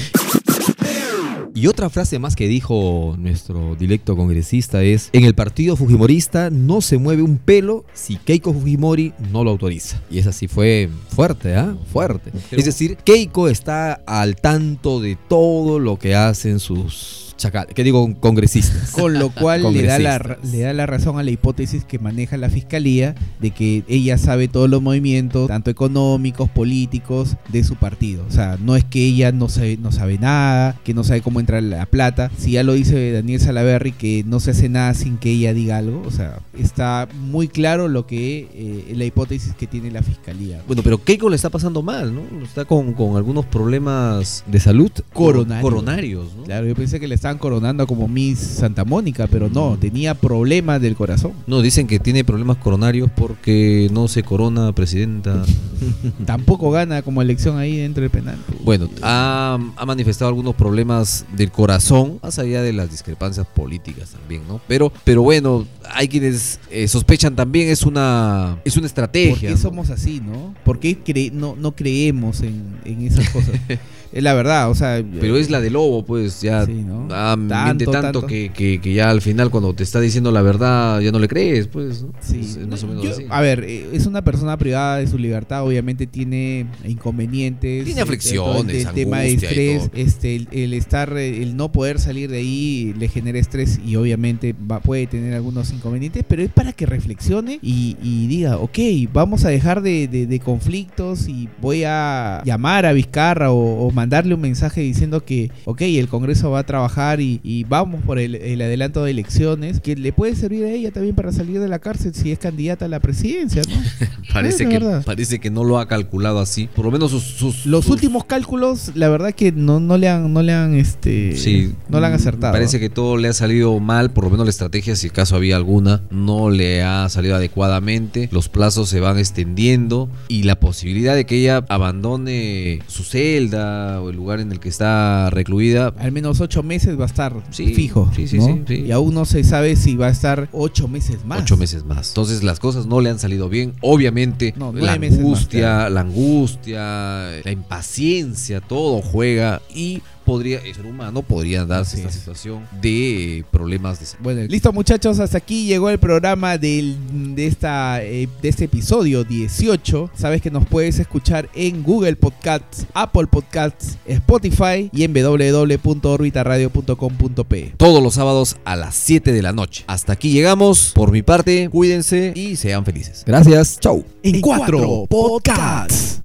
Y 1.58 1.66
otra 1.66 1.90
frase 1.90 2.20
más 2.20 2.36
que 2.36 2.48
dijo 2.48 3.16
nuestro 3.18 3.76
directo 3.76 4.16
congresista 4.16 4.84
es, 4.84 5.10
en 5.12 5.24
el 5.24 5.34
partido 5.34 5.76
Fujimorista 5.76 6.52
no 6.52 6.82
se 6.82 7.00
mueve 7.00 7.24
un 7.24 7.40
pelo 7.40 7.84
si 7.96 8.18
Keiko 8.18 8.54
Fujimori 8.54 9.12
no 9.32 9.44
lo 9.44 9.50
autoriza. 9.50 10.00
Y 10.12 10.20
esa 10.20 10.34
sí 10.34 10.48
fue 10.48 10.88
fuerte, 11.16 11.56
¿ah? 11.56 11.76
Fuerte. 11.92 12.32
Es 12.52 12.66
decir, 12.66 12.98
Keiko 12.98 13.48
está 13.48 13.94
al 14.06 14.36
tanto 14.36 15.00
de 15.00 15.18
todo 15.28 15.80
lo 15.80 15.98
que 15.98 16.14
hacen 16.14 16.60
sus 16.60 17.27
chacales, 17.38 17.74
que 17.74 17.84
digo 17.84 18.14
congresistas. 18.20 18.92
Con 18.92 19.14
lo 19.14 19.30
cual 19.30 19.72
le 19.74 19.84
da, 19.84 20.00
la, 20.00 20.38
le 20.44 20.60
da 20.60 20.74
la 20.74 20.86
razón 20.86 21.20
a 21.20 21.24
la 21.24 21.32
hipótesis 21.32 21.86
que 21.86 22.00
maneja 22.00 22.38
la 22.38 22.50
fiscalía 22.50 23.16
de 23.40 23.52
que 23.52 23.84
ella 23.88 24.18
sabe 24.18 24.48
todos 24.48 24.70
los 24.70 24.82
movimientos, 24.82 25.48
tanto 25.48 25.70
económicos, 25.70 26.50
políticos, 26.50 27.36
de 27.50 27.64
su 27.64 27.76
partido. 27.76 28.26
O 28.28 28.32
sea, 28.32 28.58
no 28.60 28.76
es 28.76 28.84
que 28.84 29.04
ella 29.06 29.32
no 29.32 29.50
sabe, 29.50 29.78
no 29.78 29.92
sabe 29.92 30.18
nada, 30.18 30.76
que 30.84 30.94
no 30.94 31.04
sabe 31.04 31.22
cómo 31.22 31.40
entrar 31.40 31.64
la 31.64 31.86
plata. 31.86 32.32
Si 32.38 32.52
ya 32.52 32.64
lo 32.64 32.74
dice 32.74 33.12
Daniel 33.12 33.40
Salaverry, 33.40 33.92
que 33.92 34.24
no 34.26 34.40
se 34.40 34.52
hace 34.52 34.70
nada 34.70 34.94
sin 34.94 35.18
que 35.18 35.32
ella 35.32 35.54
diga 35.54 35.78
algo. 35.78 36.04
O 36.06 36.12
sea, 36.12 36.40
está 36.58 37.08
muy 37.14 37.48
claro 37.48 37.88
lo 37.88 38.08
que 38.08 38.48
eh, 38.54 38.94
la 38.96 39.06
hipótesis 39.06 39.54
que 39.54 39.68
tiene 39.68 39.92
la 39.92 40.02
fiscalía. 40.04 40.62
Bueno, 40.68 40.82
pero 40.84 41.04
Keiko 41.04 41.30
le 41.30 41.36
está 41.36 41.50
pasando 41.50 41.82
mal, 41.82 42.14
¿no? 42.14 42.22
Está 42.44 42.66
con, 42.66 42.94
con 42.94 43.16
algunos 43.16 43.46
problemas 43.46 44.44
de 44.48 44.60
salud 44.60 44.92
Coronarios. 45.14 45.62
coronarios, 45.62 46.36
¿no? 46.36 46.44
Claro, 46.44 46.68
yo 46.68 46.76
pensé 46.76 47.00
que 47.00 47.08
le 47.08 47.16
estaban 47.28 47.40
coronando 47.40 47.86
como 47.88 48.08
Miss 48.08 48.40
Santa 48.40 48.86
Mónica, 48.86 49.28
pero 49.28 49.50
no, 49.50 49.78
tenía 49.78 50.14
problemas 50.16 50.82
del 50.82 50.96
corazón. 50.96 51.34
No, 51.46 51.62
dicen 51.62 51.86
que 51.86 52.00
tiene 52.00 52.24
problemas 52.24 52.56
coronarios 52.58 53.10
porque 53.14 53.90
no 53.92 54.08
se 54.08 54.24
corona 54.24 54.72
presidenta. 54.72 55.44
Tampoco 56.26 56.72
gana 56.72 57.02
como 57.02 57.22
elección 57.22 57.58
ahí 57.58 57.76
dentro 57.78 58.02
del 58.02 58.10
penal. 58.12 58.38
Bueno, 58.64 58.90
ha, 59.02 59.60
ha 59.76 59.86
manifestado 59.86 60.30
algunos 60.30 60.56
problemas 60.56 61.26
del 61.36 61.52
corazón, 61.52 62.20
más 62.24 62.40
allá 62.40 62.62
de 62.62 62.72
las 62.72 62.90
discrepancias 62.90 63.46
políticas 63.46 64.12
también, 64.12 64.44
¿no? 64.48 64.62
Pero, 64.68 64.92
pero 65.04 65.22
bueno, 65.22 65.68
hay 65.94 66.08
quienes 66.08 66.62
eh, 66.72 66.88
sospechan 66.88 67.36
también 67.36 67.68
es 67.68 67.84
una 67.84 68.58
es 68.64 68.76
una 68.78 68.84
¿Por 68.84 68.88
estrategia. 68.88 69.50
qué 69.50 69.56
¿no? 69.56 69.58
somos 69.58 69.90
así, 69.90 70.22
no? 70.26 70.56
¿Por 70.64 70.80
qué 70.80 70.98
cre- 71.04 71.32
no, 71.34 71.56
no 71.58 71.74
creemos 71.76 72.42
en, 72.42 72.78
en 72.86 73.02
esas 73.02 73.30
cosas? 73.32 73.52
es 74.12 74.24
la 74.24 74.34
verdad, 74.34 74.70
o 74.70 74.76
sea... 74.76 75.04
Pero 75.20 75.38
es 75.38 75.50
la 75.50 75.62
de 75.62 75.70
lobo, 75.70 76.04
pues 76.06 76.42
ya 76.42 76.66
Sí, 76.66 76.74
¿no? 76.74 77.08
ah, 77.12 77.36
miente 77.38 77.54
Tanto, 77.86 77.92
tanto, 77.92 78.02
tanto. 78.20 78.28
Que, 78.28 78.50
que- 78.54 78.80
que 78.82 78.94
ya 78.94 79.10
al 79.10 79.22
final 79.22 79.50
cuando 79.50 79.74
te 79.74 79.84
está 79.84 80.00
diciendo 80.00 80.32
la 80.32 80.42
verdad 80.42 81.00
ya 81.02 81.12
no 81.12 81.20
le 81.20 81.28
crees, 81.28 81.68
pues. 81.68 82.04
¿no? 82.04 82.10
Sí. 82.22 82.40
Es, 82.42 82.56
es 82.58 82.68
más 82.68 82.84
o 82.84 82.88
menos 82.88 83.04
Yo- 83.04 83.12
así. 83.12 83.26
a 83.30 83.42
ver, 83.42 83.64
eh, 83.68 83.90
es 83.94 84.06
una 84.06 84.24
persona 84.24 84.58
privada 84.58 84.98
de 84.98 85.08
su 85.08 85.18
libertad, 85.18 85.64
obviamente 85.66 86.08
tiene 86.08 86.66
inconvenientes. 86.86 87.86
Tiene 87.86 88.00
eh, 88.00 88.04
aflicciones, 88.04 88.86
El 88.86 88.94
tema 88.94 89.20
de 89.22 89.34
estrés, 89.34 89.90
este, 89.96 90.36
el, 90.36 90.48
el 90.52 90.74
estar, 90.74 91.16
eh, 91.18 91.42
el 91.42 91.56
no 91.56 91.72
poder 91.72 92.00
salir 92.00 92.30
de 92.30 92.38
ahí 92.38 92.94
le 92.98 93.08
genera 93.08 93.40
estrés 93.40 93.80
y 93.86 93.96
obviamente 93.96 94.54
va, 94.70 94.80
puede 94.80 95.08
tener 95.08 95.34
algunos 95.34 95.72
inconvenientes, 95.72 96.24
pero 96.28 96.42
es 96.44 96.50
para 96.52 96.74
que 96.74 96.86
reflexione 96.86 97.60
y, 97.62 97.96
y 98.02 98.28
diga, 98.28 98.58
ok, 98.58 98.78
vamos 99.14 99.46
a 99.46 99.50
dejar 99.50 99.82
de, 99.82 100.08
de- 100.08 100.28
de 100.28 100.40
conflictos 100.40 101.28
y 101.28 101.48
voy 101.62 101.84
a 101.86 102.42
llamar 102.46 102.86
a 102.86 102.94
Vizcarra 102.94 103.52
o, 103.52 103.88
o 103.88 103.92
mandarle 103.98 104.36
un 104.36 104.42
mensaje 104.42 104.82
diciendo 104.82 105.26
que, 105.26 105.50
ok, 105.66 105.82
el 105.82 106.08
Congreso 106.08 106.52
va 106.52 106.60
a 106.60 106.64
trabajar 106.66 107.20
y, 107.20 107.40
y 107.44 107.64
vamos 107.64 108.02
por 108.06 108.20
el, 108.20 108.36
el 108.36 108.62
adelanto 108.62 109.04
de 109.04 109.10
elecciones, 109.12 109.80
que 109.82 109.96
le 109.96 110.14
puede 110.14 110.36
servir 110.36 110.66
a 110.66 110.70
ella 110.70 110.92
también 110.92 111.16
para 111.16 111.32
salir 111.32 111.60
de 111.60 111.68
la 111.68 111.80
cárcel 111.80 112.14
si 112.14 112.32
es 112.32 112.38
candidata 112.38 112.86
a 112.86 112.88
la 112.88 113.00
presidencia, 113.00 113.64
¿no? 113.68 113.76
parece, 114.34 114.66
que, 114.68 114.78
verdad. 114.80 115.04
parece 115.04 115.40
que 115.40 115.50
no 115.50 115.64
lo 115.64 115.80
ha 115.80 115.88
calculado 115.88 116.40
así. 116.40 116.70
Por 116.76 116.86
lo 116.86 116.92
menos 116.92 117.10
sus. 117.12 117.24
sus- 117.24 117.66
Los 117.66 117.86
sus- 117.86 117.94
últimos 117.96 118.26
cálculos, 118.26 118.92
la 118.96 119.10
verdad 119.10 119.34
que 119.34 119.52
no, 119.52 119.80
no 119.80 119.98
le 119.98 120.08
han, 120.10 120.32
no 120.32 120.44
le 120.44 120.54
han, 120.54 120.76
este, 120.76 121.36
Sí, 121.36 121.74
no 121.90 122.00
le 122.00 122.06
han 122.08 122.14
acertado. 122.14 122.54
Parece 122.54 122.80
que 122.80 122.90
todo 122.92 123.18
le 123.18 123.28
ha 123.30 123.34
salido 123.34 123.80
mal, 123.80 124.12
por 124.12 124.26
lo 124.26 124.30
menos 124.30 124.46
la 124.46 124.52
estrategia, 124.52 124.96
si 124.96 125.08
acaso 125.08 125.36
había 125.36 125.56
alguna, 125.56 126.04
no 126.12 126.50
le 126.52 126.84
ha 126.84 127.10
salido 127.10 127.36
adecuadamente. 127.36 128.30
Los 128.32 128.48
plazos 128.50 128.90
se 128.90 129.00
van 129.00 129.18
extendiendo 129.18 130.10
y 130.28 130.44
la 130.44 130.60
posibilidad 130.60 131.16
de 131.16 131.26
que 131.26 131.38
ella 131.40 131.66
abandone 131.68 132.80
su 132.88 133.04
celda 133.04 133.87
o 134.02 134.10
el 134.10 134.16
lugar 134.16 134.40
en 134.40 134.52
el 134.52 134.60
que 134.60 134.70
está 134.70 135.30
recluida. 135.30 135.94
Al 135.98 136.12
menos 136.12 136.42
ocho 136.42 136.64
meses 136.64 137.00
va 137.00 137.04
a 137.04 137.08
estar 137.08 137.34
Sí, 137.52 137.74
fijo. 137.74 138.10
sí, 138.16 138.28
sí, 138.28 138.38
¿no? 138.38 138.60
sí. 138.68 138.76
Y 138.88 138.92
aún 138.92 139.14
no 139.14 139.26
se 139.26 139.44
sabe 139.44 139.76
si 139.76 139.96
va 139.96 140.08
a 140.08 140.12
estar 140.12 140.50
ocho 140.52 140.88
meses 140.88 141.26
más. 141.26 141.42
Ocho 141.42 141.58
meses 141.58 141.84
más. 141.86 142.10
Entonces 142.10 142.44
las 142.44 142.60
cosas 142.60 142.86
no 142.86 143.02
le 143.02 143.10
han 143.10 143.20
salido 143.20 143.50
bien. 143.50 143.74
Obviamente, 143.82 144.54
No, 144.58 144.72
la 144.74 144.98
más, 144.98 145.12
angustia, 145.14 145.60
claro. 145.60 145.90
la 145.96 146.02
angustia, 146.02 147.42
la 147.44 147.52
impaciencia, 147.52 148.62
todo 148.62 149.02
juega 149.02 149.62
y 149.74 150.02
podría, 150.28 150.60
el 150.60 150.76
ser 150.76 150.86
humano 150.86 151.22
podría 151.22 151.66
darse 151.66 151.96
esta 151.98 152.12
situación 152.12 152.68
de 152.82 153.46
problemas 153.50 154.02
de 154.02 154.08
salud. 154.08 154.24
Bueno, 154.24 154.42
listo 154.42 154.74
muchachos, 154.74 155.22
hasta 155.22 155.38
aquí 155.38 155.68
llegó 155.68 155.90
el 155.90 156.00
programa 156.00 156.58
del, 156.58 156.98
de, 157.34 157.48
esta, 157.48 158.04
eh, 158.04 158.28
de 158.42 158.50
este 158.50 158.66
episodio 158.66 159.24
18. 159.24 160.10
Sabes 160.14 160.42
que 160.42 160.52
nos 160.52 160.66
puedes 160.66 161.00
escuchar 161.00 161.48
en 161.56 161.82
Google 161.82 162.18
Podcasts, 162.18 162.86
Apple 162.94 163.28
Podcasts, 163.28 163.98
Spotify 164.06 164.90
y 164.92 165.06
en 165.06 165.14
www.orbitaradio.com.pe. 165.14 167.74
Todos 167.78 168.04
los 168.04 168.16
sábados 168.16 168.58
a 168.66 168.76
las 168.76 168.96
7 168.96 169.32
de 169.32 169.42
la 169.42 169.54
noche. 169.54 169.86
Hasta 169.88 170.12
aquí 170.12 170.32
llegamos. 170.32 170.92
Por 170.94 171.12
mi 171.12 171.22
parte, 171.22 171.70
cuídense 171.70 172.34
y 172.36 172.58
sean 172.58 172.84
felices. 172.84 173.24
Gracias, 173.26 173.80
chau. 173.80 174.04
En 174.24 174.42
cuatro 174.42 175.06
podcasts. 175.10 176.16